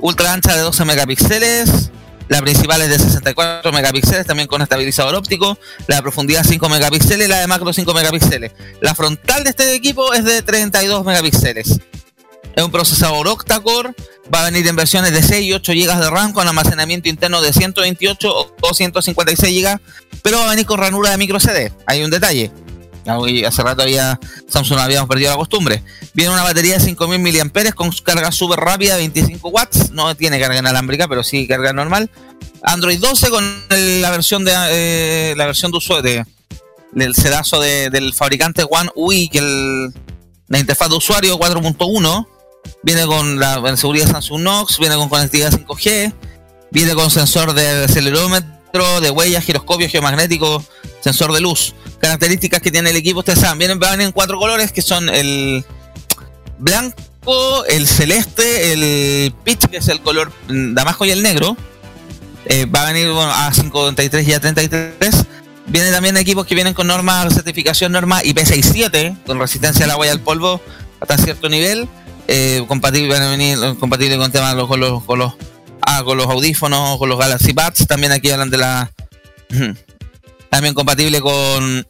ultra 0.00 0.32
ancha 0.32 0.54
de 0.54 0.62
12 0.62 0.84
megapíxeles. 0.84 1.90
La 2.28 2.42
principal 2.42 2.82
es 2.82 2.90
de 2.90 2.98
64 2.98 3.72
megapíxeles, 3.72 4.26
también 4.26 4.48
con 4.48 4.60
estabilizador 4.60 5.14
óptico. 5.14 5.58
La 5.86 6.02
profundidad 6.02 6.44
5 6.44 6.68
megapíxeles 6.68 7.28
la 7.28 7.40
de 7.40 7.46
macro 7.46 7.72
5 7.72 7.94
megapíxeles. 7.94 8.52
La 8.82 8.94
frontal 8.94 9.44
de 9.44 9.50
este 9.50 9.74
equipo 9.74 10.12
es 10.12 10.24
de 10.24 10.42
32 10.42 11.04
megapíxeles. 11.06 11.80
Es 12.58 12.64
un 12.64 12.72
procesador 12.72 13.28
octa-core. 13.28 13.94
Va 14.34 14.40
a 14.42 14.50
venir 14.50 14.66
en 14.66 14.74
versiones 14.74 15.12
de 15.12 15.22
6 15.22 15.46
y 15.46 15.52
8 15.52 15.72
GB 15.72 15.96
de 16.00 16.10
RAM 16.10 16.32
con 16.32 16.48
almacenamiento 16.48 17.08
interno 17.08 17.40
de 17.40 17.52
128 17.52 18.28
o 18.34 18.52
256 18.60 19.62
GB. 19.64 19.80
Pero 20.22 20.38
va 20.38 20.46
a 20.46 20.50
venir 20.50 20.66
con 20.66 20.78
ranura 20.78 21.10
de 21.10 21.18
micro 21.18 21.38
CD. 21.38 21.72
Hay 21.86 22.02
un 22.02 22.10
detalle. 22.10 22.50
Hace 23.46 23.62
rato 23.62 23.82
había, 23.82 24.18
Samsung 24.48 24.80
habíamos 24.80 25.08
perdido 25.08 25.30
la 25.30 25.36
costumbre. 25.36 25.82
Viene 26.14 26.32
una 26.32 26.42
batería 26.42 26.74
de 26.74 26.80
5000 26.80 27.44
mAh 27.44 27.72
con 27.72 27.90
carga 28.02 28.32
súper 28.32 28.58
rápida, 28.58 28.96
25 28.96 29.48
watts. 29.50 29.92
No 29.92 30.14
tiene 30.16 30.40
carga 30.40 30.58
inalámbrica, 30.58 31.06
pero 31.08 31.22
sí 31.22 31.46
carga 31.46 31.72
normal. 31.72 32.10
Android 32.64 32.98
12 32.98 33.30
con 33.30 33.62
la 34.02 34.10
versión 34.10 34.44
de 34.44 34.52
eh, 34.70 35.34
la 35.36 35.46
versión 35.46 35.70
de 35.70 35.78
usuario 35.78 36.02
de- 36.02 36.26
del 36.90 37.14
sedazo 37.14 37.60
de- 37.60 37.88
del 37.88 38.12
fabricante 38.14 38.64
One 38.68 38.90
UI, 38.96 39.28
que 39.28 39.40
la 40.48 40.58
interfaz 40.58 40.88
de 40.90 40.96
usuario 40.96 41.38
4.1 41.38 42.26
viene 42.82 43.06
con 43.06 43.38
la 43.38 43.76
seguridad 43.76 44.10
Samsung 44.10 44.40
Knox, 44.40 44.78
viene 44.78 44.96
con 44.96 45.08
conectividad 45.08 45.52
5G, 45.52 46.12
viene 46.70 46.94
con 46.94 47.10
sensor 47.10 47.52
de 47.54 47.84
acelerómetro, 47.84 49.00
de 49.00 49.10
huellas, 49.10 49.44
giroscopio 49.44 49.88
geomagnético, 49.88 50.62
sensor 51.00 51.32
de 51.32 51.40
luz. 51.40 51.74
Características 52.00 52.60
que 52.60 52.70
tiene 52.70 52.90
el 52.90 52.96
equipo, 52.96 53.20
ustedes 53.20 53.40
saben, 53.40 53.58
vienen, 53.58 53.78
van 53.78 54.00
en 54.00 54.12
cuatro 54.12 54.38
colores 54.38 54.72
que 54.72 54.82
son 54.82 55.08
el 55.08 55.64
blanco, 56.58 57.64
el 57.68 57.86
celeste, 57.86 58.72
el 58.72 59.32
peach, 59.44 59.66
que 59.66 59.78
es 59.78 59.88
el 59.88 60.00
color 60.00 60.32
damasco 60.48 61.04
y 61.04 61.10
el 61.10 61.22
negro. 61.22 61.56
Eh, 62.44 62.66
va 62.66 62.82
a 62.82 62.92
venir 62.92 63.10
a 63.14 63.52
53 63.52 64.26
y 64.26 64.32
a 64.32 64.40
33. 64.40 65.26
Vienen 65.66 65.92
también 65.92 66.16
equipos 66.16 66.46
que 66.46 66.54
vienen 66.54 66.72
con 66.72 66.86
norma, 66.86 67.28
certificación 67.30 67.92
norma 67.92 68.22
IP67, 68.22 69.24
con 69.24 69.38
resistencia 69.38 69.84
al 69.84 69.90
agua 69.90 70.06
y 70.06 70.08
al 70.08 70.20
polvo 70.20 70.60
hasta 71.00 71.18
cierto 71.18 71.48
nivel. 71.48 71.88
Eh, 72.30 72.62
compatible, 72.68 73.16
eh, 73.16 73.74
compatible 73.80 74.18
con 74.18 74.30
temas 74.30 74.54
con 74.54 74.78
los, 74.78 75.02
con 75.04 75.18
los, 75.18 75.32
ah, 75.86 76.02
con 76.04 76.18
los 76.18 76.26
audífonos, 76.26 76.98
con 76.98 77.08
los 77.08 77.18
Galaxy 77.18 77.52
Buds. 77.52 77.86
También 77.86 78.12
aquí 78.12 78.30
hablan 78.30 78.50
de 78.50 78.58
la. 78.58 78.92
También 80.50 80.74
compatible 80.74 81.20
con 81.20 81.86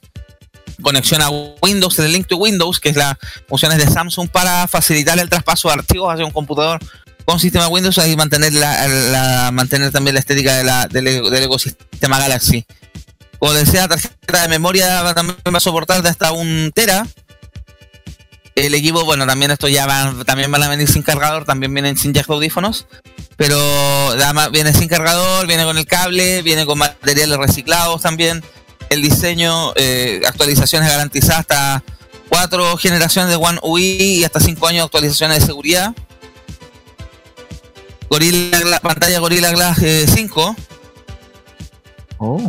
conexión 0.80 1.22
a 1.22 1.28
Windows, 1.28 1.98
el 1.98 2.12
Link 2.12 2.28
to 2.28 2.36
Windows, 2.36 2.78
que 2.78 2.90
es 2.90 2.96
las 2.96 3.16
funciones 3.48 3.78
de 3.78 3.88
Samsung 3.88 4.28
para 4.28 4.68
facilitar 4.68 5.18
el 5.18 5.28
traspaso 5.28 5.68
de 5.68 5.74
archivos 5.74 6.12
hacia 6.12 6.24
un 6.24 6.30
computador 6.30 6.78
con 7.24 7.40
sistema 7.40 7.66
Windows 7.68 7.98
y 8.06 8.16
mantener 8.16 8.52
la, 8.54 9.50
mantener 9.52 9.90
también 9.90 10.14
la 10.14 10.20
estética 10.20 10.56
de 10.56 10.64
la- 10.64 10.86
del, 10.86 11.04
del 11.04 11.42
ecosistema 11.42 12.18
Galaxy. 12.20 12.64
Como 13.38 13.52
decía, 13.52 13.82
la 13.82 13.88
tarjeta 13.88 14.42
de 14.42 14.48
memoria 14.48 15.12
también 15.14 15.36
va 15.52 15.58
a 15.58 15.60
soportar 15.60 16.02
de 16.02 16.08
hasta 16.08 16.32
un 16.32 16.70
tera. 16.74 17.06
El 18.58 18.74
equipo, 18.74 19.04
bueno, 19.04 19.24
también 19.24 19.52
esto 19.52 19.68
ya 19.68 19.86
van, 19.86 20.24
también 20.24 20.50
van 20.50 20.64
a 20.64 20.68
venir 20.68 20.88
sin 20.88 21.02
cargador, 21.02 21.44
también 21.44 21.72
vienen 21.72 21.96
sin 21.96 22.12
jack 22.12 22.26
de 22.26 22.34
audífonos, 22.34 22.88
pero 23.36 23.56
además 24.10 24.50
viene 24.50 24.72
sin 24.72 24.88
cargador, 24.88 25.46
viene 25.46 25.62
con 25.62 25.78
el 25.78 25.86
cable, 25.86 26.42
viene 26.42 26.66
con 26.66 26.76
materiales 26.76 27.38
reciclados 27.38 28.02
también. 28.02 28.42
El 28.90 29.00
diseño, 29.00 29.72
eh, 29.76 30.22
actualizaciones 30.26 30.90
garantizadas 30.90 31.38
hasta 31.38 31.84
cuatro 32.28 32.76
generaciones 32.78 33.30
de 33.30 33.36
One 33.36 33.60
UI 33.62 34.18
y 34.18 34.24
hasta 34.24 34.40
cinco 34.40 34.66
años 34.66 34.80
de 34.80 34.86
actualizaciones 34.86 35.38
de 35.38 35.46
seguridad. 35.46 35.94
Gorilla 38.10 38.80
pantalla 38.80 39.20
Gorilla 39.20 39.52
Glass 39.52 39.78
eh, 39.82 40.06
5. 40.12 40.56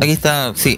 Aquí 0.02 0.10
está, 0.10 0.52
sí. 0.56 0.76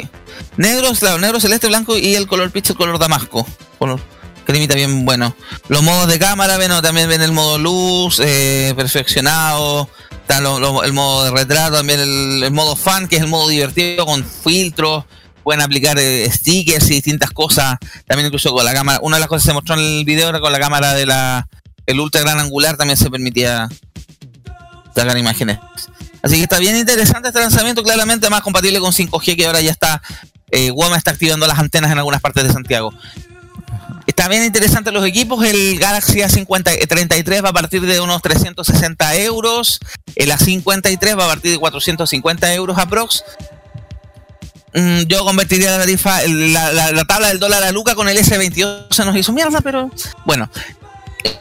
Negro, 0.58 0.92
claro, 0.92 1.16
negro, 1.16 1.40
celeste, 1.40 1.68
blanco 1.68 1.96
y 1.96 2.16
el 2.16 2.26
color 2.26 2.50
pitch, 2.50 2.68
el 2.70 2.76
color 2.76 2.98
damasco. 2.98 3.46
Color 3.78 4.11
cremita 4.44 4.74
bien 4.74 5.04
bueno. 5.04 5.34
Los 5.68 5.82
modos 5.82 6.08
de 6.08 6.18
cámara, 6.18 6.56
bueno, 6.56 6.82
también 6.82 7.08
ven 7.08 7.22
el 7.22 7.32
modo 7.32 7.58
luz, 7.58 8.20
eh, 8.22 8.72
perfeccionado. 8.76 9.88
Está 10.10 10.40
lo- 10.40 10.82
el 10.84 10.92
modo 10.92 11.24
de 11.24 11.30
retrato, 11.30 11.76
también 11.76 12.00
el, 12.00 12.50
modo 12.52 12.76
fan, 12.76 13.08
que 13.08 13.16
es 13.16 13.22
el 13.22 13.28
modo 13.28 13.48
divertido 13.48 14.06
con 14.06 14.24
filtros. 14.24 15.04
Pueden 15.42 15.60
aplicar 15.60 15.98
eh, 15.98 16.30
stickers 16.30 16.88
y 16.90 16.94
distintas 16.94 17.30
cosas. 17.30 17.76
También 18.06 18.26
incluso 18.26 18.52
con 18.52 18.64
la 18.64 18.72
cámara. 18.72 19.00
Una 19.02 19.16
de 19.16 19.20
las 19.20 19.28
cosas 19.28 19.44
que 19.44 19.50
se 19.50 19.54
mostró 19.54 19.74
en 19.74 19.80
el 19.80 20.04
video 20.04 20.28
era 20.28 20.40
con 20.40 20.52
la 20.52 20.60
cámara 20.60 20.94
de 20.94 21.06
la 21.06 21.48
el 21.86 21.98
ultra 22.00 22.20
gran 22.20 22.38
angular 22.38 22.76
también 22.76 22.96
se 22.96 23.10
permitía 23.10 23.68
sacar 24.94 25.16
imágenes. 25.18 25.58
Así 26.22 26.36
que 26.36 26.42
está 26.42 26.58
bien 26.58 26.76
interesante 26.76 27.28
este 27.28 27.40
lanzamiento, 27.40 27.82
claramente 27.82 28.30
más 28.30 28.42
compatible 28.42 28.78
con 28.78 28.92
5G 28.92 29.36
que 29.36 29.46
ahora 29.46 29.60
ya 29.60 29.72
está, 29.72 30.00
eh, 30.52 30.72
está 30.96 31.10
activando 31.10 31.46
las 31.46 31.58
antenas 31.58 31.90
en 31.90 31.98
algunas 31.98 32.20
partes 32.20 32.44
de 32.44 32.52
Santiago. 32.52 32.92
Bien 34.28 34.44
interesante 34.44 34.92
los 34.92 35.04
equipos, 35.04 35.44
el 35.44 35.78
Galaxy 35.78 36.20
A50 36.20 36.86
33 36.88 37.44
va 37.44 37.48
a 37.50 37.52
partir 37.52 37.82
de 37.82 38.00
unos 38.00 38.22
360 38.22 39.16
euros, 39.16 39.78
el 40.16 40.30
A53 40.30 41.18
va 41.18 41.24
a 41.24 41.28
partir 41.28 41.50
de 41.52 41.58
450 41.58 42.54
euros 42.54 42.78
aprox. 42.78 43.24
Mm, 44.74 45.02
yo 45.02 45.24
convertiría 45.24 45.72
la 45.72 45.78
tarifa, 45.78 46.22
la, 46.26 46.72
la- 46.72 46.92
la 46.92 47.04
tabla 47.04 47.28
del 47.28 47.38
dólar 47.40 47.62
a 47.62 47.72
Luca 47.72 47.94
con 47.94 48.08
el 48.08 48.16
S22 48.16 48.86
se 48.90 49.04
nos 49.04 49.14
hizo 49.16 49.32
mierda, 49.32 49.60
pero 49.60 49.90
bueno, 50.24 50.48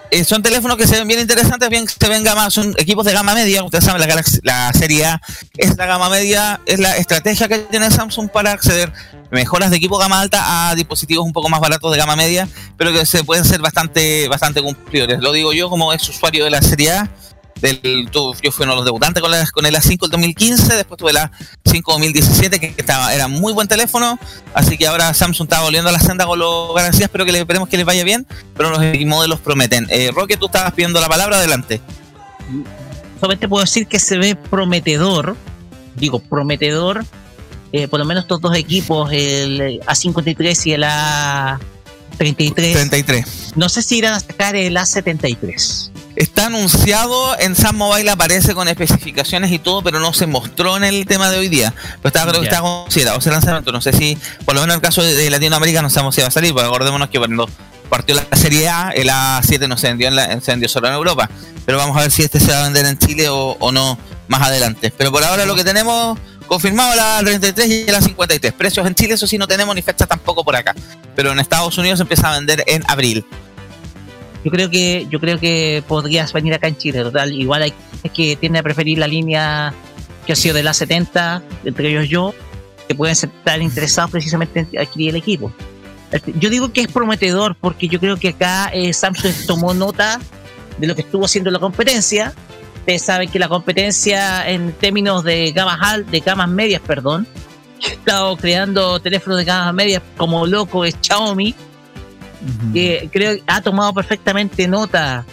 eh, 0.09 0.25
son 0.25 0.41
teléfonos 0.43 0.75
que 0.75 0.85
se 0.85 0.97
ven 0.97 1.07
bien 1.07 1.21
interesantes, 1.21 1.69
bien 1.69 1.87
se 1.87 2.09
ven 2.09 2.23
gama, 2.25 2.49
son 2.49 2.73
equipos 2.77 3.05
de 3.05 3.13
gama 3.13 3.33
media. 3.33 3.63
Ustedes 3.63 3.85
saben, 3.85 4.01
la, 4.05 4.21
la 4.43 4.73
serie 4.73 5.05
A 5.05 5.21
es 5.55 5.77
la 5.77 5.85
gama 5.85 6.09
media, 6.09 6.59
es 6.65 6.79
la 6.79 6.97
estrategia 6.97 7.47
que 7.47 7.59
tiene 7.59 7.89
Samsung 7.89 8.29
para 8.29 8.51
acceder 8.51 8.91
mejoras 9.31 9.71
de 9.71 9.77
equipo 9.77 9.97
gama 9.97 10.19
alta 10.21 10.69
a 10.69 10.75
dispositivos 10.75 11.25
un 11.25 11.33
poco 11.33 11.49
más 11.49 11.59
baratos 11.61 11.91
de 11.91 11.97
gama 11.97 12.15
media, 12.15 12.47
pero 12.77 12.91
que 12.91 13.05
se 13.05 13.23
pueden 13.23 13.45
ser 13.45 13.61
bastante, 13.61 14.27
bastante 14.27 14.61
cumplidores. 14.61 15.19
Lo 15.21 15.31
digo 15.31 15.53
yo 15.53 15.69
como 15.69 15.93
ex 15.93 16.07
usuario 16.09 16.43
de 16.45 16.51
la 16.51 16.61
serie 16.61 16.91
A. 16.91 17.09
Del, 17.61 18.09
yo 18.11 18.33
fui 18.33 18.63
uno 18.63 18.71
de 18.71 18.77
los 18.77 18.85
debutantes 18.85 19.21
con, 19.21 19.29
la- 19.29 19.45
con 19.53 19.67
el 19.67 19.75
A5 19.75 20.05
el 20.05 20.09
2015, 20.09 20.75
después 20.77 20.97
tuve 20.97 21.13
la 21.13 21.31
5 21.63 21.91
2017 21.91 22.59
que 22.59 22.73
estaba, 22.75 23.13
era 23.13 23.27
muy 23.27 23.53
buen 23.53 23.67
teléfono, 23.67 24.17
así 24.55 24.79
que 24.79 24.87
ahora 24.87 25.13
Samsung 25.13 25.45
está 25.45 25.61
volviendo 25.61 25.89
a 25.89 25.91
la 25.91 25.99
senda 25.99 26.25
con 26.25 26.39
los 26.39 26.73
garantías, 26.73 27.03
espero 27.03 27.23
que 27.23 27.31
le, 27.31 27.39
esperemos 27.41 27.69
que 27.69 27.77
les 27.77 27.85
vaya 27.85 28.03
bien, 28.03 28.25
pero 28.57 28.71
los 28.71 28.79
modelos 29.05 29.39
prometen. 29.41 29.85
Eh, 29.91 30.09
Roque, 30.11 30.37
tú 30.37 30.47
estabas 30.47 30.71
pidiendo 30.73 30.99
la 30.99 31.07
palabra, 31.07 31.37
adelante. 31.37 31.81
solamente 33.19 33.47
puedo 33.47 33.63
decir 33.63 33.85
que 33.85 33.99
se 33.99 34.17
ve 34.17 34.35
prometedor, 34.35 35.35
digo 35.95 36.19
prometedor, 36.19 37.05
eh, 37.73 37.87
por 37.87 37.99
lo 37.99 38.05
menos 38.05 38.23
estos 38.23 38.41
dos 38.41 38.55
equipos, 38.55 39.09
el 39.11 39.79
A53 39.85 40.65
y 40.65 40.73
el 40.73 40.83
A33. 40.83 42.73
33. 42.73 43.53
No 43.55 43.69
sé 43.69 43.81
si 43.81 43.97
irán 43.97 44.13
a 44.13 44.19
sacar 44.19 44.55
el 44.55 44.75
A73. 44.77 45.89
Está 46.15 46.47
anunciado 46.47 47.39
en 47.39 47.55
Sam 47.55 47.77
Mobile, 47.77 48.09
aparece 48.11 48.53
con 48.53 48.67
especificaciones 48.67 49.51
y 49.51 49.59
todo, 49.59 49.81
pero 49.81 49.99
no 49.99 50.13
se 50.13 50.27
mostró 50.27 50.75
en 50.75 50.83
el 50.83 51.05
tema 51.05 51.29
de 51.31 51.37
hoy 51.39 51.47
día. 51.47 51.73
Pero 52.01 52.07
está, 52.07 52.21
creo 52.27 52.41
que 52.41 52.47
Ya. 52.47 52.57
está 52.57 52.61
considerado 52.61 53.19
ese 53.19 53.31
lanzamiento. 53.31 53.71
No 53.71 53.79
sé 53.81 53.93
si, 53.93 54.17
por 54.45 54.53
lo 54.53 54.61
menos 54.61 54.75
en 54.75 54.77
el 54.79 54.81
caso 54.81 55.01
de, 55.01 55.15
de 55.15 55.29
Latinoamérica, 55.29 55.81
no 55.81 55.89
sabemos 55.89 56.13
si 56.15 56.21
va 56.21 56.27
a 56.27 56.31
salir, 56.31 56.51
porque 56.53 56.67
acordémonos 56.67 57.09
que 57.09 57.17
cuando 57.17 57.49
partió 57.89 58.13
la 58.15 58.25
serie 58.37 58.67
A, 58.69 58.91
el 58.91 59.07
A7 59.09 59.67
no 59.69 59.77
se 59.77 59.87
vendió, 59.87 60.09
en 60.09 60.15
la- 60.17 60.39
se 60.41 60.51
vendió 60.51 60.67
solo 60.67 60.89
en 60.89 60.93
Europa. 60.95 61.29
Pero 61.65 61.77
vamos 61.77 61.95
a 61.97 62.01
ver 62.01 62.11
si 62.11 62.23
este 62.23 62.39
se 62.41 62.51
va 62.51 62.59
a 62.59 62.63
vender 62.63 62.85
en 62.85 62.97
Chile 62.97 63.29
o, 63.29 63.55
o 63.59 63.71
no 63.71 63.97
más 64.27 64.41
adelante. 64.41 64.93
Pero 64.97 65.11
por 65.11 65.23
ahora 65.23 65.45
lo 65.45 65.55
que 65.55 65.63
tenemos 65.63 66.19
confirmado 66.51 66.93
la 66.97 67.19
33 67.23 67.65
y 67.69 67.85
la 67.85 68.01
53. 68.01 68.51
Precios 68.51 68.85
en 68.85 68.93
Chile, 68.93 69.13
eso 69.13 69.25
sí, 69.25 69.37
no 69.37 69.47
tenemos 69.47 69.73
ni 69.73 69.81
fecha 69.81 70.05
tampoco 70.05 70.43
por 70.43 70.53
acá. 70.53 70.75
Pero 71.15 71.31
en 71.31 71.39
Estados 71.39 71.77
Unidos 71.77 72.01
empieza 72.01 72.29
a 72.29 72.37
vender 72.37 72.61
en 72.67 72.83
abril. 72.89 73.25
Yo 74.43 74.51
creo 74.51 74.69
que 74.69 75.07
yo 75.09 75.21
creo 75.21 75.39
que 75.39 75.81
podrías 75.87 76.33
venir 76.33 76.53
acá 76.53 76.67
en 76.67 76.75
Chile, 76.75 77.03
total. 77.03 77.31
Igual 77.31 77.61
hay 77.61 77.73
es 78.03 78.11
que 78.11 78.35
tienden 78.35 78.59
a 78.59 78.63
preferir 78.63 78.97
la 78.97 79.07
línea 79.07 79.73
que 80.25 80.33
ha 80.33 80.35
sido 80.35 80.53
de 80.53 80.63
la 80.63 80.73
70, 80.73 81.41
entre 81.63 81.89
ellos 81.89 82.09
yo, 82.09 82.33
que 82.85 82.95
pueden 82.95 83.13
estar 83.13 83.61
interesados 83.61 84.11
precisamente 84.11 84.67
en 84.73 84.77
adquirir 84.77 85.11
el 85.11 85.15
equipo. 85.15 85.53
Yo 86.35 86.49
digo 86.49 86.73
que 86.73 86.81
es 86.81 86.89
prometedor 86.89 87.55
porque 87.55 87.87
yo 87.87 87.97
creo 87.97 88.17
que 88.17 88.27
acá 88.27 88.69
eh, 88.73 88.91
Samsung 88.91 89.33
tomó 89.47 89.73
nota 89.73 90.19
de 90.77 90.87
lo 90.87 90.95
que 90.95 91.03
estuvo 91.03 91.23
haciendo 91.23 91.49
la 91.49 91.59
competencia. 91.59 92.33
Ustedes 92.81 93.01
saben 93.03 93.29
que 93.29 93.39
la 93.39 93.47
competencia 93.47 94.47
en 94.49 94.73
términos 94.73 95.23
de 95.23 95.51
gamas 95.51 95.77
al, 95.81 96.05
de 96.09 96.19
gamas 96.19 96.49
medias, 96.49 96.81
perdón, 96.85 97.27
ha 97.83 97.87
estado 97.87 98.35
creando 98.37 98.99
teléfonos 98.99 99.39
de 99.39 99.45
gamas 99.45 99.73
medias 99.73 100.01
como 100.17 100.45
loco 100.45 100.83
es 100.85 100.95
Xiaomi 101.01 101.55
que 102.73 103.07
creo 103.11 103.35
que 103.35 103.43
ha 103.45 103.61
tomado 103.61 103.93
perfectamente 103.93 104.67
nota 104.67 105.23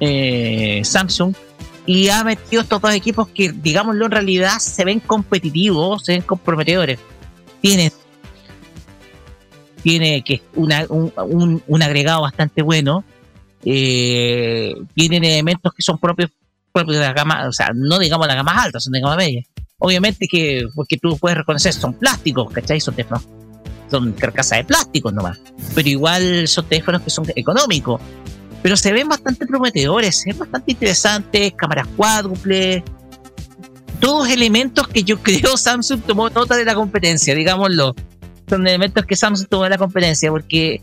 eh, 0.00 0.82
Samsung 0.84 1.34
y 1.86 2.08
ha 2.08 2.24
metido 2.24 2.62
estos 2.62 2.80
dos 2.80 2.92
equipos 2.94 3.28
que, 3.28 3.52
digámoslo, 3.52 4.06
en 4.06 4.10
realidad 4.12 4.58
se 4.58 4.84
ven 4.84 4.98
competitivos, 5.00 6.04
se 6.04 6.12
ven 6.12 6.22
comprometedores. 6.22 6.98
Tiene, 7.60 7.92
tiene 9.82 10.22
que 10.22 10.42
una, 10.54 10.84
un, 10.88 11.12
un- 11.16 11.62
un 11.66 11.82
agregado 11.82 12.22
bastante 12.22 12.62
bueno. 12.62 13.04
eh, 13.64 14.74
tienen 14.94 15.22
elementos 15.24 15.72
que 15.74 15.82
son 15.82 15.98
propios, 15.98 16.30
propios 16.72 16.98
la 16.98 17.12
gama, 17.12 17.46
o 17.48 17.52
sea, 17.52 17.70
no 17.74 17.98
digamos 17.98 18.26
la 18.26 18.34
gama 18.34 18.62
alta, 18.62 18.80
son 18.80 18.92
de 18.92 19.00
gama 19.00 19.16
media. 19.16 19.42
Obviamente 19.78 20.26
que, 20.30 20.66
porque 20.74 20.96
tú 20.96 21.16
puedes 21.18 21.38
reconocer, 21.38 21.72
son 21.72 21.94
plásticos, 21.94 22.52
¿cachai? 22.52 22.80
Son 22.80 22.94
teléfonos, 22.94 23.26
son 23.90 24.12
carcasas 24.12 24.58
de 24.58 24.64
plásticos 24.64 25.12
nomás 25.12 25.40
pero 25.74 25.88
igual 25.88 26.48
son 26.48 26.66
teléfonos 26.66 27.02
que 27.02 27.10
son 27.10 27.24
económicos. 27.34 28.00
Pero 28.62 28.76
se 28.76 28.92
ven 28.92 29.08
bastante 29.08 29.46
prometedores, 29.46 30.22
ven 30.24 30.38
bastante 30.38 30.72
interesantes, 30.72 31.52
cámaras 31.56 31.88
cuádruples, 31.96 32.82
todos 34.00 34.28
elementos 34.28 34.86
que 34.88 35.02
yo 35.02 35.18
creo 35.22 35.56
Samsung 35.56 36.02
tomó 36.02 36.28
nota 36.30 36.56
de 36.56 36.64
la 36.64 36.74
competencia, 36.74 37.34
digámoslo. 37.34 37.94
Son 38.48 38.66
elementos 38.66 39.04
que 39.06 39.16
Samsung 39.16 39.48
tomó 39.48 39.64
de 39.64 39.70
la 39.70 39.78
competencia, 39.78 40.30
porque 40.30 40.82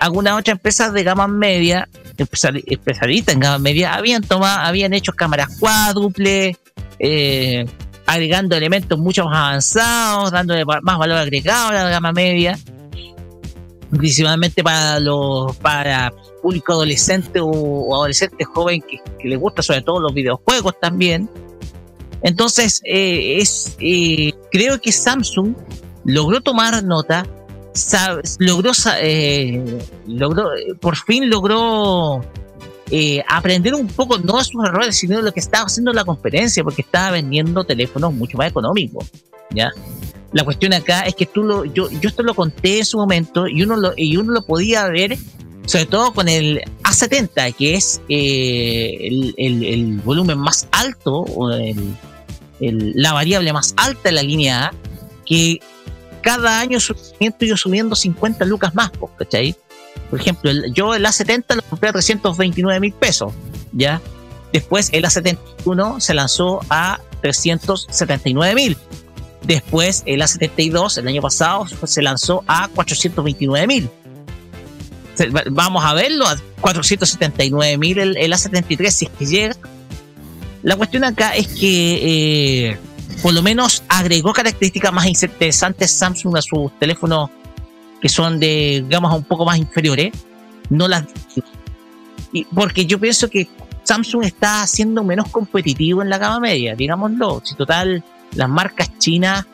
algunas 0.00 0.38
otras 0.38 0.56
empresas 0.56 0.92
de 0.92 1.04
gama 1.04 1.28
media, 1.28 1.88
especiali- 2.16 2.64
especialistas 2.66 3.34
en 3.34 3.40
gama 3.40 3.58
media, 3.58 3.94
habían 3.94 4.22
tomado, 4.22 4.66
habían 4.66 4.92
hecho 4.94 5.12
cámaras 5.12 5.56
cuádruples, 5.58 6.56
eh, 6.98 7.66
agregando 8.06 8.56
elementos 8.56 8.98
mucho 8.98 9.26
más 9.26 9.36
avanzados, 9.36 10.32
dándole 10.32 10.64
más 10.64 10.98
valor 10.98 11.18
agregado 11.18 11.68
a 11.68 11.72
la 11.72 11.88
gama 11.90 12.12
media 12.12 12.58
principalmente 13.90 14.62
para 14.62 15.00
los 15.00 15.56
para 15.56 16.12
público 16.42 16.72
adolescente 16.72 17.40
o, 17.42 17.94
adolescente 17.94 18.44
joven 18.44 18.80
que, 18.82 18.98
que 19.18 19.28
le 19.28 19.36
gusta 19.36 19.62
sobre 19.62 19.82
todo 19.82 20.00
los 20.00 20.14
videojuegos 20.14 20.74
también. 20.80 21.28
Entonces 22.22 22.80
eh, 22.84 23.38
es 23.38 23.76
eh, 23.80 24.32
creo 24.52 24.80
que 24.80 24.92
Samsung 24.92 25.54
logró 26.04 26.40
tomar 26.40 26.82
nota 26.84 27.26
logró 28.38 28.72
eh, 29.00 29.78
logró 30.06 30.50
por 30.80 30.96
fin 30.96 31.30
logró 31.30 32.20
eh, 32.90 33.22
aprender 33.28 33.74
un 33.74 33.86
poco 33.86 34.18
no 34.18 34.38
de 34.38 34.44
sus 34.44 34.64
errores 34.64 34.96
sino 34.96 35.16
de 35.16 35.22
lo 35.22 35.32
que 35.32 35.40
estaba 35.40 35.66
haciendo 35.66 35.92
la 35.92 36.04
competencia 36.04 36.64
porque 36.64 36.82
estaba 36.82 37.12
vendiendo 37.12 37.64
teléfonos 37.64 38.12
mucho 38.12 38.36
más 38.36 38.48
económicos 38.50 39.06
ya 39.50 39.70
la 40.32 40.44
cuestión 40.44 40.72
acá 40.72 41.00
es 41.02 41.14
que 41.14 41.26
tú 41.26 41.42
lo, 41.42 41.64
yo, 41.64 41.90
yo 41.90 42.08
esto 42.08 42.22
lo 42.22 42.34
conté 42.34 42.78
en 42.78 42.84
su 42.84 42.98
momento 42.98 43.48
y 43.48 43.62
uno 43.62 43.76
lo, 43.76 43.92
y 43.96 44.16
uno 44.16 44.32
lo 44.32 44.42
podía 44.42 44.86
ver, 44.86 45.16
sobre 45.66 45.86
todo 45.86 46.12
con 46.12 46.28
el 46.28 46.60
A70, 46.84 47.52
que 47.56 47.74
es 47.74 48.00
eh, 48.08 49.08
el, 49.36 50.00
volumen 50.04 50.38
más 50.38 50.68
alto, 50.70 51.12
o 51.14 51.50
el- 51.50 51.96
la 52.60 53.12
variable 53.12 53.52
más 53.52 53.74
alta 53.76 54.00
de 54.04 54.12
la 54.12 54.22
línea 54.22 54.66
A, 54.66 54.72
que 55.26 55.58
cada 56.20 56.60
año 56.60 56.78
su 56.80 56.92
rendimiento 56.94 57.44
iba 57.44 57.56
subiendo 57.56 57.96
50 57.96 58.44
lucas 58.44 58.74
más, 58.74 58.90
¿cachai? 59.18 59.56
Por 60.08 60.20
ejemplo, 60.20 60.50
el- 60.50 60.72
yo 60.74 60.94
el 60.94 61.04
A70 61.04 61.56
lo 61.56 61.62
compré 61.62 61.88
a 61.90 61.92
329 61.92 62.80
mil 62.80 62.92
pesos, 62.92 63.32
¿ya? 63.72 64.00
Después 64.52 64.88
el 64.92 65.04
A71 65.04 66.00
se 66.00 66.14
lanzó 66.14 66.60
a 66.70 67.00
379 67.22 68.54
mil. 68.54 68.76
Después 69.42 70.02
el 70.06 70.20
A72 70.20 70.98
el 70.98 71.08
año 71.08 71.22
pasado 71.22 71.66
se 71.84 72.02
lanzó 72.02 72.42
a 72.46 72.68
429 72.68 73.66
mil. 73.66 73.88
vamos 75.50 75.84
a 75.84 75.92
verlo 75.94 76.26
a 76.26 76.36
479 76.60 77.76
mil 77.78 77.98
el, 77.98 78.16
el 78.16 78.32
A73 78.32 78.90
si 78.90 79.04
es 79.06 79.10
que 79.18 79.26
llega. 79.26 79.56
La 80.62 80.76
cuestión 80.76 81.04
acá 81.04 81.34
es 81.36 81.48
que 81.48 82.68
eh, 82.72 82.78
por 83.22 83.32
lo 83.34 83.42
menos 83.42 83.82
agregó 83.88 84.32
características 84.32 84.92
más 84.92 85.06
interesantes 85.06 85.90
Samsung 85.90 86.36
a 86.36 86.42
sus 86.42 86.70
teléfonos 86.78 87.30
que 88.00 88.08
son 88.08 88.40
de 88.40 88.82
digamos 88.86 89.14
un 89.14 89.24
poco 89.24 89.44
más 89.44 89.58
inferiores. 89.58 90.12
No 90.70 90.88
las 90.88 91.04
y 92.32 92.44
porque 92.44 92.86
yo 92.86 92.98
pienso 93.00 93.28
que 93.28 93.48
Samsung 93.84 94.24
está 94.24 94.66
siendo 94.66 95.02
menos 95.02 95.28
competitivo 95.28 96.00
en 96.02 96.08
la 96.10 96.18
gama 96.18 96.38
media, 96.40 96.74
digámoslo. 96.76 97.42
Si 97.44 97.54
total 97.56 98.04
las 98.36 98.48
marcas 98.48 98.90
chinas 98.98 99.44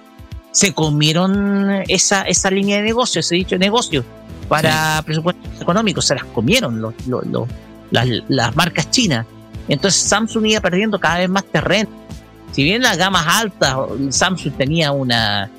se 0.52 0.72
comieron 0.74 1.82
esa, 1.88 2.22
esa 2.22 2.50
línea 2.50 2.76
de 2.78 2.82
negocio, 2.82 3.20
ese 3.20 3.34
dicho 3.34 3.56
negocio 3.56 4.04
para 4.48 5.02
presupuestos 5.04 5.60
económicos, 5.60 6.06
se 6.06 6.14
las 6.14 6.24
comieron 6.24 6.80
los, 6.80 6.94
los- 7.06 7.26
los- 7.26 7.48
las, 7.90 8.06
las 8.28 8.54
marcas 8.56 8.90
chinas. 8.90 9.26
Entonces 9.68 10.00
Samsung 10.02 10.46
iba 10.46 10.60
perdiendo 10.60 10.98
cada 11.00 11.18
vez 11.18 11.28
más 11.28 11.44
terreno. 11.44 11.88
Si 12.56 12.64
bien 12.64 12.80
las 12.80 12.96
gamas 12.96 13.26
altas, 13.28 13.76
Samsung 14.08 14.54
tenía 14.56 14.90
una, 14.90 15.50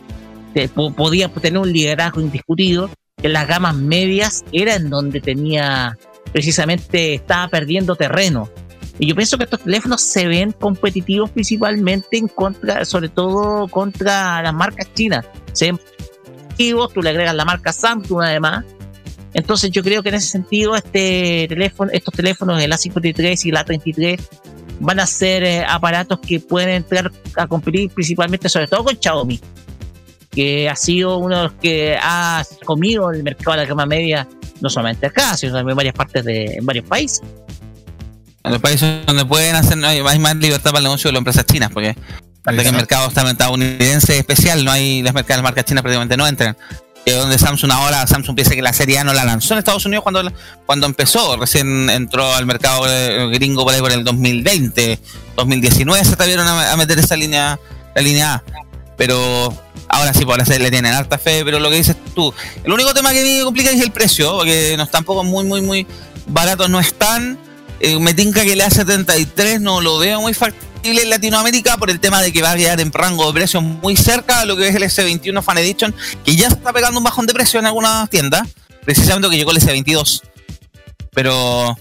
te- 0.56 0.68
po- 0.68 0.92
podía 0.92 1.30
tener 1.30 1.60
un 1.62 1.72
liderazgo 1.72 2.22
indiscutido, 2.22 2.90
en 3.22 3.34
las 3.34 3.48
gamas 3.48 3.76
medias 3.76 4.44
era 4.52 4.74
en 4.74 4.90
donde 4.90 5.22
tenía, 5.22 5.96
precisamente 6.34 7.14
estaba 7.14 7.50
perdiendo 7.50 7.96
terreno. 7.96 8.50
Y 8.98 9.06
yo 9.06 9.16
pienso 9.16 9.38
que 9.38 9.44
estos 9.44 9.60
teléfonos 9.60 10.02
se 10.02 10.26
ven 10.26 10.54
competitivos 10.54 11.30
principalmente 11.30 12.18
en 12.18 12.28
contra, 12.30 12.84
sobre 12.84 13.10
todo 13.10 13.68
contra 13.68 14.42
las 14.42 14.54
marcas 14.56 14.92
chinas. 14.96 15.24
Se 15.54 15.66
ven 15.66 15.80
competitivos, 16.26 16.94
tú 16.94 17.04
le 17.04 17.12
agregas 17.12 17.36
la 17.36 17.46
marca 17.46 17.72
Samsung 17.72 18.24
además. 18.24 18.66
Entonces 19.36 19.70
yo 19.70 19.84
creo 19.84 20.02
que 20.02 20.10
en 20.10 20.16
ese 20.16 20.30
sentido 20.30 20.76
este 20.76 21.46
teléfono, 21.48 21.92
estos 21.94 22.12
teléfonos, 22.16 22.60
el 22.60 22.72
A53 22.72 23.46
y 23.46 23.50
el 23.50 23.56
A33, 23.56 24.20
van 24.80 25.00
a 25.00 25.06
ser 25.08 25.44
eh, 25.44 25.66
aparatos 25.68 26.20
que 26.20 26.40
pueden 26.40 26.70
entrar 26.70 27.12
a 27.36 27.48
competir 27.48 27.90
principalmente, 27.92 28.50
sobre 28.50 28.68
todo 28.68 28.84
con 28.84 28.98
Xiaomi, 29.02 29.40
que 30.32 30.70
ha 30.70 30.76
sido 30.76 31.18
uno 31.18 31.38
de 31.38 31.44
los 31.44 31.54
que 31.54 31.98
ha 32.02 32.44
comido 32.66 33.12
el 33.12 33.24
mercado 33.24 33.52
de 33.52 33.58
la 33.64 33.66
gama 33.66 33.86
media, 33.86 34.28
no 34.62 34.70
solamente 34.70 35.08
acá, 35.08 35.36
sino 35.38 35.54
también 35.54 35.72
en 35.72 35.78
varias 35.78 35.96
partes 35.96 36.24
de 36.26 36.46
en 36.58 36.66
varios 36.66 36.86
países. 36.86 37.22
En 38.44 38.52
los 38.52 38.62
países 38.62 39.06
donde 39.06 39.26
pueden 39.26 39.56
hacer, 39.56 39.78
no 39.78 39.88
hay, 39.88 40.00
hay 40.00 40.20
más 40.20 40.36
libertad 40.36 40.72
para 40.72 40.80
el 40.80 40.84
negocio 40.86 41.10
de 41.10 41.14
las 41.14 41.20
empresas 41.20 41.46
chinas, 41.46 41.70
porque 41.72 41.96
que 41.96 42.62
el 42.70 42.72
mercado 42.74 43.10
está- 43.10 43.30
estadounidense 43.30 44.18
especial, 44.18 44.64
no 44.64 44.72
hay 44.72 45.02
las 45.02 45.14
las 45.14 45.44
marcas 45.44 45.66
chinas 45.66 45.82
prácticamente 45.82 46.16
no 46.16 46.26
entran. 46.28 46.56
Donde 47.16 47.38
Samsung 47.38 47.72
ahora, 47.72 48.06
Samsung 48.06 48.36
piensa 48.36 48.54
que 48.54 48.62
la 48.62 48.74
serie 48.74 49.00
A 49.00 49.04
no 49.04 49.14
la 49.14 49.24
lanzó 49.24 49.54
en 49.54 49.60
Estados 49.60 49.86
Unidos 49.86 50.04
cuando, 50.04 50.22
cuando 50.66 50.88
empezó, 50.88 51.38
recién 51.38 51.90
entró 51.90 52.34
al 52.34 52.46
mercado 52.46 52.84
eh, 52.88 53.30
gringo 53.32 53.64
por 53.64 53.74
ahí 53.74 53.80
por 53.80 53.92
el 53.92 54.04
2020, 54.04 55.00
2019 55.38 56.04
se 56.04 56.14
atrevieron 56.14 56.46
a, 56.46 56.74
a 56.74 56.78
meter 56.78 57.00
esa 57.00 57.16
línea, 57.16 57.60
la 57.96 58.02
línea 58.02 58.34
A. 58.36 58.44
Pero 58.98 59.54
ahora 59.88 60.14
sí, 60.14 60.26
por 60.26 60.42
hacer 60.42 60.60
le 60.60 60.70
tienen 60.70 60.94
harta 60.94 61.18
fe, 61.18 61.44
pero 61.46 61.60
lo 61.60 61.70
que 61.70 61.78
dices 61.78 61.96
tú, 62.14 62.34
el 62.64 62.72
único 62.72 62.94
tema 62.94 63.14
que 63.14 63.24
me 63.24 63.44
complica 63.44 63.70
es 63.70 63.82
el 63.82 63.92
precio, 63.92 64.38
porque 64.38 64.76
no 64.78 64.86
tampoco 64.88 65.24
muy, 65.24 65.46
muy, 65.46 65.62
muy 65.62 65.88
baratos, 66.28 66.70
no 66.70 66.80
están. 66.80 67.38
Eh, 67.80 68.00
me 68.00 68.14
tinca 68.14 68.42
que 68.44 68.54
el 68.54 68.62
A73 68.62 69.60
no 69.60 69.82
lo 69.82 70.00
veo 70.00 70.20
muy 70.20 70.34
factible 70.34 70.68
en 70.96 71.10
Latinoamérica 71.10 71.78
por 71.78 71.90
el 71.90 72.00
tema 72.00 72.22
de 72.22 72.32
que 72.32 72.42
va 72.42 72.52
a 72.52 72.56
quedar 72.56 72.80
en 72.80 72.92
rango 72.92 73.28
de 73.28 73.34
precios 73.34 73.62
muy 73.62 73.96
cerca 73.98 74.42
de 74.42 74.46
lo 74.46 74.56
que 74.56 74.68
es 74.68 74.76
el 74.76 74.84
S21 74.84 75.44
Fan 75.44 75.58
Edition, 75.58 75.94
que 76.24 76.36
ya 76.36 76.48
está 76.48 76.72
pegando 76.72 77.00
un 77.00 77.04
bajón 77.04 77.26
de 77.26 77.34
precio 77.34 77.60
en 77.60 77.66
algunas 77.66 78.10
tiendas, 78.10 78.48
precisamente 78.86 79.30
que 79.30 79.38
llegó 79.38 79.52
el 79.52 79.60
S22. 79.60 80.22
Pero 81.14 81.78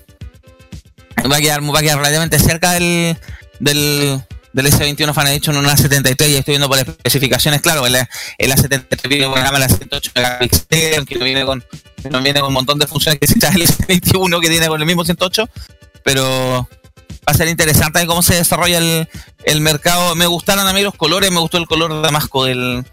va 1.30 1.36
a 1.36 1.40
quedar, 1.40 1.62
va 1.62 1.78
a 1.78 1.82
quedar 1.82 1.98
relativamente 1.98 2.38
cerca 2.38 2.72
del, 2.72 3.16
del, 3.61 4.22
del 4.52 4.66
S21 4.66 5.14
Fan 5.14 5.28
Edition, 5.28 5.57
una 5.57 5.76
A73, 5.76 6.28
y 6.28 6.36
estoy 6.36 6.52
viendo 6.52 6.68
por 6.68 6.78
especificaciones, 6.78 7.61
claro, 7.61 7.86
el, 7.86 7.94
el 7.94 8.52
A73 8.52 9.09
viene 9.09 9.26
con 9.26 9.34
cámara 9.34 9.68
108 9.68 10.11
megapíxeles, 10.14 11.04
que 11.07 11.14
no 11.16 11.24
viene 11.24 11.44
con, 11.44 11.64
no 12.11 12.22
viene 12.22 12.40
con 12.40 12.48
un 12.48 12.54
montón 12.54 12.78
de 12.78 12.86
funciones 12.86 13.20
que 13.20 13.26
se 13.26 13.38
trae 13.38 13.54
el 13.54 13.62
S21 13.62 14.40
que 14.40 14.48
tiene 14.48 14.68
con 14.68 14.80
el 14.80 14.86
mismo 14.86 15.04
108, 15.04 15.48
pero 16.02 16.68
va 17.28 17.32
a 17.32 17.34
ser 17.34 17.48
interesante 17.48 18.04
cómo 18.07 18.22
se 18.22 18.34
desarrolla 18.34 18.78
el, 18.78 19.09
el 19.44 19.61
mercado. 19.61 20.14
Me 20.14 20.26
gustaron 20.26 20.66
a 20.66 20.72
mí 20.72 20.82
los 20.82 20.94
colores, 20.94 21.30
me 21.30 21.40
gustó 21.40 21.59
el 21.59 21.66
color 21.66 22.02
damasco 22.02 22.44
del, 22.44 22.84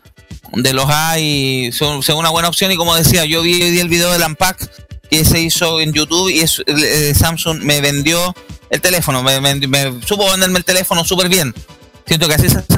de 0.53 0.73
los 0.73 0.85
A 0.89 1.19
y 1.19 1.71
son, 1.71 2.03
son 2.03 2.17
una 2.17 2.29
buena 2.29 2.47
opción. 2.49 2.71
Y 2.71 2.75
como 2.77 2.95
decía, 2.95 3.25
yo 3.25 3.41
vi, 3.41 3.71
vi 3.71 3.79
el 3.79 3.89
video 3.89 4.11
del 4.11 4.23
Unpack 4.23 4.69
que 5.09 5.23
se 5.25 5.39
hizo 5.39 5.79
en 5.79 5.93
YouTube 5.93 6.29
y 6.29 6.39
es, 6.39 6.61
eh, 6.65 7.13
Samsung 7.15 7.59
me 7.61 7.81
vendió 7.81 8.33
el 8.71 8.81
teléfono, 8.81 9.21
me, 9.21 9.39
me- 9.39 9.55
me 9.67 10.01
supo 10.07 10.29
venderme 10.31 10.57
el 10.57 10.65
teléfono 10.65 11.03
súper 11.05 11.29
bien. 11.29 11.53
Siento 12.07 12.27
que 12.27 12.33
así 12.33 12.49
se 12.49 12.57
hace 12.57 12.77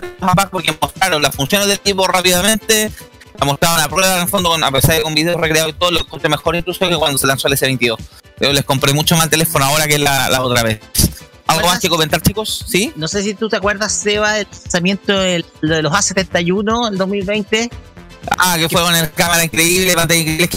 porque 0.52 0.76
mostraron 0.82 1.22
las 1.22 1.34
funciones 1.36 1.68
del 1.68 1.80
tipo 1.80 2.06
rápidamente. 2.08 2.92
La 3.40 3.46
mostraron 3.46 3.80
a 3.80 3.90
prueba 3.90 4.16
en 4.16 4.22
el 4.24 4.28
fondo, 4.28 4.50
con, 4.50 4.64
a 4.64 4.72
pesar 4.72 4.96
de 4.96 5.02
con 5.02 5.14
video 5.14 5.38
recreado 5.38 5.70
y 5.70 5.74
todo, 5.74 5.92
lo 5.92 6.00
encontré 6.00 6.30
mejor 6.30 6.56
incluso 6.56 6.88
que 6.88 6.96
cuando 6.96 7.18
se 7.18 7.28
lanzó 7.28 7.48
el 7.48 7.54
S22. 7.56 7.98
Pero 8.38 8.54
les 8.54 8.64
compré 8.64 8.94
mucho 8.94 9.16
más 9.16 9.26
el 9.26 9.32
teléfono 9.32 9.66
ahora 9.66 9.88
que 9.88 9.98
la, 9.98 10.30
la 10.30 10.42
otra 10.42 10.64
vez. 10.64 10.80
¿Algo 11.48 11.68
más 11.68 11.80
que 11.80 11.90
comentar, 11.90 12.22
chicos? 12.22 12.66
¿Sí? 12.68 12.92
No 12.96 13.08
sé 13.08 13.22
si 13.24 13.34
tú 13.34 13.50
te 13.50 13.58
acuerdas, 13.58 13.94
Seba, 13.94 14.34
del 14.34 14.48
lanzamiento 14.52 15.18
de 15.18 15.44
los 15.62 15.94
A71 15.94 16.88
en 16.90 16.98
2020. 16.98 17.70
Ah, 18.38 18.56
que 18.58 18.68
fue 18.68 18.82
con 18.82 18.96
el 18.96 19.12
cámara 19.12 19.44
increíble, 19.44 19.94
pantalla 19.94 20.20
increíble. 20.20 20.50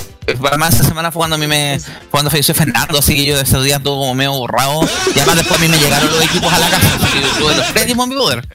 Además, 0.48 0.74
esa 0.74 0.84
semana 0.84 1.10
fue 1.10 1.20
cuando 1.20 1.36
a 1.36 1.38
mí 1.38 1.46
me. 1.46 1.78
Cuando 2.10 2.30
falleció 2.30 2.54
Fernando, 2.54 2.98
así 2.98 3.14
que 3.14 3.24
yo 3.24 3.36
de 3.36 3.42
esos 3.42 3.64
días 3.64 3.82
todo 3.82 3.98
como 3.98 4.14
medio 4.14 4.32
borrado. 4.32 4.80
Y 5.14 5.18
además, 5.18 5.36
después 5.36 5.60
a 5.60 5.62
mí 5.62 5.68
me 5.68 5.78
llegaron 5.78 6.10
los 6.10 6.24
equipos 6.24 6.52
a 6.52 6.58
la 6.58 6.70
casa, 6.70 6.88
yo 7.20 7.38
tuve 7.38 7.54
los 7.56 7.66
tres 7.72 7.90
en 7.90 8.08
mi 8.08 8.14
poder. 8.16 8.48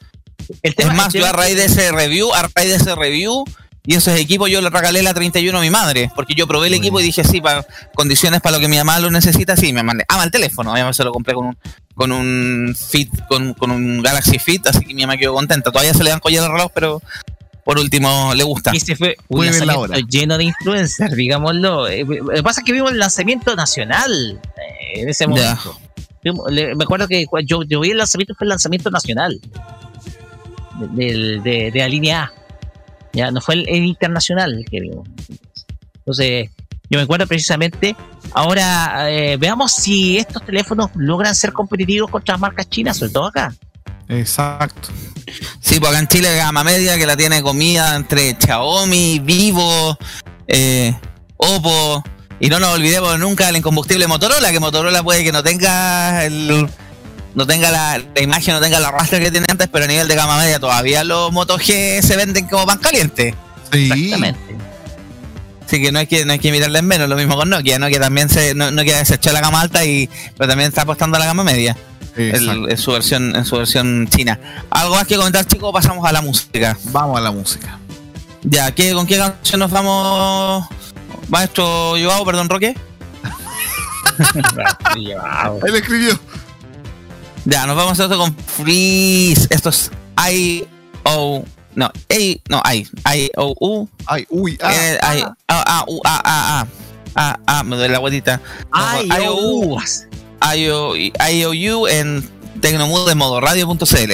El 0.62 0.76
es 0.78 0.94
más, 0.94 1.14
yo 1.14 1.26
a 1.26 1.32
raíz 1.32 1.56
de 1.56 1.66
ese 1.66 1.92
review, 1.92 2.34
a 2.34 2.50
raíz 2.54 2.70
de 2.70 2.76
ese 2.76 2.96
review 2.96 3.46
y 3.86 3.96
esos 3.96 4.18
equipos, 4.18 4.50
yo 4.50 4.62
le 4.62 4.70
regalé 4.70 5.04
la 5.04 5.14
31 5.14 5.58
a 5.58 5.62
mi 5.62 5.70
madre, 5.70 6.10
porque 6.16 6.34
yo 6.36 6.48
probé 6.48 6.68
el 6.68 6.74
equipo 6.76 7.00
y 7.00 7.04
dije, 7.04 7.24
sí, 7.24 7.42
para 7.42 7.66
condiciones 7.94 8.40
para 8.42 8.56
lo 8.58 8.62
que 8.62 8.68
mi 8.70 8.78
mamá 8.78 9.00
lo 9.00 9.12
necesita, 9.12 9.58
sí, 9.58 9.74
me 9.74 9.84
mandé. 9.84 10.06
Ah, 10.08 10.24
el 10.24 10.32
teléfono, 10.32 10.72
a 10.72 10.76
mi 10.76 10.80
mamá 10.82 10.94
se 10.94 11.04
lo 11.04 11.12
compré 11.12 11.34
con 11.34 11.48
un, 11.48 11.58
con 11.96 12.12
un 12.14 12.76
Fit, 12.78 13.10
con, 13.28 13.54
con 13.54 13.72
un 13.72 14.02
Galaxy 14.02 14.40
Fit, 14.40 14.66
así 14.68 14.86
que 14.86 14.94
mi 14.94 15.02
mamá 15.02 15.18
quedó 15.18 15.34
contenta. 15.34 15.72
Todavía 15.72 15.94
se 15.94 16.04
le 16.04 16.12
dan 16.12 16.20
collar 16.20 16.44
de 16.44 16.50
reloj, 16.50 16.72
pero 16.74 17.02
por 17.66 17.78
último 17.78 18.34
le 18.36 18.44
gusta. 18.44 18.72
Y 18.74 18.78
ese 18.78 18.96
fue 18.96 19.18
un 19.28 19.68
la 19.68 19.78
hora. 19.78 19.98
lleno 20.10 20.38
de 20.38 20.46
influencers, 20.46 21.16
digámoslo. 21.16 21.88
Eh, 21.90 22.06
Lo 22.06 22.28
que 22.30 22.44
pasa 22.44 22.62
es 22.62 22.66
que 22.66 22.72
vimos 22.74 22.92
el 22.92 23.00
lanzamiento 23.00 23.56
nacional 23.56 24.40
eh, 24.58 25.02
en 25.02 25.10
ese 25.10 25.28
momento. 25.28 25.78
Me 26.78 26.84
acuerdo 26.84 27.08
que 27.10 27.26
yo, 27.46 27.64
yo 27.64 27.82
vi 27.82 27.92
el 27.92 27.98
lanzamiento, 27.98 28.34
fue 28.36 28.46
el 28.46 28.50
lanzamiento 28.50 28.90
nacional 28.90 29.42
de, 30.80 31.06
del- 31.06 31.44
de- 31.44 31.72
de 31.72 31.80
la 31.80 31.88
línea 31.90 32.24
A. 32.24 32.34
Ya, 33.14 33.32
no 33.32 33.42
fue 33.42 33.56
el, 33.56 33.70
el 33.70 33.86
internacional 33.86 34.54
el 34.54 34.66
que 34.66 34.80
vimos. 34.80 35.08
Entonces, 35.98 36.50
yo 36.90 36.98
me 37.00 37.04
acuerdo 37.04 37.26
precisamente. 37.28 37.96
Ahora, 38.34 39.10
eh, 39.10 39.38
veamos 39.38 39.72
si 39.72 40.18
estos 40.18 40.46
teléfonos 40.46 40.92
logran 40.96 41.34
ser 41.34 41.54
competitivos 41.54 42.12
contra 42.12 42.34
las 42.34 42.42
marcas 42.42 42.70
chinas, 42.70 42.98
sobre 42.98 43.12
todo 43.12 43.28
acá. 43.28 43.54
Exacto. 44.10 44.90
Sí, 45.60 45.80
pues 45.80 45.92
acá 45.92 46.00
en 46.00 46.08
Chile 46.08 46.36
gama 46.36 46.64
media 46.64 46.98
que 46.98 47.06
la 47.06 47.16
tiene 47.16 47.42
comida 47.42 47.96
entre 47.96 48.36
Xiaomi, 48.40 49.20
Vivo, 49.20 49.98
eh, 50.48 50.94
Oppo. 51.38 52.04
Y 52.40 52.50
no 52.50 52.60
nos 52.60 52.76
olvidemos 52.76 53.18
nunca 53.20 53.48
del 53.48 53.58
incombustible 53.58 54.06
Motorola, 54.08 54.52
que 54.52 54.60
Motorola 54.60 55.02
puede 55.02 55.24
que 55.24 55.32
no 55.32 55.42
tenga 55.42 56.26
el, 56.26 56.68
no 57.36 57.48
tenga 57.48 57.72
la, 57.72 57.98
la 58.16 58.22
imagen, 58.22 58.54
no 58.54 58.62
tenga 58.62 58.80
la 58.80 58.92
rastra 58.92 59.20
que 59.20 59.32
tiene 59.32 59.48
antes, 59.50 59.68
pero 59.72 59.86
a 59.86 59.88
nivel 59.88 60.08
de 60.08 60.16
gama 60.16 60.38
media 60.38 60.60
todavía 60.60 61.04
los 61.04 61.32
Moto 61.32 61.58
G 61.58 62.02
se 62.02 62.16
venden 62.16 62.48
como 62.48 62.66
pan 62.66 62.78
caliente. 62.80 63.36
Sí. 63.72 63.86
Exactamente. 63.92 64.40
Así 65.66 65.82
que 65.82 65.92
no 65.92 66.00
hay 66.00 66.08
que, 66.08 66.26
no 66.26 66.34
hay 66.34 66.40
que 66.40 66.52
mirarle 66.52 66.80
en 66.80 66.86
menos, 66.86 67.10
lo 67.10 67.16
mismo 67.16 67.36
con 67.36 67.50
Nokia, 67.50 67.80
Nokia 67.80 68.00
también 68.00 68.30
se, 68.30 68.54
no, 68.54 68.70
Nokia 68.70 69.04
se 69.06 69.16
echó 69.16 69.32
a 69.32 69.34
la 69.34 69.42
gama 69.42 69.62
alta 69.62 69.84
y 69.86 70.10
pero 70.38 70.48
también 70.50 70.68
está 70.70 70.82
apostando 70.84 71.18
a 71.18 71.20
la 71.20 71.26
gama 71.26 71.44
media. 71.44 71.76
El- 72.16 72.70
en 72.70 72.78
su 72.78 72.92
versión, 72.92 73.36
en 73.36 73.44
su 73.44 73.58
versión 73.58 74.08
china. 74.08 74.40
¿Algo 74.70 74.94
más 74.94 75.08
que 75.08 75.16
comentar, 75.16 75.46
chicos? 75.46 75.72
Pasamos 75.74 76.06
a 76.08 76.12
la 76.12 76.22
música. 76.22 76.78
Vamos 76.86 77.18
a 77.18 77.22
la 77.22 77.32
música. 77.32 77.80
Ya, 78.44 78.70
¿qué, 78.72 78.94
¿con 78.94 79.08
qué 79.08 79.18
canción 79.18 79.62
nos 79.62 79.72
vamos, 79.72 80.68
maestro 81.30 81.96
Joao, 82.00 82.24
perdón, 82.26 82.50
Roque? 82.50 82.76
Él 84.96 85.76
escribió. 85.76 86.20
Ya, 87.46 87.66
nos 87.68 87.76
vamos 87.76 88.00
a 88.00 88.04
esto 88.04 88.18
con 88.18 88.36
Freeze. 88.36 89.48
Esto 89.50 89.70
es 89.70 89.92
I 90.32 90.66
O 91.04 91.44
no, 91.76 91.86
A 91.86 92.40
no 92.50 92.62
I 92.72 92.88
I 93.06 93.32
O 93.36 93.54
U 93.60 93.90
Ay, 94.06 94.26
uy, 94.30 94.58
ah, 94.62 94.74
eh, 94.74 95.00
I 95.02 95.22
A 95.48 95.80
A 95.80 95.86
U 95.88 96.00
A 96.06 96.22
A 96.24 96.62
A 96.62 96.68
A 97.16 97.60
A 97.60 97.64
me 97.64 97.76
duele 97.76 97.92
la 97.92 98.00
guatita. 98.00 98.40
Ay, 98.72 99.08
I 99.08 99.28
O 99.28 99.36
U 99.36 99.78
I 100.42 100.70
O 100.70 100.96
I 100.96 101.46
O 101.46 101.80
U 101.82 101.88
en 101.88 102.30
Tecnomood 102.62 103.08
de 103.10 103.16
modo 103.16 103.42
radio.cl. 103.42 104.14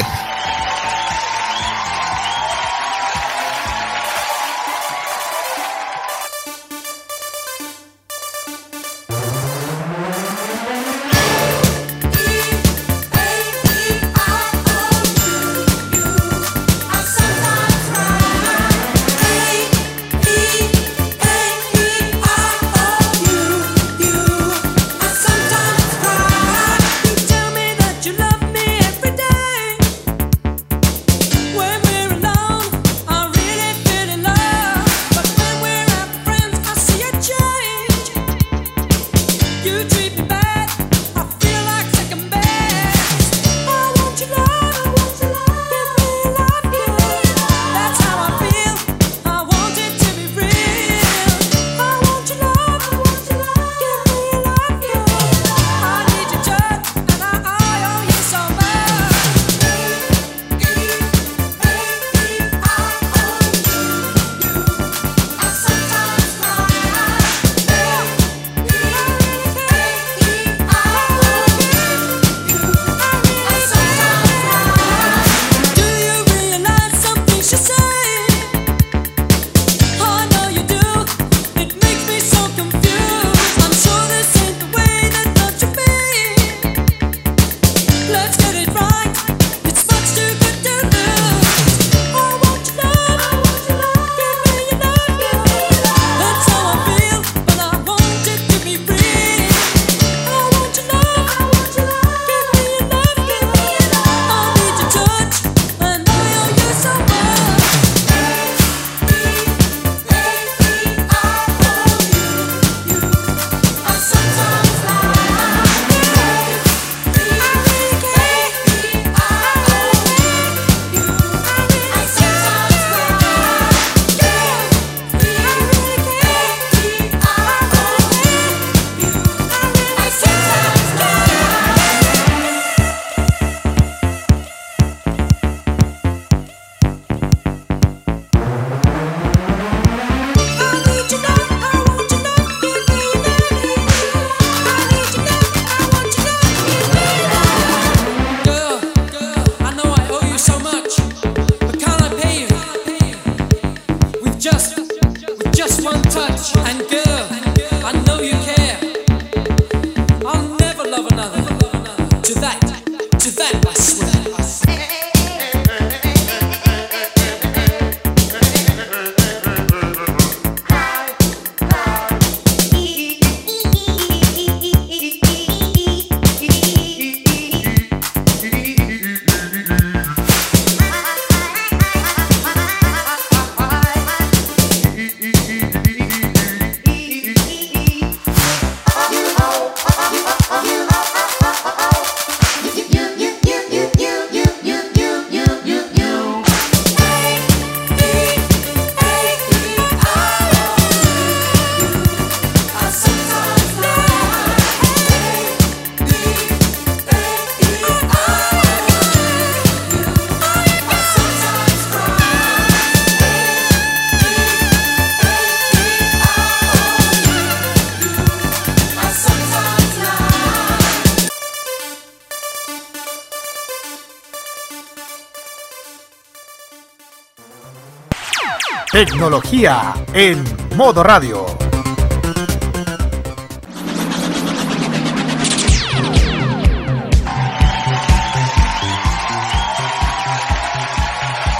Tecnología 228.99 229.93
en 230.13 230.43
modo 230.75 231.03
radio. 231.03 231.45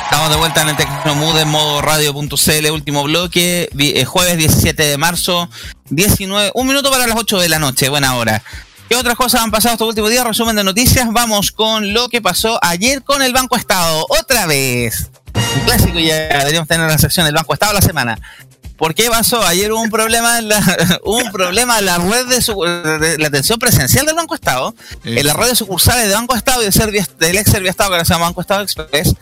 Estamos 0.04 0.30
de 0.30 0.36
vuelta 0.36 0.64
en 0.64 0.68
el 0.68 0.76
Tecnomood 0.76 1.40
en 1.40 1.48
modo 1.48 1.82
radio.cl, 1.82 2.72
último 2.74 3.04
bloque, 3.04 3.70
eh, 3.80 4.04
jueves 4.04 4.38
17 4.38 4.84
de 4.84 4.98
marzo, 4.98 5.50
19, 5.92 6.52
un 6.56 6.68
minuto 6.68 6.92
para 6.92 7.08
las 7.08 7.18
8 7.18 7.40
de 7.40 7.48
la 7.48 7.58
noche, 7.58 7.88
buena 7.88 8.18
hora. 8.18 8.44
¿Qué 8.90 8.98
otras 8.98 9.16
cosas 9.16 9.42
han 9.42 9.52
pasado 9.52 9.76
estos 9.76 9.88
últimos 9.88 10.10
días? 10.10 10.26
Resumen 10.26 10.58
de 10.58 10.66
noticias, 10.66 11.08
vamos 11.14 11.54
con 11.54 11.94
lo 11.94 12.10
que 12.10 12.22
pasó 12.22 12.60
ayer 12.62 13.02
con 13.02 13.22
el 13.22 13.32
Banco 13.32 13.56
Estado, 13.56 14.06
otra 14.10 14.46
vez. 14.46 15.10
Un 15.56 15.62
clásico 15.66 16.00
ya, 16.00 16.16
deberíamos 16.40 16.68
tener 16.68 16.90
la 16.90 16.98
sección 16.98 17.26
del 17.26 17.36
Banco 17.36 17.54
Estado 17.54 17.74
la 17.74 17.82
semana. 17.82 18.20
¿Por 18.78 18.96
qué 18.96 19.10
pasó? 19.10 19.46
Ayer 19.46 19.72
hubo 19.74 19.82
un 19.82 19.90
problema 19.90 20.40
en 20.40 20.48
la, 20.50 21.00
un 21.04 21.32
problema 21.32 21.80
en 21.80 21.86
la 21.86 21.98
red 21.98 22.28
de, 22.28 22.42
su- 22.42 22.62
de 22.62 23.18
la 23.18 23.28
atención 23.28 23.60
presencial 23.60 24.06
del 24.06 24.16
Banco 24.16 24.36
Estado, 24.36 24.74
en 25.04 25.26
la 25.26 25.34
red 25.34 25.48
de 25.50 25.56
sucursales 25.56 26.08
de 26.08 26.14
Banco 26.14 26.36
Estado 26.36 26.62
y 26.62 26.66
del, 26.66 26.74
Servia- 26.74 27.08
del 27.20 27.38
ex 27.38 27.52
Serviestado 27.52 27.90
que 27.90 27.96
ahora 27.96 28.06
se 28.06 28.14
llama 28.14 28.28
Banco 28.28 28.40
Estado 28.40 28.62
Express, 28.64 29.16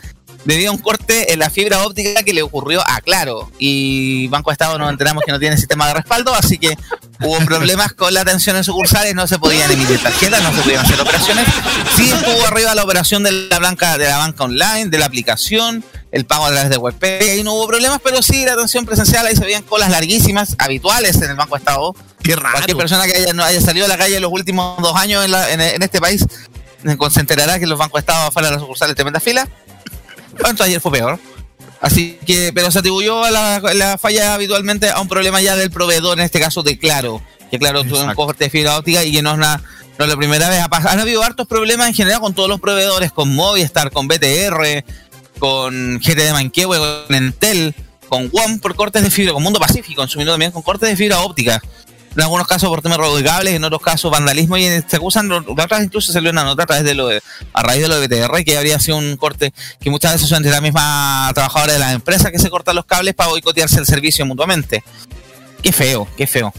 debido 0.44 0.70
a 0.70 0.74
un 0.74 0.78
corte 0.78 1.32
en 1.32 1.40
la 1.40 1.50
fibra 1.50 1.84
óptica 1.84 2.22
que 2.22 2.32
le 2.32 2.42
ocurrió 2.42 2.80
a 2.86 3.00
Claro. 3.00 3.50
Y 3.58 4.28
Banco 4.28 4.52
Estado 4.52 4.78
nos 4.78 4.90
enteramos 4.90 5.24
que 5.26 5.32
no 5.32 5.40
tiene 5.40 5.56
sistema 5.56 5.88
de 5.88 5.94
respaldo, 5.94 6.32
así 6.34 6.56
que 6.58 6.76
hubo 7.20 7.36
problemas 7.44 7.92
con 7.94 8.14
la 8.14 8.20
atención 8.20 8.54
en 8.56 8.62
sucursales, 8.62 9.12
no 9.16 9.26
se 9.26 9.40
podían 9.40 9.68
emitir 9.72 9.98
tarjetas, 10.00 10.40
no 10.40 10.54
se 10.54 10.62
podían 10.62 10.84
hacer 10.84 11.00
operaciones. 11.00 11.44
Sí 11.96 12.08
estuvo 12.08 12.46
arriba 12.46 12.76
la 12.76 12.84
operación 12.84 13.24
de 13.24 13.32
la 13.32 13.58
banca, 13.58 13.98
de 13.98 14.06
la 14.06 14.18
banca 14.18 14.44
online, 14.44 14.86
de 14.86 14.98
la 14.98 15.06
aplicación, 15.06 15.84
el 16.12 16.24
pago 16.24 16.46
a 16.46 16.50
través 16.50 16.70
de 16.70 16.76
WebPay, 16.78 17.28
ahí 17.30 17.42
no 17.42 17.52
hubo 17.54 17.66
problemas, 17.66 18.00
pero 18.02 18.22
sí 18.22 18.44
la 18.44 18.54
atención 18.54 18.86
presencial, 18.86 19.26
ahí 19.26 19.36
se 19.36 19.44
veían 19.44 19.62
colas 19.62 19.90
larguísimas, 19.90 20.56
habituales 20.58 21.16
en 21.16 21.30
el 21.30 21.36
Banco 21.36 21.56
Estado. 21.56 21.94
Qué 22.22 22.34
raro. 22.36 22.52
Cualquier 22.52 22.76
persona 22.76 23.04
que 23.06 23.16
haya, 23.16 23.32
no 23.32 23.44
haya 23.44 23.60
salido 23.60 23.84
a 23.86 23.88
la 23.88 23.98
calle 23.98 24.16
en 24.16 24.22
los 24.22 24.32
últimos 24.32 24.80
dos 24.82 24.96
años 24.96 25.24
en, 25.24 25.30
la- 25.32 25.50
en- 25.52 25.60
en 25.60 25.82
este 25.82 26.00
país 26.00 26.24
se 27.10 27.20
enterará 27.20 27.58
que 27.58 27.66
los 27.66 27.78
bancos 27.78 27.98
estados 28.00 28.28
afuera 28.28 28.48
de 28.48 28.52
las 28.54 28.60
sucursales 28.62 28.94
tremenda 28.94 29.20
fila. 29.20 29.48
Entonces 30.36 30.66
ayer 30.66 30.80
fue 30.80 30.92
peor. 30.92 31.18
Así 31.80 32.18
que, 32.26 32.52
pero 32.54 32.70
se 32.70 32.78
atribuyó 32.80 33.22
a 33.24 33.30
la, 33.30 33.60
la 33.74 33.98
falla 33.98 34.34
habitualmente 34.34 34.90
a 34.90 35.00
un 35.00 35.08
problema 35.08 35.40
ya 35.40 35.56
del 35.56 35.70
proveedor, 35.70 36.18
en 36.18 36.24
este 36.24 36.40
caso 36.40 36.62
de 36.62 36.78
Claro. 36.78 37.22
Que 37.50 37.58
Claro 37.58 37.82
tuvo 37.84 38.00
un 38.02 38.14
corte 38.14 38.44
de 38.44 38.50
fibra 38.50 38.76
óptica 38.78 39.02
y 39.04 39.12
que 39.12 39.22
no 39.22 39.30
es, 39.30 39.36
una, 39.36 39.62
no 39.98 40.04
es 40.04 40.10
la 40.10 40.16
primera 40.16 40.48
vez. 40.50 40.60
Han 40.70 41.00
habido 41.00 41.22
hartos 41.22 41.46
problemas 41.46 41.88
en 41.88 41.94
general 41.94 42.20
con 42.20 42.34
todos 42.34 42.48
los 42.48 42.60
proveedores, 42.60 43.10
con 43.12 43.34
Movistar, 43.34 43.90
con 43.90 44.06
BTR, 44.06 44.84
con 45.38 45.98
GTD 45.98 46.32
Manquehue, 46.32 46.78
con 47.06 47.14
Entel, 47.14 47.74
con 48.08 48.30
WOM 48.30 48.58
por 48.60 48.74
cortes 48.74 49.02
de 49.02 49.10
fibra, 49.10 49.32
con 49.32 49.42
Mundo 49.42 49.60
Pacífico, 49.60 50.02
en 50.02 50.08
su 50.08 50.18
minuto 50.18 50.32
también 50.34 50.50
con 50.52 50.62
cortes 50.62 50.88
de 50.88 50.96
fibra 50.96 51.20
óptica. 51.20 51.62
En 52.16 52.22
algunos 52.22 52.48
casos 52.48 52.68
por 52.68 52.82
temas 52.82 52.98
de 53.16 53.22
cables, 53.22 53.54
en 53.54 53.62
otros 53.62 53.80
casos 53.82 54.10
vandalismo 54.10 54.56
y 54.56 54.64
se 54.88 54.96
acusan, 54.96 55.28
la 55.28 55.36
otra 55.36 55.76
vez 55.78 55.82
incluso 55.86 56.10
salió 56.12 56.30
una 56.30 56.42
nota 56.42 56.64
a 56.64 56.66
través 56.66 56.84
de 56.84 56.94
lo 56.94 57.06
de, 57.06 57.22
a 57.52 57.62
raíz 57.62 57.82
de 57.82 57.86
lo 57.88 58.00
de 58.00 58.06
BTR 58.08 58.44
que 58.44 58.56
habría 58.56 58.80
sido 58.80 58.96
un 58.96 59.16
corte 59.16 59.52
que 59.78 59.90
muchas 59.90 60.14
veces 60.14 60.28
son 60.28 60.38
entre 60.38 60.50
la 60.50 60.60
misma 60.60 61.30
trabajadora 61.34 61.74
de 61.74 61.78
las 61.78 61.92
empresas 61.94 62.32
que 62.32 62.38
se 62.40 62.50
cortan 62.50 62.74
los 62.74 62.86
cables 62.86 63.14
para 63.14 63.28
boicotearse 63.30 63.78
el 63.78 63.86
servicio 63.86 64.26
mutuamente. 64.26 64.82
Qué 65.62 65.70
feo, 65.70 66.08
qué 66.16 66.26
feo. 66.26 66.52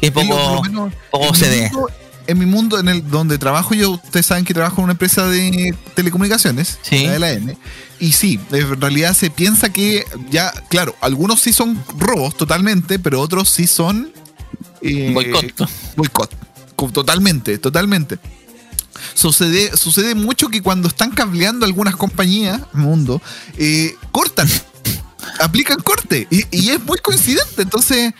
Qué 0.00 0.10
Digo, 0.10 0.36
poco, 0.36 0.62
menos 0.62 0.92
poco 1.10 1.34
CD. 1.34 1.70
mundo- 1.72 1.88
En 2.30 2.38
mi 2.38 2.46
mundo, 2.46 2.78
en 2.78 2.88
el 2.88 3.08
donde 3.10 3.38
trabajo 3.38 3.74
yo, 3.74 3.90
ustedes 3.92 4.26
saben 4.26 4.44
que 4.44 4.54
trabajo 4.54 4.76
en 4.78 4.84
una 4.84 4.92
empresa 4.92 5.26
de 5.26 5.74
telecomunicaciones, 5.94 6.78
Sí. 6.82 7.04
la 7.06 7.12
de 7.12 7.18
la 7.18 7.32
N. 7.32 7.58
Y 7.98 8.12
sí, 8.12 8.38
en 8.52 8.80
realidad 8.80 9.14
se 9.14 9.30
piensa 9.30 9.70
que 9.72 10.04
ya, 10.30 10.52
claro, 10.70 10.94
algunos 11.00 11.40
sí 11.40 11.52
son 11.52 11.82
robos 11.98 12.36
totalmente, 12.36 12.98
pero 12.98 13.20
otros 13.20 13.48
sí 13.50 13.66
son 13.66 14.12
eh, 14.82 15.10
Boicot. 15.12 15.68
boicot. 15.96 16.30
Co- 16.76 16.90
Totalmente, 16.90 17.58
totalmente. 17.58 18.18
Sucede, 19.14 19.76
sucede 19.76 20.14
mucho 20.14 20.48
que 20.48 20.62
cuando 20.62 20.88
están 20.88 21.10
cableando 21.10 21.66
algunas 21.66 21.96
compañías, 21.96 22.60
mundo, 22.72 23.20
eh, 23.58 23.94
cortan. 24.12 24.48
aplican 25.40 25.80
corte. 25.80 26.26
Y, 26.30 26.44
y 26.50 26.70
es 26.70 26.82
muy 26.84 26.98
coincidente. 26.98 27.62
Entonces, 27.62 28.14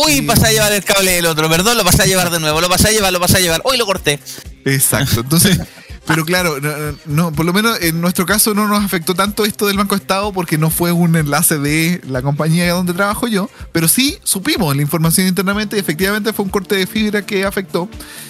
Uy, 0.00 0.22
pasé 0.22 0.46
a 0.46 0.52
llevar 0.52 0.72
el 0.72 0.84
cable 0.84 1.10
del 1.10 1.26
otro, 1.26 1.48
perdón, 1.50 1.76
lo 1.76 1.84
pasé 1.84 2.02
a 2.02 2.06
llevar 2.06 2.30
de 2.30 2.38
nuevo, 2.38 2.60
lo 2.60 2.68
pasé 2.68 2.86
a 2.86 2.92
llevar, 2.92 3.12
lo 3.12 3.18
pasé 3.18 3.38
a 3.38 3.40
llevar. 3.40 3.62
Uy, 3.64 3.76
lo 3.76 3.84
corté. 3.84 4.20
Exacto. 4.64 5.22
Entonces, 5.22 5.58
pero 6.06 6.24
claro, 6.24 6.60
no, 6.60 6.70
no, 7.06 7.32
por 7.32 7.44
lo 7.44 7.52
menos 7.52 7.80
en 7.80 8.00
nuestro 8.00 8.24
caso 8.24 8.54
no 8.54 8.68
nos 8.68 8.84
afectó 8.84 9.16
tanto 9.16 9.44
esto 9.44 9.66
del 9.66 9.76
Banco 9.76 9.96
Estado 9.96 10.32
porque 10.32 10.56
no 10.56 10.70
fue 10.70 10.92
un 10.92 11.16
enlace 11.16 11.58
de 11.58 12.00
la 12.06 12.22
compañía 12.22 12.72
donde 12.72 12.92
trabajo 12.92 13.26
yo, 13.26 13.50
pero 13.72 13.88
sí 13.88 14.20
supimos 14.22 14.76
la 14.76 14.82
información 14.82 15.26
internamente 15.26 15.76
y 15.76 15.80
efectivamente 15.80 16.32
fue 16.32 16.44
un 16.44 16.52
corte 16.52 16.76
de 16.76 16.86
fibra 16.86 17.26
que 17.26 17.44
afectó. 17.44 17.88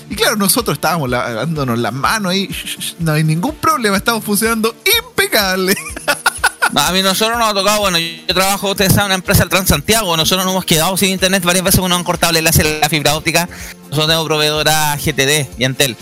Y 0.09 0.14
claro, 0.14 0.37
nosotros 0.37 0.79
estábamos 0.79 1.11
lavándonos 1.11 1.79
las 1.79 1.93
manos 1.93 2.33
ahí, 2.33 2.49
no 2.99 3.12
hay 3.12 3.25
ningún 3.25 3.57
problema, 3.57 3.99
estamos 3.99 4.25
funcionando 4.25 4.75
impecable. 5.03 5.77
A 6.75 6.93
mí 6.93 7.03
nosotros 7.03 7.39
nos 7.39 7.49
ha 7.51 7.55
tocado, 7.55 7.81
bueno, 7.81 7.99
yo, 7.99 8.35
trabajo, 8.35 8.71
ustedes 8.71 8.93
saben, 8.93 9.05
en 9.07 9.07
una 9.07 9.14
empresa 9.16 9.41
del 9.41 9.49
Transantiago, 9.49 10.16
nosotros 10.16 10.45
nos 10.45 10.53
hemos 10.53 10.64
quedado 10.64 10.97
sin 10.97 11.11
internet 11.11 11.43
varias 11.45 11.64
veces 11.64 11.81
cuando 11.81 11.95
nos 11.95 12.01
han 12.01 12.05
cortado 12.05 12.31
el 12.31 12.37
enlace 12.39 12.62
de 12.62 12.81
la 12.81 12.89
fibra 12.89 13.16
óptica. 13.16 13.49
Nosotros 13.85 14.07
tenemos 14.07 14.27
proveedora 14.27 14.97
GTD 14.97 15.47
y 15.59 15.64
Entel. 15.64 15.97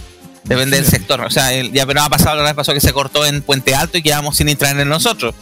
Depende 0.44 0.76
del 0.76 0.86
sector. 0.86 1.20
O 1.22 1.30
sea, 1.30 1.52
el- 1.52 1.72
ya 1.72 1.86
pero 1.86 2.02
ha 2.02 2.08
pasado, 2.08 2.36
la 2.36 2.42
vez 2.44 2.54
pasó 2.54 2.72
que 2.72 2.80
se 2.80 2.92
cortó 2.92 3.24
en 3.26 3.42
Puente 3.42 3.74
Alto 3.74 3.98
y 3.98 4.02
quedamos 4.02 4.36
sin 4.36 4.48
intranet 4.48 4.86
nosotros. 4.86 5.34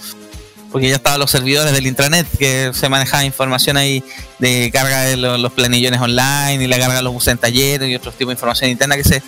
Porque 0.72 0.88
ya 0.88 0.96
estaban 0.96 1.20
los 1.20 1.30
servidores 1.30 1.72
del 1.72 1.86
intranet 1.86 2.26
que 2.38 2.72
se 2.74 2.88
manejaba 2.88 3.24
información 3.24 3.76
ahí 3.76 4.02
de 4.38 4.70
carga 4.72 5.02
de 5.02 5.16
lo- 5.16 5.38
los 5.38 5.52
planillones 5.52 6.00
online 6.00 6.64
y 6.64 6.66
la 6.66 6.78
carga 6.78 6.96
de 6.96 7.02
los 7.02 7.12
buses 7.12 7.32
en 7.32 7.38
talleres 7.38 7.88
y 7.88 7.94
otros 7.94 8.14
tipos 8.14 8.30
de 8.30 8.34
información 8.34 8.70
interna 8.70 8.96
que 8.96 9.04
se 9.04 9.22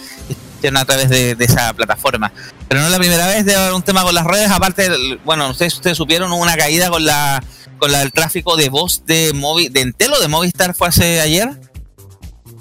a 0.75 0.85
través 0.85 1.09
de, 1.11 1.35
de 1.35 1.45
esa 1.45 1.73
plataforma. 1.75 2.33
Pero 2.69 2.81
no 2.81 2.87
es 2.87 2.93
la 2.93 2.99
primera 2.99 3.27
vez 3.27 3.45
de 3.45 3.55
haber 3.55 3.73
un 3.75 3.83
tema 3.83 4.03
con 4.03 4.15
las 4.15 4.25
redes. 4.25 4.51
Aparte, 4.51 4.91
bueno, 5.25 5.51
ustedes, 5.51 5.75
ustedes 5.75 5.97
supieron 5.97 6.33
una 6.33 6.57
caída 6.57 6.89
con 6.91 7.05
la 7.05 7.43
con 7.79 7.93
la 7.93 7.99
del 7.99 8.13
tráfico 8.13 8.57
de 8.57 8.71
voz 8.71 9.03
de 9.05 9.33
Movi, 9.35 9.69
de 9.69 9.83
Entel 9.83 10.13
o 10.15 10.21
de 10.21 10.29
Movistar 10.29 10.75
fue 10.75 10.89
hace 10.89 11.21
ayer. 11.21 11.51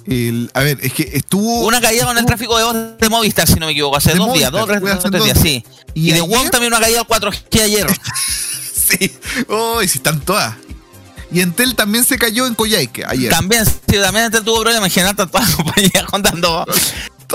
El- 0.06 0.52
a 0.54 0.60
ver, 0.62 0.78
es 0.82 0.94
que 0.94 1.10
estuvo. 1.14 1.66
Una 1.66 1.82
caída 1.82 2.06
con 2.06 2.18
el 2.18 2.26
tráfico 2.26 2.58
de 2.58 2.64
voz 2.66 2.76
de 3.00 3.10
Movistar, 3.10 3.48
si 3.48 3.56
no 3.56 3.66
me 3.66 3.72
equivoco, 3.72 3.96
hace 3.98 4.14
dos 4.14 4.34
días, 4.34 4.52
Movistar, 4.52 4.52
dos, 4.52 4.68
tres, 4.68 4.82
fue 4.82 4.92
hace 4.92 5.02
dos, 5.02 5.12
tres 5.12 5.20
dos 5.20 5.26
días, 5.26 5.40
sí. 5.42 5.66
Y, 5.94 6.12
de 6.12 6.22
WOM 6.22 6.50
también 6.50 6.74
una 6.74 6.82
caída 6.82 7.00
al 7.00 7.08
4G 7.08 7.62
ayer. 7.62 7.88
Sí. 8.88 9.12
Uy, 9.48 9.88
si 9.88 9.98
están 9.98 10.20
todas. 10.20 10.54
Y 11.32 11.42
Entel 11.42 11.74
también 11.74 12.04
se 12.04 12.20
cayó 12.20 12.46
en 12.46 12.54
Coyhaique 12.54 13.04
ayer. 13.04 13.32
También, 13.32 13.66
sí, 13.66 13.98
también 14.00 14.26
Entel 14.26 14.44
tuvo 14.44 14.62
problemas. 14.62 14.94
General, 14.94 15.12
están 15.12 15.30
todas 15.32 15.48
las 15.48 15.56
compañías 15.64 16.04
contando 16.06 16.66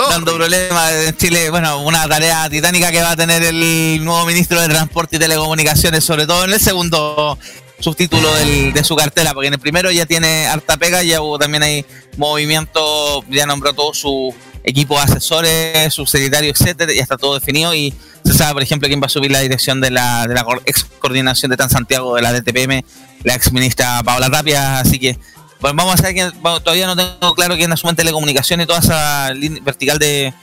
dando 0.09 0.35
problemas 0.35 0.91
en 0.93 1.17
Chile. 1.17 1.49
Bueno, 1.49 1.81
una 1.83 2.07
tarea 2.07 2.49
titánica 2.49 2.91
que 2.91 3.01
va 3.01 3.11
a 3.11 3.15
tener 3.15 3.43
el 3.43 4.03
nuevo 4.03 4.25
ministro 4.25 4.61
de 4.61 4.67
Transporte 4.69 5.17
y 5.17 5.19
Telecomunicaciones, 5.19 6.03
sobre 6.03 6.25
todo 6.27 6.45
en 6.45 6.53
el 6.53 6.59
segundo 6.59 7.37
subtítulo 7.79 8.33
del- 8.35 8.73
de 8.73 8.83
su 8.83 8.95
cartera, 8.95 9.33
porque 9.33 9.47
en 9.47 9.53
el 9.55 9.59
primero 9.59 9.91
ya 9.91 10.05
tiene 10.05 10.45
harta 10.47 10.77
pega, 10.77 11.01
ya 11.03 11.21
hubo 11.21 11.39
también 11.39 11.63
ahí 11.63 11.85
movimiento, 12.17 13.23
ya 13.29 13.45
nombró 13.45 13.73
todo 13.73 13.93
su 13.93 14.33
equipo 14.63 14.95
de 14.95 15.01
asesores, 15.01 15.93
subsecretario, 15.93 16.51
etcétera, 16.51 16.93
ya 16.93 17.01
está 17.01 17.17
todo 17.17 17.39
definido 17.39 17.73
y 17.73 17.93
se 18.23 18.33
sabe, 18.33 18.53
por 18.53 18.61
ejemplo, 18.63 18.87
quién 18.87 19.01
va 19.01 19.07
a 19.07 19.09
subir 19.09 19.31
la 19.31 19.39
dirección 19.39 19.81
de 19.81 19.89
la, 19.89 20.27
de 20.27 20.35
la 20.35 20.45
ex 20.65 20.85
coordinación 20.99 21.49
de 21.49 21.57
Transantiago 21.57 22.15
de 22.15 22.21
la 22.21 22.31
DTPM, 22.33 22.83
la 23.23 23.33
ex 23.33 23.51
ministra 23.51 24.03
Paola 24.03 24.29
Tapia, 24.29 24.79
así 24.79 24.99
que 24.99 25.17
vamos 25.61 25.99
a 25.99 26.03
ver 26.03 26.13
quién, 26.13 26.31
bueno, 26.41 26.59
todavía 26.59 26.87
no 26.87 26.95
tengo 26.95 27.35
claro 27.35 27.55
quién 27.55 27.71
asume 27.71 27.91
en 27.91 27.95
telecomunicación 27.95 28.61
y 28.61 28.65
toda 28.65 28.79
esa 28.79 29.31
vertical 29.61 29.99
de, 29.99 30.33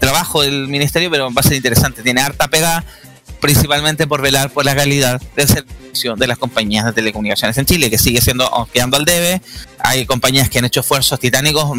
trabajo 0.00 0.42
del 0.42 0.68
ministerio, 0.68 1.10
pero 1.10 1.32
va 1.32 1.40
a 1.40 1.42
ser 1.42 1.54
interesante. 1.54 2.02
Tiene 2.02 2.22
harta 2.22 2.48
pega, 2.48 2.84
principalmente 3.40 4.06
por 4.06 4.22
velar 4.22 4.50
por 4.50 4.64
la 4.64 4.74
calidad 4.74 5.20
del 5.36 5.48
servicio 5.48 6.14
de 6.16 6.26
las 6.26 6.38
compañías 6.38 6.86
de 6.86 6.92
telecomunicaciones 6.92 7.58
en 7.58 7.66
Chile, 7.66 7.90
que 7.90 7.98
sigue 7.98 8.20
siendo 8.20 8.48
oh, 8.50 8.66
quedando 8.66 8.96
al 8.96 9.04
debe. 9.04 9.42
Hay 9.78 10.06
compañías 10.06 10.48
que 10.48 10.58
han 10.58 10.64
hecho 10.64 10.80
esfuerzos 10.80 11.20
titánicos 11.20 11.70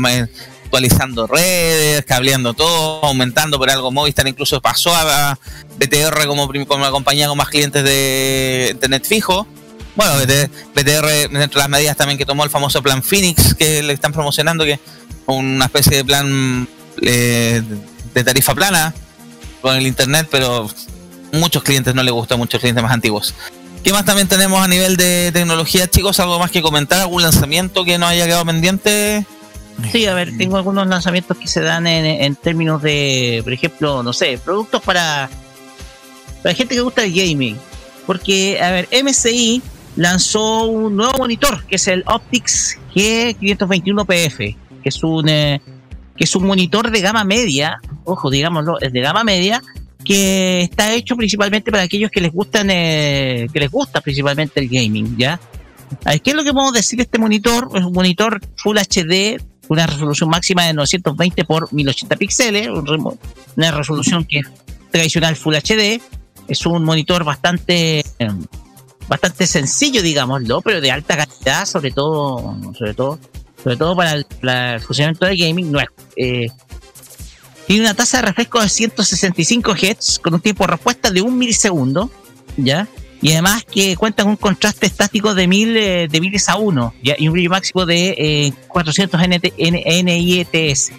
actualizando 0.63 1.27
redes, 1.27 2.03
cableando 2.05 2.53
todo, 2.53 3.05
aumentando 3.05 3.57
por 3.57 3.69
algo. 3.69 3.91
Movistar 3.91 4.27
incluso 4.27 4.61
pasó 4.61 4.93
a 4.93 5.37
BTR 5.77 6.25
como, 6.27 6.47
como 6.67 6.83
la 6.83 6.91
compañía 6.91 7.27
con 7.27 7.37
más 7.37 7.49
clientes 7.49 7.83
de 7.83 8.69
internet 8.71 9.05
fijo. 9.05 9.47
Bueno, 9.95 10.13
BT- 10.15 10.49
BTR, 10.73 11.29
dentro 11.37 11.59
de 11.59 11.63
las 11.63 11.69
medidas 11.69 11.95
también 11.97 12.17
que 12.17 12.25
tomó 12.25 12.43
el 12.43 12.49
famoso 12.49 12.81
plan 12.81 13.03
Phoenix, 13.03 13.53
que 13.53 13.83
le 13.83 13.93
están 13.93 14.11
promocionando, 14.11 14.63
que 14.65 14.79
una 15.27 15.65
especie 15.65 15.97
de 15.97 16.05
plan 16.05 16.67
eh, 17.01 17.61
de 18.13 18.23
tarifa 18.23 18.55
plana 18.55 18.93
con 19.61 19.75
el 19.75 19.85
internet, 19.87 20.27
pero 20.31 20.69
muchos 21.31 21.63
clientes 21.63 21.93
no 21.93 22.01
les 22.03 22.11
gusta, 22.13 22.35
muchos 22.35 22.59
clientes 22.59 22.81
más 22.83 22.91
antiguos. 22.91 23.33
¿Qué 23.83 23.91
más 23.91 24.05
también 24.05 24.27
tenemos 24.27 24.61
a 24.63 24.67
nivel 24.67 24.95
de 24.97 25.29
tecnología, 25.33 25.87
chicos? 25.89 26.19
¿Algo 26.19 26.39
más 26.39 26.49
que 26.51 26.61
comentar? 26.61 26.99
¿Algún 27.01 27.21
lanzamiento 27.21 27.83
que 27.83 27.97
no 27.97 28.07
haya 28.07 28.25
quedado 28.25 28.45
pendiente? 28.45 29.25
Sí, 29.91 30.05
a 30.05 30.13
ver, 30.13 30.37
tengo 30.37 30.57
algunos 30.57 30.87
lanzamientos 30.87 31.37
que 31.37 31.47
se 31.47 31.59
dan 31.61 31.85
en, 31.87 32.05
en 32.05 32.35
términos 32.35 32.81
de, 32.81 33.41
por 33.43 33.51
ejemplo, 33.53 34.01
no 34.03 34.13
sé, 34.13 34.39
productos 34.43 34.81
para, 34.81 35.29
para 36.41 36.55
gente 36.55 36.75
que 36.75 36.81
gusta 36.81 37.03
el 37.03 37.13
gaming. 37.13 37.57
Porque, 38.05 38.61
a 38.61 38.71
ver, 38.71 38.87
MSI 39.03 39.61
lanzó 39.95 40.65
un 40.65 40.95
nuevo 40.95 41.17
monitor 41.19 41.65
que 41.65 41.75
es 41.75 41.87
el 41.87 42.03
Optics 42.07 42.79
G521PF, 42.95 44.57
que 44.81 44.89
es 44.89 45.03
un 45.03 45.29
eh, 45.29 45.61
que 46.15 46.25
es 46.25 46.35
un 46.35 46.45
monitor 46.45 46.91
de 46.91 47.01
gama 47.01 47.23
media, 47.23 47.79
ojo, 48.03 48.29
digámoslo, 48.29 48.79
es 48.79 48.93
de 48.93 49.01
gama 49.01 49.23
media, 49.23 49.61
que 50.03 50.61
está 50.61 50.93
hecho 50.93 51.15
principalmente 51.15 51.71
para 51.71 51.83
aquellos 51.83 52.11
que 52.11 52.21
les 52.21 52.31
gustan, 52.31 52.69
eh, 52.69 53.47
que 53.51 53.59
les 53.59 53.71
gusta 53.71 54.01
principalmente 54.01 54.59
el 54.59 54.69
gaming, 54.69 55.17
¿ya? 55.17 55.39
¿Qué 56.23 56.31
es 56.31 56.35
lo 56.35 56.43
que 56.43 56.53
podemos 56.53 56.73
decir 56.73 56.97
de 56.97 57.03
este 57.03 57.19
monitor? 57.19 57.69
Es 57.73 57.83
un 57.83 57.93
monitor 57.93 58.41
Full 58.57 58.77
HD, 58.77 59.41
una 59.69 59.87
resolución 59.87 60.29
máxima 60.29 60.65
de 60.65 60.73
920 60.73 61.45
por 61.45 61.71
1080 61.73 62.15
píxeles, 62.15 62.67
una 63.55 63.71
resolución 63.71 64.25
que 64.25 64.39
es 64.39 64.47
tradicional 64.91 65.35
Full 65.35 65.55
HD. 65.55 66.01
Es 66.47 66.65
un 66.65 66.83
monitor 66.83 67.23
bastante, 67.23 67.99
eh, 67.99 68.29
bastante 69.07 69.47
sencillo, 69.47 70.01
digámoslo, 70.01 70.61
pero 70.61 70.81
de 70.81 70.91
alta 70.91 71.17
calidad, 71.17 71.65
sobre 71.65 71.91
todo, 71.91 72.57
sobre 72.77 72.93
todo, 72.93 73.19
sobre 73.61 73.77
todo 73.77 73.95
para 73.95 74.13
el, 74.13 74.25
para 74.41 74.75
el 74.75 74.81
funcionamiento 74.81 75.25
del 75.25 75.37
gaming. 75.37 75.71
No 75.71 75.79
eh, 76.15 76.47
tiene 77.67 77.83
una 77.83 77.93
tasa 77.93 78.17
de 78.17 78.23
refresco 78.27 78.61
de 78.61 78.69
165 78.69 79.73
Hz 79.75 80.19
con 80.19 80.33
un 80.33 80.41
tiempo 80.41 80.63
de 80.65 80.71
respuesta 80.71 81.09
de 81.11 81.21
un 81.21 81.37
milisegundo, 81.37 82.09
¿ya? 82.57 82.87
Y 83.21 83.31
además 83.31 83.63
que 83.63 83.95
cuenta 83.95 84.23
con 84.23 84.31
un 84.31 84.35
contraste 84.37 84.85
estático 84.85 85.33
de 85.33 85.47
1000 85.47 85.77
eh, 85.77 86.07
de 86.09 86.19
miles 86.21 86.49
a 86.49 86.57
1 86.57 86.93
¿ya? 87.01 87.15
y 87.17 87.27
un 87.27 87.33
brillo 87.33 87.51
máximo 87.51 87.85
de 87.85 88.09
eh, 88.17 88.53
400 88.67 89.21
NT 89.21 89.53
N- 89.57 90.03
NIETS. 90.03 90.91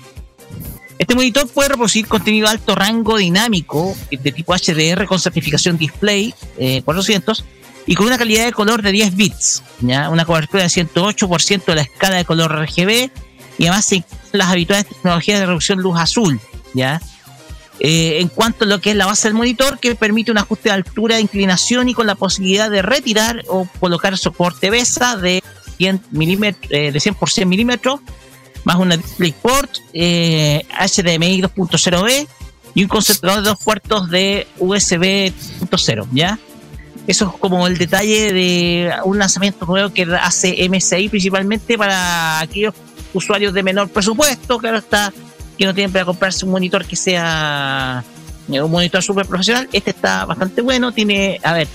Este 0.99 1.15
monitor 1.15 1.47
puede 1.49 1.69
reproducir 1.71 2.07
contenido 2.07 2.49
alto 2.49 2.75
rango 2.75 3.19
dinámico 3.19 3.95
de 4.11 4.33
tipo 4.33 4.55
HDR 4.55 5.05
con 5.07 5.19
certificación 5.21 5.77
display 5.77 6.33
eh, 6.57 6.81
400 6.83 7.45
y 7.87 7.95
con 7.95 8.07
una 8.07 8.19
calidad 8.19 8.45
de 8.45 8.53
color 8.53 8.83
de 8.83 8.93
10 8.93 9.17
bits, 9.17 9.63
¿ya? 9.81 10.09
una 10.09 10.25
cobertura 10.25 10.63
de 10.63 10.69
108% 10.69 11.65
de 11.65 11.75
la 11.75 11.83
escala 11.83 12.17
de 12.17 12.25
color 12.25 12.53
RGB 12.53 13.11
y 13.59 13.67
además 13.67 13.89
las 14.33 14.49
habituales 14.49 14.87
tecnologías 14.87 15.41
de 15.41 15.47
reducción 15.47 15.81
luz 15.81 15.99
azul. 15.99 16.41
¿ya? 16.75 17.01
Eh, 17.81 18.21
en 18.21 18.29
cuanto 18.29 18.65
a 18.65 18.69
lo 18.69 18.81
que 18.81 18.91
es 18.91 18.97
la 18.97 19.07
base 19.07 19.29
del 19.29 19.35
monitor, 19.35 19.79
que 19.79 19.95
permite 19.95 20.31
un 20.31 20.39
ajuste 20.39 20.69
de 20.69 20.75
altura, 20.75 21.17
de 21.17 21.23
inclinación 21.23 21.89
y 21.89 21.95
con 21.95 22.07
la 22.07 22.15
posibilidad 22.15 22.71
de 22.71 22.83
retirar 22.83 23.43
o 23.49 23.67
colocar 23.81 24.17
soporte 24.17 24.71
BESA 24.71 25.17
de 25.17 25.43
100, 25.79 26.03
milímetros, 26.13 26.71
eh, 26.71 26.93
de 26.93 27.01
100 27.01 27.15
por 27.17 27.31
100 27.31 27.49
milímetros, 27.49 28.01
más 28.65 28.77
una 28.77 28.97
DisplayPort 28.97 29.79
eh, 29.93 30.65
HDMI 30.71 31.43
2.0B 31.43 32.29
y 32.75 32.83
un 32.83 32.89
concentrador 32.89 33.43
de 33.43 33.49
dos 33.51 33.59
puertos 33.63 34.09
de 34.09 34.47
USB 34.59 35.33
2.0, 35.61 36.07
¿ya? 36.13 36.39
Eso 37.07 37.31
es 37.35 37.39
como 37.41 37.67
el 37.67 37.77
detalle 37.77 38.33
de 38.33 38.91
un 39.05 39.19
lanzamiento 39.19 39.67
nuevo 39.67 39.93
que 39.93 40.07
hace 40.23 40.67
MSI 40.69 41.09
principalmente 41.11 41.77
para 41.77 42.41
aquellos 42.41 42.75
usuarios 43.13 43.53
de 43.53 43.63
menor 43.63 43.89
presupuesto, 43.91 44.59
claro 44.59 44.79
está, 44.79 45.13
que 45.59 45.67
no 45.67 45.75
tienen 45.75 45.93
para 45.93 46.05
comprarse 46.07 46.45
un 46.47 46.53
monitor 46.53 46.85
que 46.87 46.97
sea 46.97 48.03
eh, 48.51 48.61
un 48.63 48.71
monitor 48.71 49.03
súper 49.03 49.27
profesional. 49.27 49.69
Este 49.73 49.91
está 49.91 50.25
bastante 50.25 50.63
bueno, 50.63 50.93
tiene, 50.93 51.39
a 51.43 51.53
ver, 51.53 51.69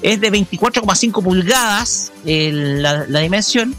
es 0.00 0.20
de 0.20 0.30
24,5 0.30 1.22
pulgadas 1.24 2.12
el- 2.24 2.80
la, 2.82 3.04
la 3.08 3.18
dimensión 3.20 3.74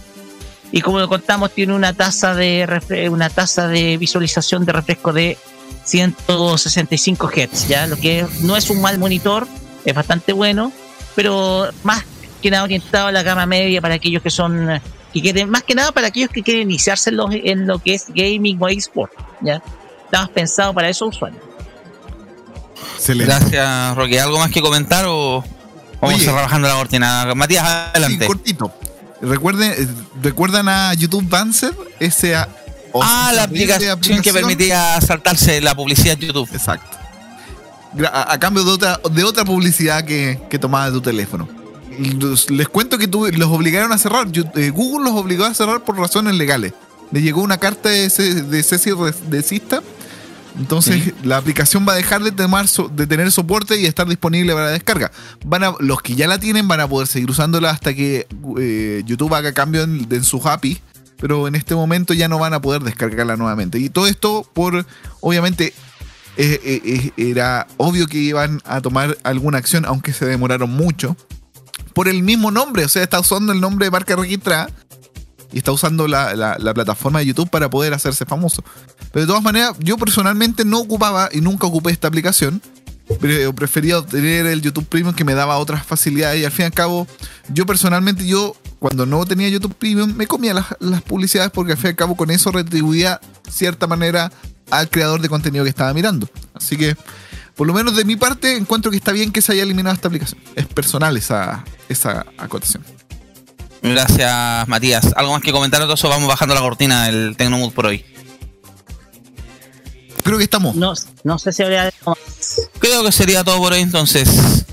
y 0.72 0.82
como 0.82 1.08
contamos 1.08 1.52
tiene 1.52 1.74
una 1.74 1.94
tasa 1.94 2.36
de 2.36 3.08
una 3.10 3.30
tasa 3.30 3.68
de 3.70 3.98
visualización 3.98 4.66
de 4.66 4.74
refresco 4.74 5.14
de 5.14 5.38
165 5.86 7.28
Hz, 7.30 7.68
ya 7.68 7.88
lo 7.88 7.96
que 7.98 8.26
no 8.42 8.56
es 8.56 8.70
un 8.70 8.82
mal 8.82 9.00
monitor, 9.00 9.48
es 9.86 9.96
bastante 9.96 10.34
bueno, 10.34 10.72
pero 11.20 11.68
más 11.84 12.06
que 12.42 12.50
nada 12.50 12.64
orientado 12.64 13.08
a 13.08 13.12
la 13.12 13.24
gama 13.24 13.46
media 13.46 13.82
para 13.82 13.96
aquellos 13.96 14.24
que 14.24 14.30
son 14.30 14.82
que 15.12 15.22
quieren, 15.22 15.50
más 15.50 15.64
que 15.64 15.76
nada 15.76 15.92
para 15.92 16.08
aquellos 16.08 16.30
que 16.30 16.42
quieren 16.42 16.62
iniciarse 16.62 17.10
en 17.10 17.18
lo, 17.18 17.30
en 17.30 17.68
lo 17.68 17.78
que 17.80 17.96
es 17.96 18.06
gaming 18.08 18.58
o 18.58 18.70
eSport, 18.70 19.12
ya 19.42 19.62
está 20.06 20.22
más 20.22 20.30
pensado 20.30 20.74
para 20.74 20.88
esos 20.88 21.10
usuarios. 21.10 21.42
Excelente. 22.96 23.34
Gracias, 23.34 23.98
Roque. 23.98 24.18
¿Algo 24.18 24.40
más 24.40 24.50
que 24.50 24.62
comentar 24.62 25.04
o 25.10 25.44
vamos 26.00 26.16
Oye. 26.16 26.24
a 26.24 26.26
cerrar 26.26 26.44
bajando 26.44 26.70
la 26.70 26.76
cortina? 26.76 27.34
Matías, 27.36 27.66
adelante. 27.66 28.20
Sí, 28.22 28.26
cortito. 28.26 28.74
Recuerden, 29.22 29.74
eh, 29.74 29.88
¿Recuerdan 30.22 30.70
a 30.70 30.94
YouTube 30.94 31.28
Dancer? 31.28 31.74
Ese 32.00 32.34
ah, 32.34 32.48
la 33.34 33.46
terrible 33.46 33.74
aplicación, 33.74 34.22
que 34.22 34.30
aplicación. 34.30 34.36
permitía 34.36 35.02
saltarse 35.02 35.60
la 35.60 35.76
publicidad 35.76 36.18
de 36.18 36.28
YouTube. 36.28 36.48
Exacto. 36.54 36.99
A, 38.12 38.34
a 38.34 38.40
cambio 38.40 38.64
de 38.64 38.72
otra, 38.72 39.00
de 39.12 39.24
otra 39.24 39.46
publicidad 39.46 40.04
que, 40.06 40.40
que 40.50 40.60
tomaba 40.60 40.86
de 40.88 40.92
tu 40.92 41.02
teléfono. 41.02 41.48
Los- 42.20 42.50
les 42.50 42.68
cuento 42.70 42.98
que 42.98 43.08
tu- 43.08 43.28
los 43.28 43.50
obligaron 43.50 43.92
a 43.92 43.98
cerrar. 43.98 44.32
Yo- 44.32 44.44
eh, 44.56 44.70
Google 44.70 45.10
los 45.10 45.20
obligó 45.20 45.46
a 45.46 45.54
cerrar 45.54 45.84
por 45.84 45.98
razones 45.98 46.36
legales. 46.36 46.74
Le 47.12 47.22
llegó 47.22 47.42
una 47.42 47.58
carta 47.58 47.90
de, 47.90 48.10
ce- 48.10 48.44
de 48.44 48.64
cese 48.64 48.94
re- 48.94 49.14
de 49.30 49.42
Sista. 49.44 49.82
Entonces 50.58 51.14
la 51.24 51.38
aplicación 51.38 51.86
va 51.88 51.94
a 51.94 51.96
dejar 51.96 52.22
de, 52.24 52.32
tomar 52.32 52.68
so- 52.68 52.90
de 52.90 53.08
tener 53.08 53.32
soporte 53.32 53.80
y 53.80 53.86
estar 53.86 54.08
disponible 54.08 54.54
para 54.54 54.70
descarga. 54.70 55.12
Van 55.46 55.64
a, 55.64 55.74
los 55.80 56.02
que 56.02 56.16
ya 56.16 56.28
la 56.28 56.40
tienen 56.40 56.68
van 56.68 56.80
a 56.82 56.88
poder 56.88 57.08
seguir 57.08 57.30
usándola 57.30 57.70
hasta 57.70 57.94
que 57.94 58.28
eh, 58.60 59.04
YouTube 59.06 59.34
haga 59.34 59.54
cambio 59.54 59.84
en, 59.84 60.08
en 60.10 60.24
sus 60.24 60.46
API. 60.46 60.80
Pero 61.18 61.48
en 61.50 61.56
este 61.56 61.76
momento 61.76 62.14
ya 62.14 62.28
no 62.30 62.40
van 62.40 62.54
a 62.54 62.62
poder 62.62 62.82
descargarla 62.82 63.36
nuevamente. 63.36 63.78
Y 63.78 63.90
todo 63.90 64.08
esto 64.08 64.48
por, 64.54 64.86
obviamente, 65.20 65.74
era 67.18 67.68
obvio 67.78 68.08
que 68.08 68.18
iban 68.18 68.62
a 68.66 68.82
tomar 68.82 69.18
alguna 69.24 69.58
acción, 69.58 69.86
aunque 69.86 70.14
se 70.14 70.26
demoraron 70.26 70.70
mucho, 70.72 71.16
por 71.94 72.08
el 72.08 72.24
mismo 72.24 72.52
nombre. 72.52 72.86
O 72.86 72.90
sea, 72.90 73.04
está 73.04 73.20
usando 73.20 73.52
el 73.52 73.60
nombre 73.62 73.86
de 73.88 73.92
marca 73.92 74.16
registrada 74.16 74.70
y 75.52 75.58
está 75.58 75.72
usando 75.72 76.08
la, 76.08 76.36
la- 76.36 76.58
la 76.60 76.74
plataforma 76.74 77.20
de 77.20 77.26
YouTube 77.26 77.50
para 77.50 77.70
poder 77.70 77.94
hacerse 77.94 78.26
famoso. 78.26 78.64
Pero 79.12 79.22
de 79.26 79.28
todas 79.28 79.44
maneras, 79.44 79.74
yo 79.80 79.98
personalmente 79.98 80.64
no 80.66 80.80
ocupaba 80.80 81.30
y 81.32 81.42
nunca 81.42 81.68
ocupé 81.68 81.92
esta 81.92 82.08
aplicación. 82.08 82.62
Pero 83.20 83.54
prefería 83.56 84.00
tener 84.04 84.46
el 84.46 84.62
YouTube 84.62 84.86
Premium 84.86 85.16
que 85.16 85.24
me 85.24 85.34
daba 85.34 85.58
otras 85.58 85.84
facilidades 85.84 86.40
y 86.42 86.46
al 86.46 86.52
fin 86.52 86.64
y 86.64 86.66
al 86.68 86.74
cabo, 86.74 87.08
yo 87.52 87.66
personalmente, 87.66 88.24
yo 88.28 88.56
cuando 88.78 89.08
no 89.08 89.26
tenía 89.26 89.50
YouTube 89.50 89.74
Premium, 89.74 90.14
me 90.14 90.28
comía 90.28 90.54
las, 90.54 90.68
las 90.80 91.02
publicidades 91.02 91.50
porque 91.52 91.72
al 91.72 91.80
fin 91.80 91.88
y 91.88 91.90
al 91.90 91.96
cabo 91.96 92.16
con 92.16 92.30
eso 92.30 92.52
retribuía 92.52 93.20
cierta 93.50 93.88
manera 93.88 94.32
al 94.70 94.90
creador 94.90 95.22
de 95.22 95.30
contenido 95.30 95.64
que 95.64 95.70
estaba 95.70 95.94
mirando. 95.94 96.30
Así 96.54 96.78
que, 96.78 96.96
por 97.56 97.68
lo 97.68 97.74
menos 97.74 97.96
de 97.96 98.06
mi 98.06 98.16
parte, 98.16 98.56
encuentro 98.56 98.92
que 98.92 98.98
está 98.98 99.12
bien 99.12 99.32
que 99.32 99.42
se 99.42 99.54
haya 99.54 99.64
eliminado 99.64 99.96
esta 99.96 100.08
aplicación. 100.08 100.42
Es 100.56 100.66
personal 100.66 101.16
esa, 101.18 101.64
esa 101.88 102.26
acotación. 102.38 102.84
Gracias, 103.82 104.68
Matías. 104.68 105.14
¿Algo 105.16 105.32
más 105.34 105.42
que 105.42 105.52
comentar? 105.52 105.82
Todo 105.82 105.94
eso 105.94 106.10
vamos 106.10 106.28
bajando 106.28 106.54
la 106.54 106.62
cortina 106.62 107.06
del 107.06 107.36
Tecnomood 107.38 107.74
por 107.74 107.86
hoy. 107.86 108.06
Creo 110.24 110.38
que 110.38 110.44
estamos. 110.44 110.76
No, 110.76 110.94
no 111.24 111.40
sé 111.40 111.54
si 111.54 111.64
habría. 111.64 111.92
Creo 112.80 113.04
que 113.04 113.12
sería 113.12 113.44
todo 113.44 113.58
por 113.58 113.74
hoy 113.74 113.82
entonces. 113.82 114.66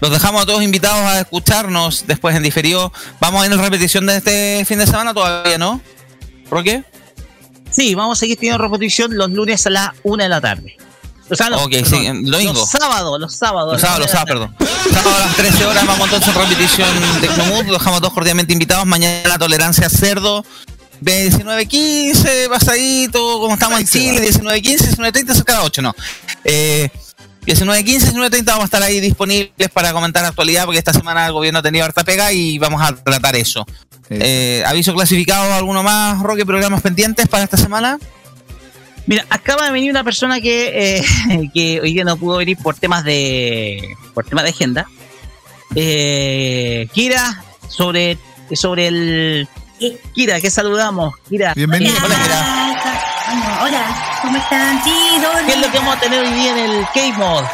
Los 0.00 0.10
dejamos 0.10 0.42
a 0.42 0.46
todos 0.46 0.62
invitados 0.62 1.00
a 1.00 1.20
escucharnos 1.20 2.06
después 2.06 2.34
en 2.36 2.42
diferido. 2.42 2.92
Vamos 3.20 3.42
a 3.42 3.46
ir 3.46 3.52
en 3.52 3.58
repetición 3.58 4.06
de 4.06 4.16
este 4.16 4.64
fin 4.66 4.78
de 4.78 4.86
semana 4.86 5.14
todavía, 5.14 5.58
¿no? 5.58 5.80
¿Roque? 6.50 6.84
Sí, 7.76 7.94
vamos 7.94 8.16
a 8.16 8.20
seguir 8.20 8.38
teniendo 8.38 8.56
repetición 8.56 9.14
los 9.14 9.30
lunes 9.30 9.66
a 9.66 9.70
las 9.70 9.90
1 10.02 10.22
de 10.22 10.28
la 10.30 10.40
tarde. 10.40 10.78
O 11.28 11.34
sea, 11.34 11.50
no, 11.50 11.62
Ok, 11.62 11.72
perdón, 11.72 11.90
sí, 11.90 12.06
en 12.06 12.24
domingo. 12.24 12.52
Los 12.54 12.70
sábados, 12.70 13.20
los 13.20 13.34
sábados. 13.34 13.74
Los 13.74 13.84
a 13.84 13.86
sábados, 13.86 14.00
los 14.00 14.10
sábados, 14.10 14.30
de 14.30 14.38
la 14.38 14.56
perdón. 14.56 14.94
Sábado 14.94 15.16
a 15.16 15.26
las 15.26 15.36
13 15.36 15.66
horas 15.66 15.86
vamos 15.86 16.04
entonces 16.06 16.34
en 16.34 16.40
repetición 16.40 16.88
Tecnomood. 17.20 17.64
Los 17.66 17.78
dejamos 17.78 17.98
a 17.98 18.00
todos 18.00 18.14
cordialmente 18.14 18.54
invitados. 18.54 18.86
Mañana 18.86 19.38
tolerancia 19.38 19.90
cerdo. 19.90 20.42
19.15, 21.02 22.48
pasadito, 22.48 23.40
como 23.40 23.52
estamos 23.52 23.78
en 23.78 23.86
Chile, 23.86 24.26
19.15, 24.26 24.96
19.30, 24.96 25.30
es 25.32 25.44
cada 25.44 25.62
8, 25.64 25.82
no. 25.82 25.94
Eh, 26.44 26.88
19.15, 27.44 28.14
19.30 28.14 28.44
vamos 28.46 28.62
a 28.62 28.64
estar 28.64 28.82
ahí 28.82 29.00
disponibles 29.00 29.68
para 29.74 29.92
comentar 29.92 30.24
actualidad, 30.24 30.64
porque 30.64 30.78
esta 30.78 30.94
semana 30.94 31.26
el 31.26 31.34
gobierno 31.34 31.58
ha 31.58 31.62
tenido 31.62 31.84
harta 31.84 32.02
pega 32.02 32.32
y 32.32 32.56
vamos 32.56 32.80
a 32.80 32.96
tratar 32.96 33.36
eso. 33.36 33.66
Eh, 34.10 34.62
aviso 34.66 34.94
clasificado, 34.94 35.52
alguno 35.54 35.82
más, 35.82 36.20
Roque, 36.22 36.46
programas 36.46 36.82
pendientes 36.82 37.26
para 37.28 37.44
esta 37.44 37.56
semana. 37.56 37.98
Mira, 39.06 39.24
acaba 39.30 39.66
de 39.66 39.72
venir 39.72 39.90
una 39.90 40.04
persona 40.04 40.40
que, 40.40 40.98
eh, 40.98 41.50
que 41.54 41.80
hoy 41.80 41.92
día 41.92 42.04
no 42.04 42.16
pudo 42.16 42.38
venir 42.38 42.58
por 42.58 42.76
temas 42.76 43.04
de 43.04 43.96
por 44.14 44.24
temas 44.24 44.44
de 44.44 44.50
agenda. 44.50 44.86
Eh, 45.74 46.88
Kira, 46.92 47.44
sobre, 47.68 48.18
sobre 48.52 48.88
el 48.88 49.48
Kira, 50.14 50.40
que 50.40 50.50
saludamos. 50.50 51.14
Kira. 51.28 51.52
Bienvenido. 51.54 51.94
Hola, 52.04 52.16
Kira. 52.22 53.62
Hola, 53.62 54.18
¿cómo 54.22 54.38
están? 54.38 54.82
Sí, 54.84 54.90
¿Qué 55.46 55.52
es 55.52 55.60
lo 55.60 55.70
que 55.70 55.78
vamos 55.78 55.96
a 55.96 56.00
tener 56.00 56.24
hoy 56.24 56.32
día 56.32 56.50
en 56.52 56.70
el 56.70 56.84
K-Mod? 56.94 57.44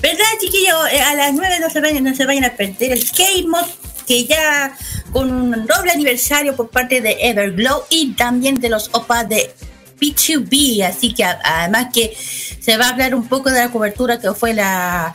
¿Verdad, 0.00 0.24
chiquillos? 0.40 0.92
Eh, 0.92 1.00
a 1.00 1.14
las 1.14 1.32
9 1.32 1.58
no 1.60 1.70
se 1.70 1.80
vayan, 1.80 2.04
no 2.04 2.14
se 2.14 2.26
vayan 2.26 2.44
a 2.44 2.50
perder 2.50 2.92
el 2.92 3.04
K-Mod, 3.10 3.66
que 4.06 4.24
ya 4.24 4.76
con 5.12 5.30
un 5.32 5.66
doble 5.66 5.92
aniversario 5.92 6.54
por 6.54 6.68
parte 6.68 7.00
de 7.00 7.16
Everglow 7.20 7.84
y 7.90 8.12
también 8.12 8.56
de 8.56 8.68
los 8.68 8.90
OPA 8.92 9.24
de 9.24 9.54
P2B. 10.00 10.84
Así 10.84 11.12
que 11.12 11.24
además 11.24 11.88
que 11.92 12.16
se 12.60 12.76
va 12.76 12.86
a 12.86 12.90
hablar 12.90 13.14
un 13.14 13.26
poco 13.28 13.50
de 13.50 13.60
la 13.60 13.70
cobertura 13.70 14.20
que 14.20 14.32
fue 14.32 14.54
la 14.54 15.14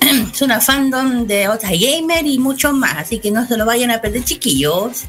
una 0.40 0.60
fandom 0.60 1.26
de 1.26 1.48
otras 1.48 1.72
gamer 1.72 2.26
y 2.26 2.38
mucho 2.38 2.72
más, 2.72 2.96
así 2.96 3.18
que 3.18 3.30
no 3.30 3.46
se 3.46 3.56
lo 3.56 3.66
vayan 3.66 3.90
a 3.90 4.00
perder, 4.00 4.24
chiquillos. 4.24 5.04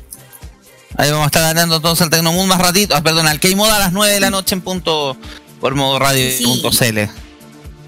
Ahí 0.98 1.10
vamos 1.10 1.24
a 1.24 1.28
estar 1.28 1.42
ganando 1.42 1.78
entonces 1.78 2.04
el 2.04 2.10
Tecnomood 2.10 2.48
más 2.48 2.60
ratito. 2.60 2.96
Ah, 2.96 3.02
perdón, 3.02 3.28
al 3.28 3.40
K-Mod 3.40 3.70
a 3.70 3.80
las 3.80 3.94
9 3.94 4.14
de 4.14 4.20
la 4.20 4.30
noche 4.30 4.56
en 4.56 4.62
punto 4.62 5.16
por 5.62 5.74
modo 5.76 6.00
radio.cl. 6.00 7.00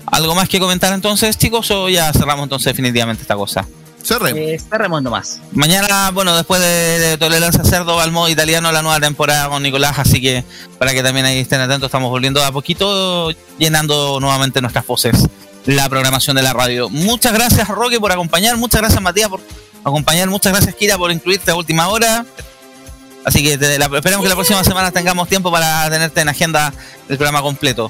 ¿Algo 0.06 0.36
más 0.36 0.48
que 0.48 0.60
comentar 0.60 0.94
entonces, 0.94 1.38
chicos? 1.38 1.70
O 1.72 1.90
ya 1.90 2.14
cerramos 2.14 2.44
entonces 2.44 2.66
definitivamente 2.66 3.24
esta 3.24 3.36
cosa. 3.36 3.68
Cerremos. 4.04 4.38
Eh, 4.40 4.60
cerremos 4.70 5.02
nomás. 5.02 5.40
Mañana, 5.54 6.12
bueno, 6.12 6.36
después 6.36 6.60
de, 6.60 6.68
de 7.00 7.18
Tolerancia 7.18 7.64
Cerdo 7.64 8.00
al 8.02 8.12
modo 8.12 8.28
italiano, 8.30 8.72
la 8.72 8.82
nueva 8.82 9.00
temporada 9.00 9.48
con 9.50 9.64
Nicolás, 9.64 9.98
así 9.98 10.22
que 10.22 10.44
para 10.78 10.92
que 10.92 11.02
también 11.02 11.26
ahí 11.26 11.40
estén 11.40 11.62
atentos, 11.62 11.88
estamos 11.88 12.10
volviendo 12.10 12.44
a 12.44 12.52
poquito, 12.52 13.32
llenando 13.58 14.20
nuevamente 14.20 14.60
nuestras 14.62 14.86
voces 14.86 15.16
la 15.66 15.88
programación 15.88 16.36
de 16.36 16.42
la 16.44 16.52
radio. 16.52 16.90
Muchas 16.90 17.32
gracias, 17.34 17.66
Roque, 17.70 17.98
por 18.00 18.12
acompañar, 18.12 18.58
muchas 18.58 18.82
gracias, 18.82 19.02
Matías, 19.02 19.30
por 19.30 19.40
acompañar, 19.86 20.28
muchas 20.28 20.52
gracias, 20.52 20.76
Kira, 20.76 20.98
por 20.98 21.10
incluirte 21.10 21.52
a 21.52 21.56
última 21.56 21.88
hora. 21.88 22.26
Así 23.24 23.42
que 23.42 23.58
te- 23.58 23.80
la- 23.80 23.86
esperemos 23.86 24.22
que 24.24 24.28
la 24.30 24.36
próxima 24.36 24.62
semana 24.66 24.92
tengamos 24.92 25.30
tiempo 25.30 25.50
para 25.50 25.90
tenerte 25.90 26.20
en 26.20 26.28
agenda 26.28 26.74
el 27.08 27.16
programa 27.18 27.42
completo. 27.42 27.90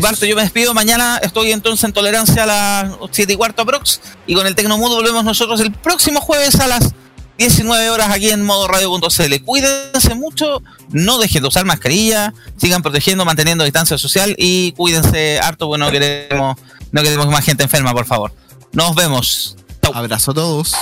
Parte, 0.00 0.26
yo 0.26 0.34
me 0.34 0.42
despido. 0.42 0.74
Mañana 0.74 1.20
estoy 1.22 1.52
entonces 1.52 1.84
en 1.84 1.92
tolerancia 1.92 2.42
a 2.42 2.46
las 2.46 2.92
7 3.10 3.32
y 3.32 3.36
cuarto 3.36 3.62
aprox. 3.62 4.00
Y 4.26 4.34
con 4.34 4.48
el 4.48 4.56
Tecnomudo 4.56 4.96
volvemos 4.96 5.24
nosotros 5.24 5.60
el 5.60 5.70
próximo 5.72 6.20
jueves 6.20 6.56
a 6.56 6.66
las 6.66 6.92
19 7.38 7.90
horas 7.90 8.10
aquí 8.10 8.30
en 8.30 8.42
modo 8.44 8.66
radio.cl. 8.66 9.44
Cuídense 9.44 10.14
mucho, 10.16 10.60
no 10.90 11.18
dejen 11.18 11.42
de 11.42 11.48
usar 11.48 11.64
mascarilla, 11.64 12.34
sigan 12.56 12.82
protegiendo, 12.82 13.24
manteniendo 13.24 13.62
distancia 13.64 13.96
social 13.96 14.34
y 14.38 14.72
cuídense 14.72 15.38
harto, 15.40 15.68
bueno, 15.68 15.86
no 15.86 15.92
queremos, 15.92 16.56
no 16.90 17.02
queremos 17.02 17.28
más 17.28 17.44
gente 17.44 17.62
enferma, 17.62 17.92
por 17.92 18.06
favor. 18.06 18.32
Nos 18.72 18.94
vemos. 18.94 19.56
Abrazo 19.92 20.32
a 20.32 20.34
todos. 20.34 20.74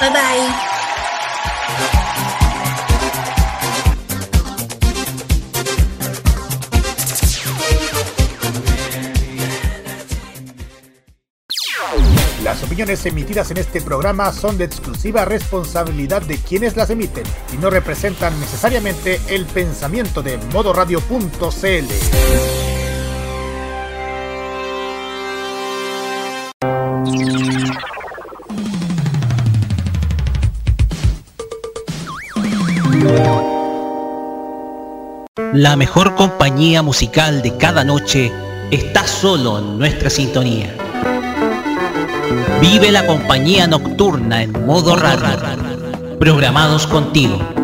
Bye 0.00 0.10
bye. 0.10 0.68
Las 12.48 12.62
opiniones 12.62 13.04
emitidas 13.04 13.50
en 13.50 13.58
este 13.58 13.82
programa 13.82 14.32
son 14.32 14.56
de 14.56 14.64
exclusiva 14.64 15.26
responsabilidad 15.26 16.22
de 16.22 16.38
quienes 16.38 16.78
las 16.78 16.88
emiten 16.88 17.24
y 17.52 17.58
no 17.58 17.68
representan 17.68 18.40
necesariamente 18.40 19.20
el 19.28 19.44
pensamiento 19.44 20.22
de 20.22 20.38
modoradio.cl. 20.54 21.84
La 35.52 35.76
mejor 35.76 36.14
compañía 36.14 36.80
musical 36.80 37.42
de 37.42 37.58
cada 37.58 37.84
noche 37.84 38.32
está 38.70 39.06
solo 39.06 39.58
en 39.58 39.78
nuestra 39.78 40.08
sintonía. 40.08 40.87
Vive 42.60 42.90
la 42.90 43.06
compañía 43.06 43.68
nocturna 43.68 44.42
en 44.42 44.66
modo 44.66 44.96
radio. 44.96 45.38
Programados 46.18 46.88
contigo. 46.88 47.57